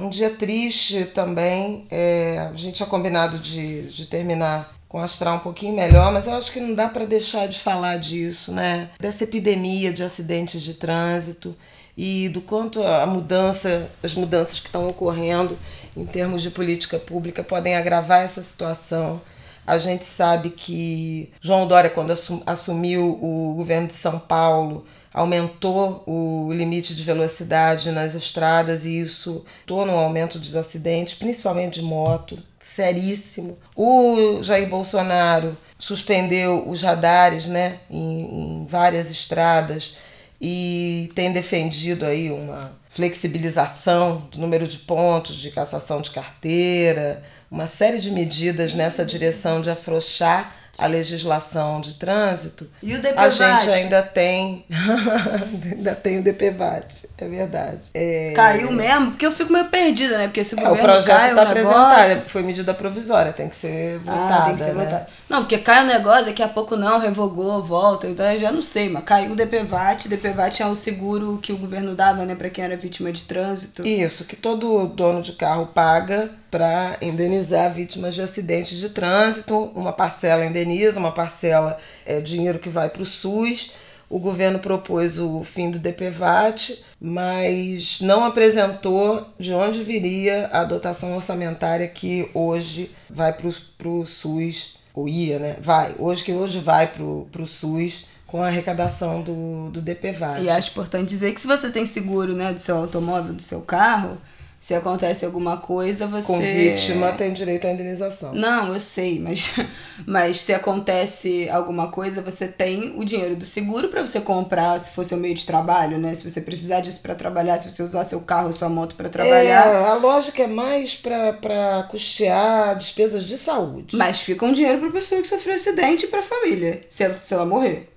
um 0.00 0.08
dia 0.08 0.30
triste 0.30 1.06
também. 1.06 1.86
É, 1.90 2.48
a 2.50 2.56
gente 2.56 2.76
tinha 2.76 2.88
combinado 2.88 3.38
de, 3.38 3.82
de 3.90 4.06
terminar 4.06 4.72
com 4.90 4.98
astral 4.98 5.36
um 5.36 5.38
pouquinho 5.38 5.72
melhor, 5.72 6.12
mas 6.12 6.26
eu 6.26 6.34
acho 6.34 6.50
que 6.50 6.58
não 6.58 6.74
dá 6.74 6.88
para 6.88 7.06
deixar 7.06 7.46
de 7.46 7.60
falar 7.60 7.96
disso, 7.96 8.50
né? 8.50 8.90
Dessa 8.98 9.22
epidemia 9.22 9.92
de 9.92 10.02
acidentes 10.02 10.60
de 10.60 10.74
trânsito 10.74 11.56
e 11.96 12.28
do 12.30 12.40
quanto 12.40 12.82
a 12.82 13.06
mudança, 13.06 13.88
as 14.02 14.16
mudanças 14.16 14.58
que 14.58 14.66
estão 14.66 14.88
ocorrendo 14.88 15.56
em 15.96 16.04
termos 16.04 16.42
de 16.42 16.50
política 16.50 16.98
pública 16.98 17.44
podem 17.44 17.76
agravar 17.76 18.22
essa 18.22 18.42
situação. 18.42 19.20
A 19.64 19.78
gente 19.78 20.04
sabe 20.04 20.50
que 20.50 21.32
João 21.40 21.68
Dória, 21.68 21.88
quando 21.88 22.12
assumiu 22.44 23.16
o 23.22 23.54
governo 23.54 23.86
de 23.86 23.94
São 23.94 24.18
Paulo, 24.18 24.84
aumentou 25.12 26.02
o 26.06 26.52
limite 26.52 26.94
de 26.94 27.02
velocidade 27.02 27.90
nas 27.90 28.14
estradas 28.14 28.84
e 28.84 29.00
isso 29.00 29.44
tornou 29.66 29.96
um 29.96 29.98
aumento 29.98 30.38
dos 30.38 30.54
acidentes, 30.54 31.14
principalmente 31.14 31.80
de 31.80 31.82
moto, 31.82 32.38
seríssimo. 32.60 33.58
O 33.74 34.42
Jair 34.42 34.68
Bolsonaro 34.68 35.56
suspendeu 35.78 36.68
os 36.68 36.82
radares 36.82 37.46
né, 37.46 37.78
em, 37.90 38.62
em 38.62 38.66
várias 38.66 39.10
estradas 39.10 39.96
e 40.40 41.10
tem 41.14 41.32
defendido 41.32 42.06
aí 42.06 42.30
uma 42.30 42.72
flexibilização 42.88 44.28
do 44.30 44.38
número 44.38 44.66
de 44.66 44.78
pontos 44.78 45.36
de 45.36 45.50
cassação 45.50 46.00
de 46.00 46.10
carteira, 46.10 47.22
uma 47.50 47.66
série 47.66 47.98
de 47.98 48.10
medidas 48.10 48.74
nessa 48.74 49.04
direção 49.04 49.60
de 49.60 49.70
afrouxar 49.70 50.54
a 50.80 50.86
legislação 50.86 51.80
de 51.80 51.94
trânsito, 51.94 52.66
e 52.82 52.94
o 52.94 53.02
DPVAT? 53.02 53.26
a 53.26 53.28
gente 53.28 53.70
ainda 53.70 54.02
tem 54.02 54.64
ainda 55.70 55.94
tem 55.94 56.18
o 56.18 56.22
DPVAT, 56.22 57.06
é 57.18 57.28
verdade. 57.28 57.80
É... 57.92 58.32
Caiu 58.34 58.72
mesmo? 58.72 59.10
Porque 59.10 59.26
eu 59.26 59.32
fico 59.32 59.52
meio 59.52 59.66
perdida, 59.66 60.16
né? 60.16 60.26
Porque 60.26 60.40
esse 60.40 60.58
é, 60.58 60.62
governo 60.62 60.78
o 60.78 60.82
projeto 60.82 61.16
cai 61.18 61.28
está 61.30 61.42
o 61.42 61.46
apresentado, 61.46 62.08
negócio... 62.08 62.30
foi 62.30 62.42
medida 62.42 62.72
provisória, 62.72 63.32
tem 63.32 63.48
que 63.48 63.56
ser 63.56 63.98
votada. 63.98 64.34
Ah, 64.34 64.42
tem 64.46 64.56
que 64.56 64.62
ser 64.62 64.74
né? 64.74 64.84
votada. 64.84 65.06
Não, 65.28 65.38
porque 65.40 65.58
cai 65.58 65.84
o 65.84 65.86
negócio, 65.86 66.26
daqui 66.26 66.42
a 66.42 66.48
pouco 66.48 66.76
não, 66.76 66.98
revogou, 66.98 67.62
volta, 67.62 68.06
então 68.06 68.24
eu 68.26 68.38
já 68.38 68.50
não 68.50 68.62
sei, 68.62 68.88
mas 68.88 69.04
caiu 69.04 69.32
o 69.32 69.36
DPVAT, 69.36 70.08
DPVAT 70.08 70.62
é 70.62 70.66
o 70.66 70.74
seguro 70.74 71.38
que 71.42 71.52
o 71.52 71.58
governo 71.58 71.94
dava, 71.94 72.24
né, 72.24 72.34
para 72.34 72.48
quem 72.48 72.64
era 72.64 72.76
vítima 72.76 73.12
de 73.12 73.24
trânsito. 73.24 73.86
Isso, 73.86 74.24
que 74.24 74.34
todo 74.34 74.86
dono 74.88 75.20
de 75.20 75.32
carro 75.32 75.66
paga 75.66 76.30
para 76.50 76.96
indenizar 77.00 77.72
vítimas 77.72 78.14
de 78.14 78.22
acidentes 78.22 78.78
de 78.78 78.88
trânsito. 78.88 79.56
Uma 79.74 79.92
parcela 79.92 80.44
indeniza, 80.44 80.98
uma 80.98 81.12
parcela 81.12 81.78
é 82.04 82.20
dinheiro 82.20 82.58
que 82.58 82.68
vai 82.68 82.88
para 82.88 83.02
o 83.02 83.06
SUS. 83.06 83.72
O 84.08 84.18
governo 84.18 84.58
propôs 84.58 85.20
o 85.20 85.44
fim 85.44 85.70
do 85.70 85.78
DPVAT, 85.78 86.84
mas 87.00 88.00
não 88.00 88.24
apresentou 88.24 89.24
de 89.38 89.52
onde 89.52 89.84
viria 89.84 90.48
a 90.52 90.64
dotação 90.64 91.14
orçamentária 91.14 91.86
que 91.86 92.28
hoje 92.34 92.90
vai 93.08 93.32
para 93.32 93.46
o 93.88 94.04
SUS, 94.04 94.74
ou 94.92 95.08
ia, 95.08 95.38
né? 95.38 95.56
Vai, 95.60 95.94
hoje 95.96 96.24
que 96.24 96.32
hoje 96.32 96.58
vai 96.58 96.88
para 96.88 97.02
o 97.04 97.46
SUS 97.46 98.06
com 98.26 98.42
a 98.42 98.46
arrecadação 98.46 99.22
do, 99.22 99.70
do 99.70 99.80
DPVAT. 99.80 100.42
E 100.42 100.48
acho 100.48 100.70
importante 100.70 101.08
dizer 101.08 101.32
que 101.32 101.40
se 101.40 101.46
você 101.46 101.70
tem 101.70 101.84
seguro 101.84 102.32
né, 102.32 102.52
do 102.52 102.60
seu 102.60 102.76
automóvel, 102.76 103.32
do 103.32 103.42
seu 103.42 103.60
carro, 103.62 104.18
se 104.60 104.74
acontece 104.74 105.24
alguma 105.24 105.56
coisa, 105.56 106.06
você. 106.06 106.26
Com 106.26 106.38
vítima 106.38 107.12
tem 107.12 107.32
direito 107.32 107.66
à 107.66 107.72
indenização. 107.72 108.34
Não, 108.34 108.74
eu 108.74 108.80
sei, 108.80 109.18
mas, 109.18 109.52
mas 110.04 110.38
se 110.42 110.52
acontece 110.52 111.48
alguma 111.48 111.88
coisa, 111.88 112.20
você 112.20 112.46
tem 112.46 112.92
o 112.98 113.02
dinheiro 113.02 113.34
do 113.34 113.46
seguro 113.46 113.88
para 113.88 114.06
você 114.06 114.20
comprar, 114.20 114.78
se 114.78 114.92
for 114.92 115.02
seu 115.02 115.16
meio 115.16 115.34
de 115.34 115.46
trabalho, 115.46 115.98
né? 115.98 116.14
Se 116.14 116.28
você 116.28 116.42
precisar 116.42 116.80
disso 116.80 117.00
para 117.00 117.14
trabalhar, 117.14 117.58
se 117.58 117.70
você 117.70 117.82
usar 117.82 118.04
seu 118.04 118.20
carro, 118.20 118.52
sua 118.52 118.68
moto 118.68 118.96
para 118.96 119.08
trabalhar. 119.08 119.66
É, 119.66 119.86
a 119.86 119.94
lógica 119.94 120.42
é 120.42 120.46
mais 120.46 120.94
para 120.94 121.88
custear 121.90 122.76
despesas 122.76 123.24
de 123.24 123.38
saúde. 123.38 123.96
Mas 123.96 124.20
fica 124.20 124.44
um 124.44 124.52
dinheiro 124.52 124.78
para 124.78 124.90
pessoa 124.90 125.22
que 125.22 125.28
sofreu 125.28 125.54
acidente 125.54 126.04
e 126.04 126.08
para 126.08 126.22
família, 126.22 126.82
se 126.86 127.02
ela, 127.02 127.16
se 127.16 127.32
ela 127.32 127.46
morrer. 127.46 127.88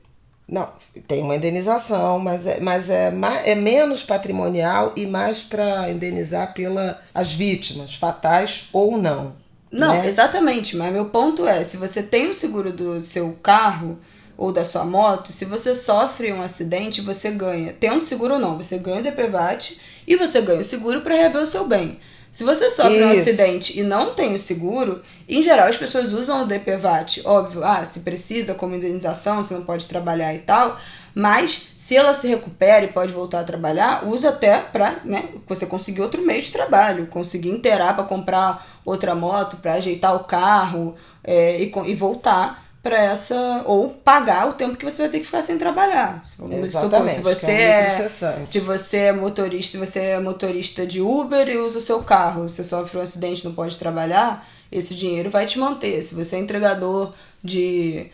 Não, 0.48 0.70
tem 1.08 1.22
uma 1.22 1.36
indenização, 1.36 2.20
mas 2.20 2.46
é, 2.46 2.60
mas 2.60 2.90
é, 2.90 3.14
é 3.46 3.56
menos 3.56 4.04
patrimonial 4.04 4.92
e 4.96 5.06
mais 5.06 5.42
para 5.42 5.90
indenizar 5.90 6.54
pelas 6.54 6.98
as 7.14 7.34
vítimas, 7.34 7.96
fatais 7.96 8.68
ou 8.74 8.98
não. 8.98 9.34
Não, 9.72 9.94
né? 9.94 10.08
exatamente, 10.08 10.76
mas 10.76 10.94
meu 10.94 11.06
ponto 11.06 11.48
é, 11.48 11.64
se 11.64 11.78
você 11.78 12.04
tem 12.04 12.30
o 12.30 12.34
seguro 12.34 12.72
do 12.72 13.02
seu 13.04 13.36
carro 13.42 13.98
ou 14.38 14.52
da 14.52 14.64
sua 14.66 14.86
moto, 14.86 15.32
se 15.32 15.46
você 15.46 15.74
sofre 15.74 16.32
um 16.32 16.42
acidente, 16.42 17.02
você 17.02 17.32
ganha. 17.32 17.74
Tendo 17.74 18.06
seguro 18.06 18.36
ou 18.36 18.40
não, 18.40 18.58
você 18.58 18.78
ganha 18.78 19.00
o 19.00 19.04
DPVAT 19.04 19.80
e 20.06 20.16
você 20.16 20.42
ganha 20.42 20.62
o 20.62 20.66
seguro 20.66 21.02
para 21.02 21.16
rever 21.16 21.42
o 21.42 21.48
seu 21.48 21.68
bem. 21.68 21.98
Se 22.34 22.44
você 22.44 22.68
sofre 22.68 22.98
Isso. 22.98 23.06
um 23.06 23.12
acidente 23.12 23.80
e 23.80 23.84
não 23.84 24.16
tem 24.16 24.34
o 24.34 24.40
seguro, 24.40 25.04
em 25.30 25.44
geral 25.44 25.68
as 25.68 25.78
pessoas 25.78 26.12
usam 26.12 26.42
o 26.42 26.48
DPVAT. 26.48 27.22
Óbvio, 27.24 27.64
ah, 27.64 27.86
se 27.86 28.00
precisa 28.00 28.56
como 28.56 28.74
indenização, 28.74 29.46
se 29.46 29.54
não 29.54 29.64
pode 29.64 29.88
trabalhar 29.88 30.34
e 30.34 30.40
tal. 30.40 30.76
Mas 31.14 31.68
se 31.78 31.96
ela 31.96 32.12
se 32.16 32.28
recupera 32.28 32.86
e 32.86 32.88
pode 32.88 33.14
voltar 33.14 33.42
a 33.42 33.44
trabalhar, 33.44 34.08
usa 34.08 34.30
até 34.30 34.58
para 34.58 34.96
né, 35.06 35.26
você 35.48 35.68
conseguir 35.68 36.02
outro 36.02 36.26
meio 36.26 36.42
de 36.42 36.52
trabalho, 36.52 37.06
conseguir 37.06 37.50
inteirar 37.50 37.94
para 37.94 38.04
comprar 38.04 38.82
outra 38.84 39.14
moto, 39.14 39.58
para 39.58 39.74
ajeitar 39.74 40.16
o 40.16 40.24
carro 40.24 40.96
é, 41.24 41.62
e, 41.62 41.72
e 41.86 41.94
voltar 41.94 42.63
para 42.84 43.02
essa 43.02 43.64
ou 43.66 43.90
pagar 43.90 44.50
o 44.50 44.54
tempo 44.54 44.76
que 44.76 44.84
você 44.84 45.04
vai 45.04 45.10
ter 45.10 45.20
que 45.20 45.26
ficar 45.26 45.42
sem 45.42 45.58
trabalhar. 45.58 46.22
Exatamente, 46.66 47.16
se 47.16 47.22
você 47.22 47.52
é, 47.52 48.10
é 48.42 48.46
se 48.46 48.60
você 48.60 48.98
é 48.98 49.14
motorista, 49.14 49.72
se 49.72 49.78
você 49.78 50.00
é 50.00 50.20
motorista 50.20 50.86
de 50.86 51.00
Uber 51.00 51.48
e 51.48 51.58
usa 51.58 51.80
o 51.80 51.82
seu 51.82 52.04
carro, 52.04 52.50
você 52.50 52.62
sofre 52.62 52.98
um 52.98 53.02
acidente, 53.02 53.46
não 53.46 53.54
pode 53.54 53.80
trabalhar, 53.80 54.46
esse 54.70 54.94
dinheiro 54.94 55.30
vai 55.30 55.46
te 55.46 55.58
manter. 55.58 56.04
Se 56.04 56.14
você 56.14 56.36
é 56.36 56.40
entregador 56.40 57.14
de 57.42 58.12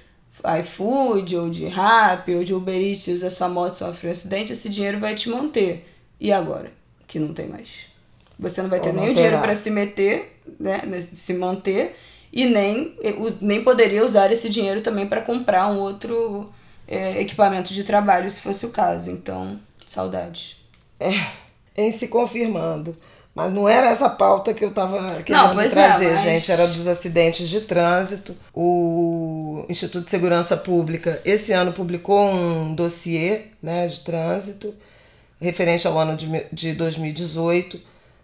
iFood 0.62 1.36
ou 1.36 1.50
de 1.50 1.68
Rappi 1.68 2.36
ou 2.36 2.44
de 2.44 2.54
Uber 2.54 2.80
Eats 2.80 3.08
e 3.08 3.14
usa 3.14 3.32
sua 3.32 3.50
moto, 3.50 3.76
sofre 3.76 4.08
um 4.08 4.12
acidente, 4.12 4.54
esse 4.54 4.70
dinheiro 4.70 5.00
vai 5.00 5.16
te 5.16 5.30
manter. 5.30 5.92
E 6.22 6.32
agora, 6.32 6.72
que 7.08 7.18
não 7.18 7.34
tem 7.34 7.48
mais. 7.48 7.90
Você 8.38 8.62
não 8.62 8.70
vai 8.70 8.80
ter 8.80 8.94
nem 8.94 9.10
o 9.10 9.14
dinheiro 9.16 9.40
para 9.40 9.56
se 9.56 9.72
meter, 9.72 10.40
né, 10.60 10.80
se 11.12 11.34
manter 11.34 11.98
e 12.32 12.46
nem, 12.46 12.96
nem 13.42 13.64
poderia 13.64 14.06
usar 14.06 14.32
esse 14.32 14.50
dinheiro 14.50 14.82
também 14.82 15.08
para 15.08 15.22
comprar 15.22 15.68
um 15.68 15.80
outro 15.80 16.52
é, 16.88 17.20
equipamento 17.22 17.74
de 17.74 17.84
trabalho, 17.84 18.30
se 18.30 18.42
fosse 18.42 18.66
o 18.66 18.70
caso. 18.70 19.10
Então, 19.10 19.60
saudades. 19.86 20.58
É, 21.00 21.14
em 21.78 21.92
se 21.92 22.08
confirmando. 22.08 22.96
Mas 23.34 23.54
não 23.54 23.70
era 23.70 23.90
essa 23.90 24.10
pauta 24.10 24.54
que 24.54 24.66
eu 24.66 24.70
estava 24.70 25.24
querendo 25.24 25.54
não, 25.54 25.62
é, 25.62 25.70
trazer, 25.70 26.06
é, 26.06 26.14
mas... 26.14 26.24
gente. 26.24 26.52
Era 26.52 26.68
dos 26.68 26.88
acidentes 26.88 27.48
de 27.48 27.62
trânsito. 27.62 28.36
O 28.54 29.40
o 29.60 29.72
Instituto 29.72 30.06
de 30.06 30.12
Segurança 30.12 30.56
Pública, 30.56 31.22
esse 31.26 31.52
ano 31.52 31.74
publicou 31.74 32.30
um 32.32 32.74
dossiê 32.74 33.48
né, 33.62 33.88
de 33.88 34.00
trânsito 34.00 34.74
referente 35.40 35.88
ao 35.88 35.98
ano 35.98 36.16
de, 36.16 36.46
de 36.52 36.74
2018. 36.74 37.80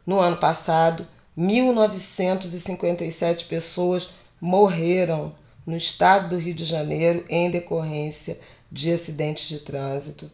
No 0.05 0.19
ano 0.19 0.37
passado, 0.37 1.05
1.957 1.37 3.47
pessoas 3.47 4.11
morreram 4.39 5.33
no 5.65 5.75
estado 5.75 6.29
do 6.29 6.37
Rio 6.37 6.53
de 6.53 6.65
Janeiro 6.65 7.25
em 7.27 7.49
decorrência 7.49 8.39
de 8.71 8.91
acidentes 8.91 9.47
de 9.47 9.57
trânsito. 9.59 10.29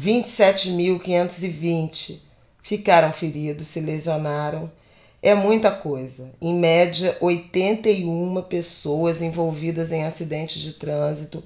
27.520 0.00 2.18
ficaram 2.62 3.12
feridos, 3.12 3.66
se 3.68 3.80
lesionaram. 3.80 4.70
É 5.22 5.34
muita 5.34 5.70
coisa. 5.70 6.30
Em 6.40 6.54
média, 6.54 7.16
81 7.20 8.42
pessoas 8.42 9.22
envolvidas 9.22 9.90
em 9.90 10.04
acidentes 10.04 10.60
de 10.60 10.74
trânsito 10.74 11.42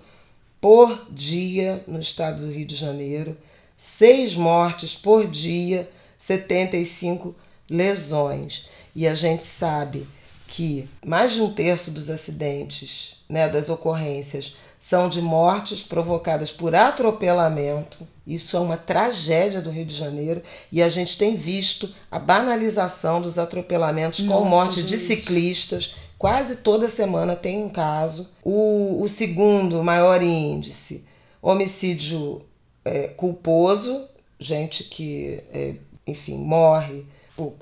por 0.60 1.06
dia 1.10 1.80
no 1.86 2.00
estado 2.00 2.44
do 2.44 2.52
Rio 2.52 2.66
de 2.66 2.74
Janeiro. 2.74 3.36
Seis 3.76 4.34
mortes 4.34 4.96
por 4.96 5.28
dia, 5.28 5.88
75 6.18 7.36
lesões. 7.70 8.66
E 8.94 9.06
a 9.06 9.14
gente 9.14 9.44
sabe 9.44 10.06
que 10.46 10.88
mais 11.04 11.34
de 11.34 11.42
um 11.42 11.52
terço 11.52 11.90
dos 11.90 12.08
acidentes, 12.08 13.16
né, 13.28 13.48
das 13.48 13.68
ocorrências, 13.68 14.56
são 14.80 15.08
de 15.08 15.20
mortes 15.20 15.82
provocadas 15.82 16.50
por 16.50 16.74
atropelamento. 16.74 18.06
Isso 18.26 18.56
é 18.56 18.60
uma 18.60 18.76
tragédia 18.76 19.60
do 19.60 19.70
Rio 19.70 19.84
de 19.84 19.94
Janeiro 19.94 20.42
e 20.72 20.82
a 20.82 20.88
gente 20.88 21.18
tem 21.18 21.36
visto 21.36 21.92
a 22.10 22.18
banalização 22.18 23.20
dos 23.20 23.38
atropelamentos 23.38 24.20
Nossa, 24.20 24.42
com 24.42 24.48
morte 24.48 24.80
gente. 24.80 24.88
de 24.88 24.98
ciclistas. 24.98 25.94
Quase 26.18 26.56
toda 26.56 26.88
semana 26.88 27.36
tem 27.36 27.62
um 27.62 27.68
caso. 27.68 28.28
O, 28.42 29.02
o 29.02 29.08
segundo 29.08 29.84
maior 29.84 30.22
índice, 30.22 31.04
homicídio 31.42 32.42
é, 32.84 33.08
culposo, 33.08 34.04
gente 34.40 34.84
que, 34.84 35.42
é, 35.52 35.74
enfim, 36.06 36.36
morre 36.36 37.04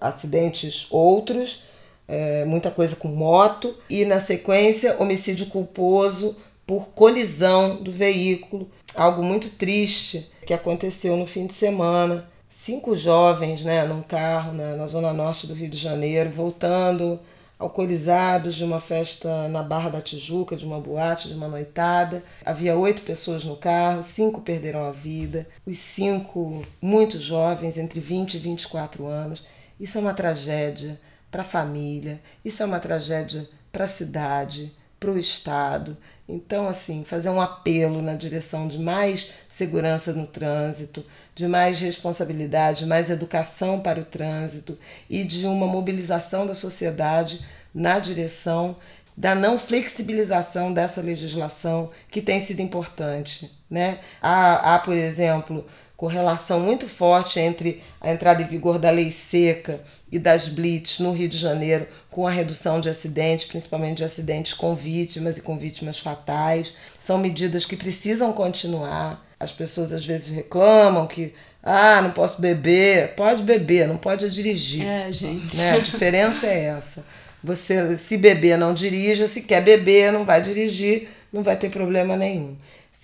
acidentes 0.00 0.86
outros, 0.90 1.64
é, 2.08 2.44
muita 2.44 2.70
coisa 2.70 2.96
com 2.96 3.08
moto. 3.08 3.74
E 3.88 4.04
na 4.04 4.18
sequência, 4.18 4.96
homicídio 4.98 5.46
culposo 5.46 6.36
por 6.66 6.88
colisão 6.88 7.76
do 7.76 7.92
veículo, 7.92 8.68
algo 8.94 9.22
muito 9.22 9.50
triste 9.50 10.30
que 10.44 10.54
aconteceu 10.54 11.16
no 11.16 11.26
fim 11.26 11.46
de 11.46 11.54
semana. 11.54 12.28
Cinco 12.48 12.94
jovens, 12.94 13.62
né, 13.62 13.84
num 13.84 14.02
carro 14.02 14.52
na, 14.52 14.76
na 14.76 14.86
zona 14.86 15.12
norte 15.12 15.46
do 15.46 15.54
Rio 15.54 15.68
de 15.68 15.78
Janeiro, 15.78 16.30
voltando 16.30 17.18
alcoolizados 17.58 18.54
de 18.54 18.64
uma 18.64 18.80
festa 18.80 19.48
na 19.48 19.62
Barra 19.62 19.90
da 19.90 20.00
Tijuca, 20.00 20.56
de 20.56 20.66
uma 20.66 20.80
boate, 20.80 21.28
de 21.28 21.34
uma 21.34 21.48
noitada. 21.48 22.22
Havia 22.44 22.76
oito 22.76 23.02
pessoas 23.02 23.44
no 23.44 23.56
carro, 23.56 24.02
cinco 24.02 24.42
perderam 24.42 24.84
a 24.84 24.92
vida, 24.92 25.46
os 25.64 25.78
cinco 25.78 26.64
muito 26.80 27.18
jovens, 27.18 27.78
entre 27.78 28.00
20 28.00 28.34
e 28.34 28.38
24 28.38 29.06
anos. 29.06 29.44
Isso 29.78 29.98
é 29.98 30.00
uma 30.00 30.14
tragédia 30.14 30.98
para 31.30 31.42
a 31.42 31.44
família, 31.44 32.20
isso 32.44 32.62
é 32.62 32.66
uma 32.66 32.80
tragédia 32.80 33.46
para 33.70 33.84
a 33.84 33.88
cidade, 33.88 34.74
para 34.98 35.10
o 35.10 35.18
Estado. 35.18 35.96
Então, 36.28 36.66
assim, 36.66 37.04
fazer 37.04 37.28
um 37.28 37.40
apelo 37.40 38.02
na 38.02 38.14
direção 38.14 38.66
de 38.66 38.78
mais 38.78 39.32
segurança 39.48 40.12
no 40.12 40.26
trânsito, 40.26 41.04
de 41.34 41.46
mais 41.46 41.78
responsabilidade, 41.78 42.86
mais 42.86 43.10
educação 43.10 43.80
para 43.80 44.00
o 44.00 44.04
trânsito 44.04 44.78
e 45.08 45.22
de 45.22 45.46
uma 45.46 45.66
mobilização 45.66 46.46
da 46.46 46.54
sociedade 46.54 47.44
na 47.74 47.98
direção 47.98 48.76
da 49.16 49.34
não 49.34 49.58
flexibilização 49.58 50.72
dessa 50.72 51.00
legislação 51.00 51.90
que 52.10 52.20
tem 52.20 52.38
sido 52.38 52.60
importante. 52.60 53.50
Né? 53.70 53.98
Há, 54.20 54.74
há, 54.74 54.78
por 54.78 54.94
exemplo, 54.94 55.64
correlação 55.96 56.60
muito 56.60 56.86
forte 56.86 57.40
entre 57.40 57.82
a 58.00 58.12
entrada 58.12 58.42
em 58.42 58.46
vigor 58.46 58.78
da 58.78 58.90
lei 58.90 59.10
seca 59.10 59.80
e 60.12 60.18
das 60.18 60.48
blitz 60.48 61.00
no 61.00 61.12
Rio 61.12 61.28
de 61.28 61.38
Janeiro 61.38 61.86
com 62.10 62.26
a 62.26 62.30
redução 62.30 62.80
de 62.80 62.88
acidentes, 62.88 63.46
principalmente 63.46 63.98
de 63.98 64.04
acidentes 64.04 64.52
com 64.52 64.74
vítimas 64.74 65.38
e 65.38 65.42
com 65.42 65.58
vítimas 65.58 65.98
fatais. 65.98 66.74
São 67.00 67.18
medidas 67.18 67.64
que 67.64 67.76
precisam 67.76 68.32
continuar. 68.32 69.24
As 69.38 69.52
pessoas 69.52 69.92
às 69.92 70.04
vezes 70.04 70.28
reclamam 70.28 71.06
que 71.06 71.34
ah, 71.62 72.00
não 72.00 72.12
posso 72.12 72.40
beber. 72.40 73.14
Pode 73.16 73.42
beber, 73.42 73.88
não 73.88 73.96
pode 73.96 74.30
dirigir. 74.30 74.86
É, 74.86 75.12
gente. 75.12 75.56
Né? 75.56 75.72
A 75.72 75.78
diferença 75.78 76.46
é 76.46 76.66
essa. 76.66 77.04
Você, 77.42 77.96
se 77.96 78.16
beber, 78.16 78.56
não 78.56 78.72
dirija. 78.72 79.26
Se 79.26 79.42
quer 79.42 79.62
beber, 79.62 80.12
não 80.12 80.24
vai 80.24 80.40
dirigir. 80.40 81.08
Não 81.32 81.42
vai 81.42 81.56
ter 81.56 81.68
problema 81.68 82.16
nenhum. 82.16 82.56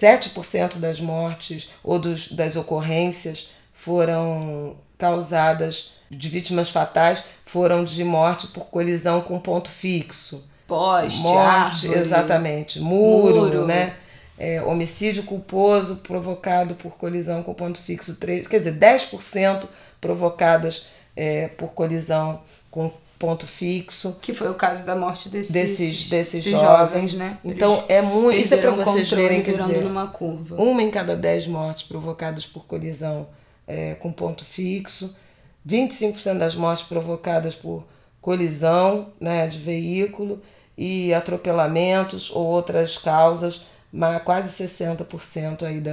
7% 0.02 0.78
das 0.78 1.00
mortes 1.00 1.70
ou 1.84 1.98
dos, 1.98 2.32
das 2.32 2.56
ocorrências 2.56 3.48
foram 3.72 4.76
causadas 4.98 5.92
de 6.10 6.28
vítimas 6.28 6.70
fatais 6.70 7.22
foram 7.46 7.84
de 7.84 8.02
morte 8.02 8.46
por 8.46 8.66
colisão 8.66 9.20
com 9.20 9.38
ponto 9.38 9.68
fixo. 9.68 10.42
Poste, 10.66 11.18
morte, 11.18 11.86
árvore, 11.86 11.98
exatamente. 11.98 12.80
Muro, 12.80 13.40
muro. 13.42 13.66
né? 13.66 13.94
É, 14.38 14.62
homicídio 14.62 15.22
culposo 15.24 15.96
provocado 15.96 16.74
por 16.74 16.96
colisão 16.96 17.42
com 17.42 17.52
ponto 17.52 17.78
fixo, 17.78 18.16
3, 18.16 18.48
quer 18.48 18.58
dizer, 18.58 18.78
10% 18.78 19.66
provocadas 20.00 20.86
é, 21.14 21.48
por 21.48 21.74
colisão 21.74 22.40
com 22.70 22.90
ponto 23.22 23.46
fixo. 23.46 24.18
Que 24.20 24.34
foi 24.34 24.50
o 24.50 24.54
caso 24.54 24.82
da 24.82 24.96
morte 24.96 25.28
desses, 25.28 25.52
desses, 25.52 26.08
desses 26.08 26.42
jovens. 26.42 27.12
jovens. 27.12 27.14
né? 27.14 27.38
Então 27.44 27.84
é 27.88 28.02
muito. 28.02 28.36
Isso 28.36 28.52
é 28.52 28.56
para 28.56 28.72
vocês 28.72 29.08
verem 29.12 29.44
que 29.44 29.52
dizer, 29.56 29.84
numa 29.84 30.08
curva. 30.08 30.56
Uma 30.60 30.82
em 30.82 30.90
cada 30.90 31.14
dez 31.14 31.46
mortes 31.46 31.84
provocadas 31.84 32.46
por 32.46 32.66
colisão 32.66 33.28
é, 33.68 33.94
com 33.94 34.12
ponto 34.12 34.44
fixo, 34.44 35.16
25% 35.66 36.36
das 36.36 36.56
mortes 36.56 36.84
provocadas 36.84 37.54
por 37.54 37.84
colisão 38.20 39.06
né, 39.20 39.46
de 39.46 39.58
veículo 39.58 40.42
e 40.76 41.14
atropelamentos 41.14 42.28
ou 42.28 42.44
outras 42.44 42.98
causas, 42.98 43.62
mas 43.92 44.20
quase 44.22 44.64
60% 44.64 45.62
aí 45.62 45.80
da, 45.80 45.92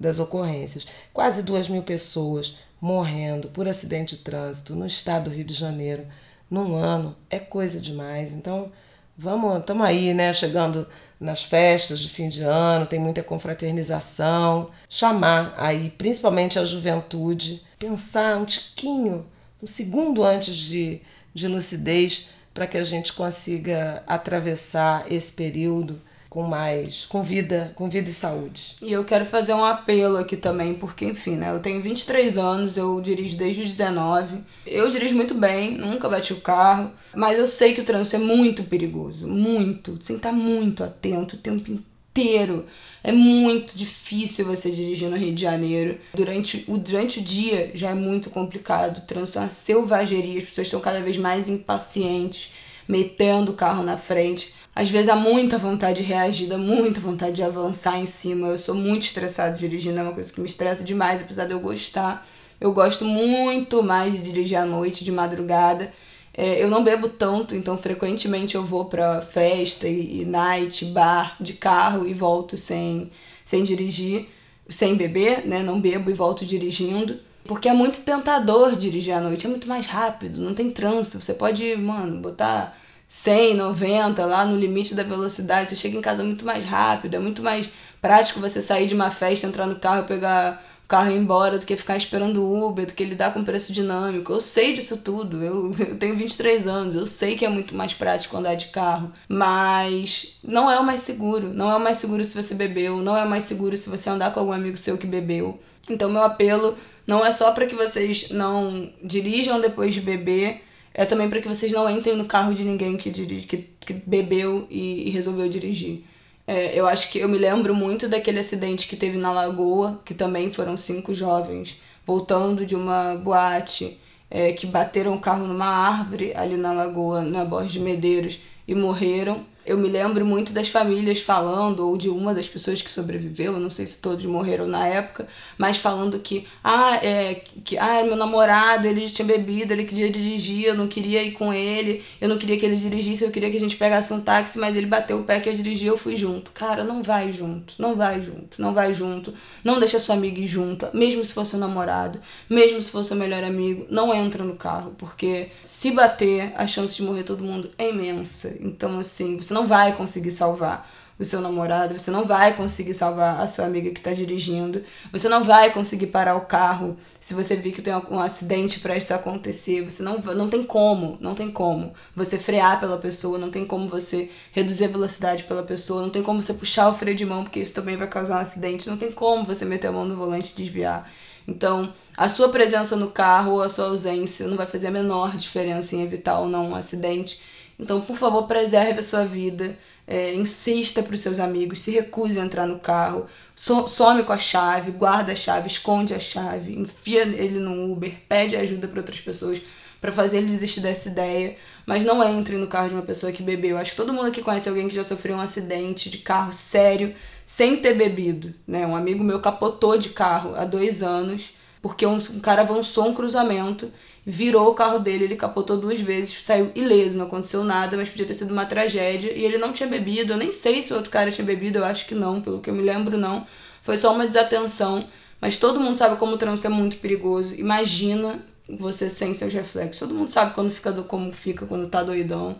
das 0.00 0.18
ocorrências. 0.18 0.86
Quase 1.12 1.42
2 1.42 1.68
mil 1.68 1.82
pessoas 1.82 2.56
morrendo 2.80 3.48
por 3.48 3.68
acidente 3.68 4.16
de 4.16 4.22
trânsito 4.22 4.74
no 4.74 4.86
estado 4.86 5.24
do 5.24 5.36
Rio 5.36 5.44
de 5.44 5.54
Janeiro 5.54 6.06
num 6.50 6.76
ano 6.76 7.16
é 7.30 7.38
coisa 7.38 7.80
demais. 7.80 8.32
Então, 8.32 8.70
vamos, 9.16 9.60
estamos 9.60 9.86
aí, 9.86 10.12
né, 10.14 10.32
chegando 10.32 10.86
nas 11.20 11.42
festas 11.42 12.00
de 12.00 12.08
fim 12.08 12.28
de 12.28 12.42
ano, 12.42 12.86
tem 12.86 12.98
muita 12.98 13.22
confraternização, 13.22 14.70
chamar 14.88 15.54
aí, 15.56 15.90
principalmente 15.90 16.58
a 16.58 16.64
juventude, 16.64 17.62
pensar 17.78 18.36
um 18.36 18.44
tiquinho, 18.44 19.24
um 19.62 19.66
segundo 19.66 20.22
antes 20.22 20.56
de, 20.56 21.00
de 21.34 21.48
lucidez, 21.48 22.28
para 22.52 22.66
que 22.66 22.76
a 22.76 22.84
gente 22.84 23.12
consiga 23.12 24.02
atravessar 24.06 25.10
esse 25.10 25.32
período 25.32 26.00
com 26.34 26.42
mais, 26.42 27.06
com 27.06 27.22
vida, 27.22 27.70
com 27.76 27.88
vida 27.88 28.10
e 28.10 28.12
saúde. 28.12 28.74
E 28.82 28.90
eu 28.90 29.04
quero 29.04 29.24
fazer 29.24 29.54
um 29.54 29.64
apelo 29.64 30.16
aqui 30.16 30.36
também, 30.36 30.74
porque 30.74 31.04
enfim, 31.04 31.36
né, 31.36 31.52
eu 31.52 31.60
tenho 31.60 31.80
23 31.80 32.36
anos, 32.36 32.76
eu 32.76 33.00
dirijo 33.00 33.36
desde 33.36 33.62
os 33.62 33.70
19. 33.70 34.38
Eu 34.66 34.90
dirijo 34.90 35.14
muito 35.14 35.32
bem, 35.32 35.78
nunca 35.78 36.08
bati 36.08 36.32
o 36.32 36.40
carro, 36.40 36.90
mas 37.14 37.38
eu 37.38 37.46
sei 37.46 37.72
que 37.72 37.82
o 37.82 37.84
trânsito 37.84 38.16
é 38.16 38.18
muito 38.18 38.64
perigoso, 38.64 39.28
muito. 39.28 39.92
Tem 39.92 40.06
que 40.06 40.12
estar 40.14 40.32
muito 40.32 40.82
atento 40.82 41.36
o 41.36 41.38
tempo 41.38 41.70
inteiro. 41.70 42.66
É 43.04 43.12
muito 43.12 43.78
difícil 43.78 44.44
você 44.44 44.72
dirigir 44.72 45.08
no 45.08 45.16
Rio 45.16 45.32
de 45.32 45.40
Janeiro. 45.40 46.00
Durante 46.12 46.64
o, 46.66 46.76
durante 46.76 47.20
o 47.20 47.22
dia 47.22 47.70
já 47.74 47.90
é 47.90 47.94
muito 47.94 48.28
complicado. 48.28 48.98
O 48.98 49.02
trânsito 49.02 49.38
é 49.38 49.42
uma 49.42 49.48
selvageria, 49.48 50.38
as 50.38 50.48
pessoas 50.48 50.66
estão 50.66 50.80
cada 50.80 51.00
vez 51.00 51.16
mais 51.16 51.48
impacientes, 51.48 52.50
metendo 52.88 53.52
o 53.52 53.54
carro 53.54 53.84
na 53.84 53.96
frente. 53.96 54.52
Às 54.74 54.90
vezes 54.90 55.08
há 55.08 55.14
muita 55.14 55.56
vontade 55.56 56.02
de 56.02 56.08
reagir, 56.08 56.48
dá 56.48 56.58
muita 56.58 57.00
vontade 57.00 57.36
de 57.36 57.42
avançar 57.42 57.98
em 57.98 58.06
cima. 58.06 58.48
Eu 58.48 58.58
sou 58.58 58.74
muito 58.74 59.02
estressado 59.02 59.56
dirigindo, 59.56 60.00
é 60.00 60.02
uma 60.02 60.12
coisa 60.12 60.32
que 60.32 60.40
me 60.40 60.48
estressa 60.48 60.82
demais, 60.82 61.20
apesar 61.20 61.46
de 61.46 61.52
eu 61.52 61.60
gostar. 61.60 62.26
Eu 62.60 62.72
gosto 62.72 63.04
muito 63.04 63.82
mais 63.82 64.14
de 64.14 64.22
dirigir 64.22 64.58
à 64.58 64.66
noite, 64.66 65.04
de 65.04 65.12
madrugada. 65.12 65.92
É, 66.36 66.60
eu 66.60 66.68
não 66.68 66.82
bebo 66.82 67.08
tanto, 67.08 67.54
então 67.54 67.78
frequentemente 67.78 68.56
eu 68.56 68.64
vou 68.64 68.86
pra 68.86 69.22
festa 69.22 69.86
e, 69.86 70.22
e 70.22 70.24
night, 70.24 70.84
bar, 70.86 71.36
de 71.40 71.52
carro 71.52 72.04
e 72.04 72.12
volto 72.12 72.56
sem, 72.56 73.08
sem 73.44 73.62
dirigir, 73.62 74.28
sem 74.68 74.96
beber, 74.96 75.46
né? 75.46 75.62
Não 75.62 75.80
bebo 75.80 76.10
e 76.10 76.14
volto 76.14 76.44
dirigindo. 76.44 77.20
Porque 77.44 77.68
é 77.68 77.74
muito 77.74 78.00
tentador 78.00 78.74
dirigir 78.74 79.14
à 79.14 79.20
noite, 79.20 79.46
é 79.46 79.48
muito 79.48 79.68
mais 79.68 79.86
rápido, 79.86 80.40
não 80.40 80.54
tem 80.54 80.70
trânsito. 80.70 81.20
Você 81.20 81.34
pode, 81.34 81.76
mano, 81.76 82.20
botar 82.20 82.76
100, 83.14 83.54
90, 83.54 84.26
lá 84.26 84.44
no 84.44 84.58
limite 84.58 84.92
da 84.92 85.04
velocidade, 85.04 85.70
você 85.70 85.76
chega 85.76 85.96
em 85.96 86.00
casa 86.00 86.24
muito 86.24 86.44
mais 86.44 86.64
rápido, 86.64 87.14
é 87.14 87.18
muito 87.20 87.42
mais 87.42 87.70
prático 88.02 88.40
você 88.40 88.60
sair 88.60 88.88
de 88.88 88.94
uma 88.94 89.08
festa, 89.08 89.46
entrar 89.46 89.68
no 89.68 89.76
carro, 89.76 90.02
pegar 90.02 90.60
o 90.84 90.88
carro 90.88 91.12
ir 91.12 91.16
embora 91.16 91.56
do 91.56 91.64
que 91.64 91.76
ficar 91.76 91.96
esperando 91.96 92.42
o 92.42 92.68
Uber, 92.68 92.84
do 92.84 92.92
que 92.92 93.04
lidar 93.04 93.32
com 93.32 93.44
preço 93.44 93.72
dinâmico. 93.72 94.32
Eu 94.32 94.40
sei 94.40 94.74
disso 94.74 94.96
tudo. 94.96 95.44
Eu, 95.44 95.72
eu 95.78 95.96
tenho 95.96 96.16
23 96.16 96.66
anos, 96.66 96.96
eu 96.96 97.06
sei 97.06 97.36
que 97.36 97.44
é 97.44 97.48
muito 97.48 97.76
mais 97.76 97.94
prático 97.94 98.36
andar 98.36 98.56
de 98.56 98.66
carro. 98.66 99.12
Mas 99.28 100.36
não 100.42 100.68
é 100.68 100.76
o 100.80 100.84
mais 100.84 101.02
seguro. 101.02 101.54
Não 101.54 101.70
é 101.70 101.76
o 101.76 101.80
mais 101.80 101.98
seguro 101.98 102.24
se 102.24 102.34
você 102.34 102.52
bebeu, 102.52 102.96
não 102.96 103.16
é 103.16 103.24
o 103.24 103.30
mais 103.30 103.44
seguro 103.44 103.76
se 103.76 103.88
você 103.88 104.10
andar 104.10 104.34
com 104.34 104.40
algum 104.40 104.52
amigo 104.52 104.76
seu 104.76 104.98
que 104.98 105.06
bebeu. 105.06 105.60
Então, 105.88 106.10
meu 106.10 106.24
apelo 106.24 106.76
não 107.06 107.24
é 107.24 107.30
só 107.30 107.52
para 107.52 107.66
que 107.66 107.76
vocês 107.76 108.30
não 108.30 108.92
dirijam 109.04 109.60
depois 109.60 109.94
de 109.94 110.00
beber, 110.00 110.62
é 110.94 111.04
também 111.04 111.28
para 111.28 111.40
que 111.40 111.48
vocês 111.48 111.72
não 111.72 111.90
entrem 111.90 112.16
no 112.16 112.24
carro 112.24 112.54
de 112.54 112.62
ninguém 112.62 112.96
que, 112.96 113.10
dirige, 113.10 113.46
que, 113.46 113.68
que 113.80 113.92
bebeu 113.92 114.66
e, 114.70 115.08
e 115.08 115.10
resolveu 115.10 115.48
dirigir. 115.48 116.04
É, 116.46 116.78
eu 116.78 116.86
acho 116.86 117.10
que 117.10 117.18
eu 117.18 117.28
me 117.28 117.36
lembro 117.38 117.74
muito 117.74 118.08
daquele 118.08 118.38
acidente 118.38 118.86
que 118.86 118.96
teve 118.96 119.18
na 119.18 119.32
Lagoa, 119.32 120.00
que 120.04 120.14
também 120.14 120.50
foram 120.52 120.76
cinco 120.76 121.14
jovens 121.14 121.76
voltando 122.06 122.66
de 122.66 122.74
uma 122.74 123.14
boate 123.14 123.98
é, 124.30 124.52
que 124.52 124.66
bateram 124.66 125.14
o 125.14 125.20
carro 125.20 125.46
numa 125.46 125.66
árvore 125.66 126.32
ali 126.34 126.56
na 126.56 126.72
Lagoa, 126.72 127.22
na 127.22 127.44
Borges 127.44 127.72
de 127.72 127.80
Medeiros, 127.80 128.38
e 128.66 128.74
morreram. 128.74 129.44
Eu 129.66 129.78
me 129.78 129.88
lembro 129.88 130.26
muito 130.26 130.52
das 130.52 130.68
famílias 130.68 131.20
falando, 131.20 131.88
ou 131.88 131.96
de 131.96 132.08
uma 132.08 132.34
das 132.34 132.46
pessoas 132.46 132.82
que 132.82 132.90
sobreviveu, 132.90 133.58
não 133.58 133.70
sei 133.70 133.86
se 133.86 133.98
todos 133.98 134.24
morreram 134.26 134.66
na 134.66 134.86
época, 134.86 135.26
mas 135.56 135.78
falando 135.78 136.18
que, 136.18 136.46
ah, 136.62 136.96
é, 137.02 137.42
que 137.64 137.78
ah, 137.78 138.02
meu 138.04 138.16
namorado, 138.16 138.86
ele 138.86 139.08
tinha 139.08 139.26
bebido, 139.26 139.72
ele 139.72 139.84
queria 139.84 140.10
dirigir, 140.10 140.66
eu 140.66 140.74
não 140.74 140.86
queria 140.86 141.22
ir 141.22 141.32
com 141.32 141.52
ele, 141.52 142.02
eu 142.20 142.28
não 142.28 142.36
queria 142.36 142.58
que 142.58 142.66
ele 142.66 142.76
dirigisse, 142.76 143.24
eu 143.24 143.30
queria 143.30 143.50
que 143.50 143.56
a 143.56 143.60
gente 143.60 143.76
pegasse 143.76 144.12
um 144.12 144.20
táxi, 144.20 144.58
mas 144.58 144.76
ele 144.76 144.86
bateu 144.86 145.20
o 145.20 145.24
pé 145.24 145.40
que 145.40 145.48
eu 145.48 145.54
dirigi, 145.54 145.86
eu 145.86 145.96
fui 145.96 146.16
junto. 146.16 146.50
Cara, 146.52 146.84
não 146.84 147.02
vai 147.02 147.32
junto, 147.32 147.74
não 147.78 147.96
vai 147.96 148.20
junto, 148.20 148.60
não 148.60 148.74
vai 148.74 148.92
junto, 148.92 149.32
não 149.62 149.80
deixa 149.80 149.98
sua 149.98 150.14
amiga 150.14 150.40
ir 150.40 150.46
junta, 150.46 150.90
mesmo 150.92 151.24
se 151.24 151.32
for 151.32 151.46
seu 151.46 151.58
namorado, 151.58 152.20
mesmo 152.50 152.82
se 152.82 152.90
for 152.90 153.04
seu 153.04 153.16
melhor 153.16 153.42
amigo, 153.42 153.86
não 153.88 154.14
entra 154.14 154.44
no 154.44 154.56
carro, 154.56 154.94
porque 154.98 155.48
se 155.62 155.90
bater, 155.90 156.52
a 156.56 156.66
chance 156.66 156.96
de 156.96 157.02
morrer 157.02 157.22
todo 157.22 157.42
mundo 157.42 157.70
é 157.78 157.88
imensa. 157.88 158.54
Então, 158.60 158.98
assim, 158.98 159.36
você 159.36 159.53
não 159.54 159.66
vai 159.66 159.96
conseguir 159.96 160.30
salvar 160.30 160.86
o 161.18 161.24
seu 161.24 161.40
namorado, 161.40 161.98
você 161.98 162.10
não 162.10 162.24
vai 162.24 162.56
conseguir 162.56 162.92
salvar 162.92 163.40
a 163.40 163.46
sua 163.46 163.66
amiga 163.66 163.90
que 163.90 164.00
está 164.00 164.12
dirigindo, 164.12 164.82
você 165.12 165.28
não 165.28 165.44
vai 165.44 165.72
conseguir 165.72 166.08
parar 166.08 166.34
o 166.34 166.42
carro 166.42 166.96
se 167.20 167.34
você 167.34 167.54
vir 167.54 167.72
que 167.72 167.80
tem 167.80 167.94
um 168.10 168.18
acidente 168.18 168.80
para 168.80 168.96
isso 168.96 169.14
acontecer, 169.14 169.82
você 169.82 170.02
não, 170.02 170.18
não 170.18 170.50
tem 170.50 170.64
como, 170.64 171.16
não 171.20 171.34
tem 171.34 171.50
como 171.50 171.92
você 172.16 172.36
frear 172.36 172.80
pela 172.80 172.98
pessoa, 172.98 173.38
não 173.38 173.50
tem 173.50 173.64
como 173.64 173.88
você 173.88 174.28
reduzir 174.50 174.86
a 174.86 174.88
velocidade 174.88 175.44
pela 175.44 175.62
pessoa, 175.62 176.02
não 176.02 176.10
tem 176.10 176.22
como 176.22 176.42
você 176.42 176.52
puxar 176.52 176.88
o 176.88 176.94
freio 176.94 177.16
de 177.16 177.24
mão 177.24 177.44
porque 177.44 177.60
isso 177.60 177.74
também 177.74 177.96
vai 177.96 178.08
causar 178.08 178.38
um 178.38 178.40
acidente, 178.40 178.90
não 178.90 178.96
tem 178.96 179.12
como 179.12 179.44
você 179.44 179.64
meter 179.64 179.88
a 179.88 179.92
mão 179.92 180.04
no 180.04 180.16
volante 180.16 180.52
e 180.52 180.56
desviar. 180.56 181.08
Então, 181.46 181.92
a 182.16 182.28
sua 182.28 182.48
presença 182.48 182.96
no 182.96 183.10
carro 183.10 183.52
ou 183.52 183.62
a 183.62 183.68
sua 183.68 183.86
ausência 183.86 184.48
não 184.48 184.56
vai 184.56 184.66
fazer 184.66 184.88
a 184.88 184.90
menor 184.90 185.36
diferença 185.36 185.94
em 185.94 186.02
evitar 186.02 186.40
ou 186.40 186.48
não 186.48 186.70
um 186.70 186.74
acidente 186.74 187.38
então, 187.78 188.00
por 188.00 188.16
favor, 188.16 188.46
preserve 188.46 189.00
a 189.00 189.02
sua 189.02 189.24
vida. 189.24 189.76
É, 190.06 190.34
insista 190.34 191.02
para 191.02 191.14
os 191.14 191.20
seus 191.20 191.40
amigos, 191.40 191.80
se 191.80 191.90
recuse 191.90 192.38
a 192.38 192.44
entrar 192.44 192.66
no 192.66 192.78
carro, 192.78 193.26
so, 193.56 193.88
some 193.88 194.22
com 194.22 194.34
a 194.34 194.38
chave, 194.38 194.90
guarda 194.90 195.32
a 195.32 195.34
chave, 195.34 195.66
esconde 195.66 196.12
a 196.12 196.18
chave, 196.18 196.78
enfia 196.78 197.22
ele 197.22 197.58
no 197.58 197.90
Uber, 197.90 198.14
pede 198.28 198.54
ajuda 198.54 198.86
para 198.86 199.00
outras 199.00 199.18
pessoas 199.20 199.62
para 200.02 200.12
fazer 200.12 200.36
ele 200.36 200.48
desistir 200.48 200.80
dessa 200.80 201.08
ideia, 201.08 201.56
mas 201.86 202.04
não 202.04 202.22
entre 202.22 202.58
no 202.58 202.66
carro 202.66 202.88
de 202.88 202.94
uma 202.94 203.02
pessoa 203.02 203.32
que 203.32 203.42
bebeu. 203.42 203.78
Acho 203.78 203.92
que 203.92 203.96
todo 203.96 204.12
mundo 204.12 204.26
aqui 204.26 204.42
conhece 204.42 204.68
alguém 204.68 204.86
que 204.86 204.94
já 204.94 205.02
sofreu 205.02 205.36
um 205.36 205.40
acidente 205.40 206.10
de 206.10 206.18
carro 206.18 206.52
sério 206.52 207.14
sem 207.46 207.78
ter 207.78 207.94
bebido, 207.94 208.52
né? 208.68 208.86
Um 208.86 208.94
amigo 208.94 209.24
meu 209.24 209.40
capotou 209.40 209.96
de 209.96 210.10
carro 210.10 210.54
há 210.54 210.66
dois 210.66 211.02
anos 211.02 211.54
porque 211.80 212.06
um, 212.06 212.16
um 212.16 212.40
cara 212.40 212.62
avançou 212.62 213.08
um 213.08 213.14
cruzamento 213.14 213.90
virou 214.26 214.70
o 214.70 214.74
carro 214.74 214.98
dele, 214.98 215.24
ele 215.24 215.36
capotou 215.36 215.76
duas 215.76 216.00
vezes, 216.00 216.34
saiu 216.42 216.70
ileso, 216.74 217.18
não 217.18 217.26
aconteceu 217.26 217.62
nada, 217.62 217.96
mas 217.96 218.08
podia 218.08 218.24
ter 218.24 218.34
sido 218.34 218.52
uma 218.52 218.64
tragédia. 218.64 219.32
E 219.32 219.44
ele 219.44 219.58
não 219.58 219.72
tinha 219.72 219.88
bebido, 219.88 220.32
eu 220.32 220.36
nem 220.36 220.52
sei 220.52 220.82
se 220.82 220.92
o 220.92 220.96
outro 220.96 221.10
cara 221.10 221.30
tinha 221.30 221.44
bebido, 221.44 221.78
eu 221.78 221.84
acho 221.84 222.06
que 222.06 222.14
não, 222.14 222.40
pelo 222.40 222.60
que 222.60 222.70
eu 222.70 222.74
me 222.74 222.82
lembro, 222.82 223.18
não. 223.18 223.46
Foi 223.82 223.96
só 223.96 224.14
uma 224.14 224.26
desatenção. 224.26 225.04
Mas 225.40 225.58
todo 225.58 225.78
mundo 225.78 225.98
sabe 225.98 226.16
como 226.16 226.32
o 226.32 226.38
trânsito 226.38 226.68
é 226.68 226.70
muito 226.70 226.96
perigoso. 226.96 227.54
Imagina 227.56 228.38
você 228.66 229.10
sem 229.10 229.34
seus 229.34 229.52
reflexos. 229.52 229.98
Todo 229.98 230.14
mundo 230.14 230.30
sabe 230.30 230.54
quando 230.54 230.72
fica 230.72 230.90
do, 230.90 231.04
como 231.04 231.30
fica 231.32 231.66
quando 231.66 231.86
tá 231.86 232.02
doidão. 232.02 232.56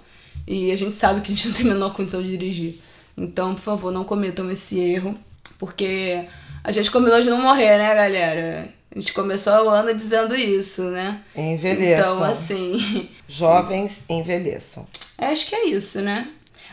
E 0.47 0.71
a 0.71 0.77
gente 0.77 0.95
sabe 0.95 1.23
que 1.23 1.33
a 1.33 1.35
gente 1.35 1.49
não 1.49 1.55
tem 1.55 1.67
a 1.67 1.73
menor 1.73 1.95
condição 1.95 2.21
de 2.21 2.29
dirigir. 2.29 2.79
Então, 3.17 3.55
por 3.55 3.62
favor, 3.62 3.91
não 3.91 4.05
cometam 4.05 4.51
esse 4.51 4.79
erro. 4.79 5.19
Porque 5.59 6.27
a 6.62 6.71
gente 6.73 6.91
combinou 6.91 7.23
de 7.23 7.31
não 7.31 7.41
morrer, 7.41 7.79
né, 7.79 7.95
galera? 7.95 8.69
A 8.95 8.99
gente 8.99 9.12
começou 9.12 9.53
o 9.53 9.68
ano 9.70 9.92
dizendo 9.92 10.36
isso, 10.36 10.82
né? 10.84 11.20
Envelheçam. 11.34 12.14
Então, 12.14 12.24
assim. 12.24 13.11
Jovens 13.26 14.05
envelheçam. 14.09 14.86
Acho 15.18 15.47
que 15.49 15.55
é 15.55 15.66
isso, 15.66 16.01
né? 16.01 16.28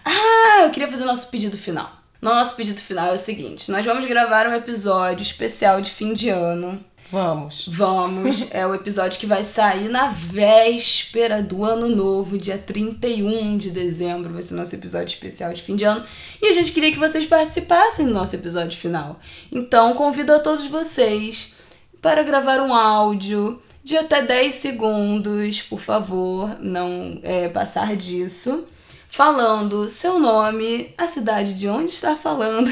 Ah, 0.06 0.62
eu 0.64 0.70
queria 0.70 0.88
fazer 0.88 1.04
o 1.04 1.08
nosso 1.08 1.32
pedido 1.32 1.58
final. 1.58 1.92
Nosso 2.22 2.56
pedido 2.56 2.80
final 2.80 3.08
é 3.08 3.14
o 3.14 3.18
seguinte: 3.18 3.72
nós 3.72 3.84
vamos 3.84 4.06
gravar 4.08 4.46
um 4.46 4.54
episódio 4.54 5.24
especial 5.24 5.82
de 5.82 5.90
fim 5.90 6.14
de 6.14 6.30
ano. 6.30 6.84
Vamos. 7.12 7.68
Vamos. 7.68 8.48
É 8.54 8.68
o 8.68 8.76
episódio 8.76 9.20
que 9.20 9.26
vai 9.26 9.44
sair 9.44 9.90
na 9.90 10.10
véspera 10.10 11.42
do 11.42 11.66
ano 11.66 11.88
novo, 11.88 12.38
dia 12.38 12.58
31 12.58 13.58
de 13.58 13.72
dezembro. 13.72 14.32
Vai 14.32 14.44
ser 14.44 14.54
o 14.54 14.58
nosso 14.58 14.76
episódio 14.76 15.08
especial 15.08 15.52
de 15.54 15.64
fim 15.64 15.76
de 15.76 15.86
ano. 15.86 16.06
E 16.40 16.50
a 16.50 16.54
gente 16.54 16.72
queria 16.72 16.92
que 16.92 17.00
vocês 17.00 17.26
participassem 17.26 18.06
do 18.06 18.14
nosso 18.14 18.36
episódio 18.36 18.78
final. 18.78 19.20
Então, 19.52 19.96
convido 19.96 20.34
a 20.34 20.40
todos 20.40 20.68
vocês 20.68 21.54
para 22.02 22.24
gravar 22.24 22.60
um 22.60 22.74
áudio 22.74 23.62
de 23.84 23.98
até 23.98 24.22
10 24.22 24.56
segundos, 24.56 25.62
por 25.62 25.80
favor, 25.80 26.58
não 26.60 27.20
é, 27.24 27.48
passar 27.48 27.96
disso, 27.96 28.68
falando 29.08 29.90
seu 29.90 30.20
nome, 30.20 30.94
a 30.98 31.08
cidade 31.08 31.54
de 31.54 31.68
onde 31.68 31.92
está 31.92 32.16
falando 32.16 32.72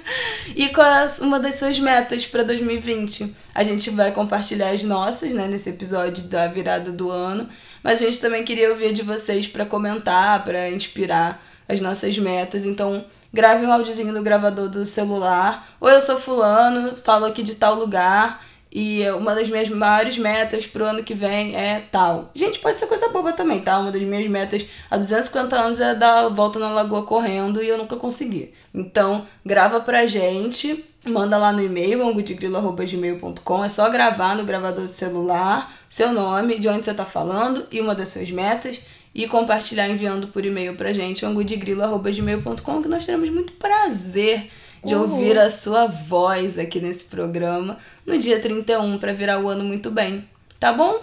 e 0.54 0.68
qual 0.68 0.86
é 0.86 1.06
uma 1.20 1.38
das 1.38 1.56
suas 1.56 1.78
metas 1.78 2.26
para 2.26 2.42
2020. 2.42 3.34
A 3.54 3.62
gente 3.62 3.90
vai 3.90 4.12
compartilhar 4.12 4.70
as 4.70 4.84
nossas, 4.84 5.32
né, 5.34 5.46
nesse 5.46 5.70
episódio 5.70 6.24
da 6.24 6.46
virada 6.46 6.90
do 6.90 7.10
ano, 7.10 7.48
mas 7.82 8.00
a 8.00 8.06
gente 8.06 8.20
também 8.20 8.44
queria 8.44 8.70
ouvir 8.70 8.92
de 8.92 9.02
vocês 9.02 9.46
para 9.46 9.66
comentar, 9.66 10.44
para 10.44 10.70
inspirar 10.70 11.42
as 11.68 11.80
nossas 11.80 12.16
metas. 12.18 12.64
Então, 12.64 13.04
grave 13.32 13.64
um 13.64 13.72
áudiozinho 13.72 14.12
no 14.12 14.22
gravador 14.22 14.68
do 14.68 14.84
celular. 14.84 15.66
Ou 15.80 15.88
eu 15.88 16.00
sou 16.00 16.20
fulano, 16.20 16.96
falo 16.96 17.24
aqui 17.24 17.42
de 17.42 17.54
tal 17.54 17.74
lugar 17.74 18.49
e 18.72 19.02
uma 19.10 19.34
das 19.34 19.48
minhas 19.48 19.68
maiores 19.68 20.16
metas 20.16 20.64
pro 20.64 20.84
ano 20.84 21.02
que 21.02 21.12
vem 21.12 21.56
é 21.56 21.82
tal. 21.90 22.30
Gente, 22.34 22.60
pode 22.60 22.78
ser 22.78 22.86
coisa 22.86 23.08
boba 23.08 23.32
também, 23.32 23.60
tá? 23.60 23.78
Uma 23.78 23.90
das 23.90 24.02
minhas 24.02 24.28
metas 24.28 24.64
há 24.88 24.96
250 24.96 25.56
anos 25.56 25.80
é 25.80 25.94
dar 25.94 26.26
a 26.26 26.28
volta 26.28 26.58
na 26.60 26.68
lagoa 26.68 27.04
correndo 27.04 27.62
e 27.62 27.68
eu 27.68 27.76
nunca 27.76 27.96
consegui. 27.96 28.52
Então, 28.72 29.26
grava 29.44 29.80
pra 29.80 30.06
gente, 30.06 30.84
manda 31.04 31.36
lá 31.36 31.52
no 31.52 31.62
e-mail, 31.62 32.06
angudegrilo.gmail.com. 32.06 33.64
É 33.64 33.68
só 33.68 33.90
gravar 33.90 34.36
no 34.36 34.44
gravador 34.44 34.86
do 34.86 34.92
celular, 34.92 35.72
seu 35.88 36.12
nome, 36.12 36.60
de 36.60 36.68
onde 36.68 36.84
você 36.84 36.94
tá 36.94 37.04
falando 37.04 37.66
e 37.72 37.80
uma 37.80 37.94
das 37.94 38.10
suas 38.10 38.30
metas. 38.30 38.80
E 39.12 39.26
compartilhar 39.26 39.88
enviando 39.88 40.28
por 40.28 40.44
e-mail 40.44 40.76
pra 40.76 40.92
gente, 40.92 41.26
angudegrilo.gmail.com, 41.26 42.82
que 42.82 42.88
nós 42.88 43.04
teremos 43.04 43.28
muito 43.28 43.54
prazer 43.54 44.48
de 44.84 44.94
ouvir 44.94 45.38
a 45.38 45.50
sua 45.50 45.86
voz 45.86 46.58
aqui 46.58 46.80
nesse 46.80 47.04
programa 47.04 47.78
no 48.06 48.18
dia 48.18 48.40
31 48.40 48.98
para 48.98 49.12
virar 49.12 49.40
o 49.40 49.48
ano 49.48 49.64
muito 49.64 49.90
bem. 49.90 50.24
Tá 50.58 50.72
bom? 50.72 51.00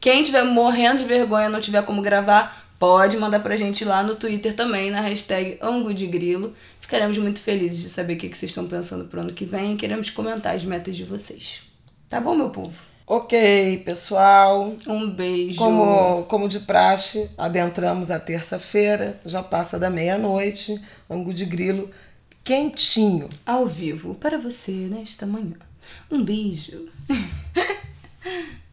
Quem 0.00 0.22
tiver 0.22 0.44
morrendo 0.44 0.98
de 0.98 1.04
vergonha 1.04 1.48
não 1.48 1.60
tiver 1.60 1.82
como 1.82 2.02
gravar, 2.02 2.66
pode 2.78 3.16
mandar 3.16 3.40
pra 3.40 3.56
gente 3.56 3.84
lá 3.84 4.02
no 4.02 4.14
Twitter 4.14 4.54
também, 4.54 4.90
na 4.90 5.00
hashtag 5.00 5.58
AnguDeGrilo. 5.60 6.54
Ficaremos 6.80 7.16
muito 7.16 7.40
felizes 7.40 7.82
de 7.82 7.88
saber 7.88 8.14
o 8.14 8.18
que 8.18 8.28
vocês 8.28 8.50
estão 8.50 8.66
pensando 8.66 9.06
pro 9.06 9.20
ano 9.20 9.32
que 9.32 9.46
vem 9.46 9.72
e 9.72 9.76
queremos 9.76 10.10
comentar 10.10 10.54
as 10.54 10.64
metas 10.64 10.94
de 10.94 11.04
vocês. 11.04 11.62
Tá 12.10 12.20
bom, 12.20 12.34
meu 12.34 12.50
povo? 12.50 12.74
Ok, 13.06 13.82
pessoal. 13.84 14.74
Um 14.86 15.10
beijo. 15.10 15.58
Como, 15.58 16.24
como 16.24 16.48
de 16.48 16.60
praxe, 16.60 17.30
adentramos 17.36 18.10
a 18.10 18.18
terça-feira, 18.18 19.20
já 19.26 19.42
passa 19.42 19.78
da 19.78 19.90
meia-noite. 19.90 20.80
Angu 21.08 21.34
de 21.34 21.44
grilo 21.44 21.90
quentinho. 22.44 23.28
Ao 23.44 23.66
vivo 23.66 24.14
para 24.14 24.38
você 24.38 24.70
nesta 24.90 25.26
manhã. 25.26 25.56
Um 26.10 26.22
beijo. 26.22 26.88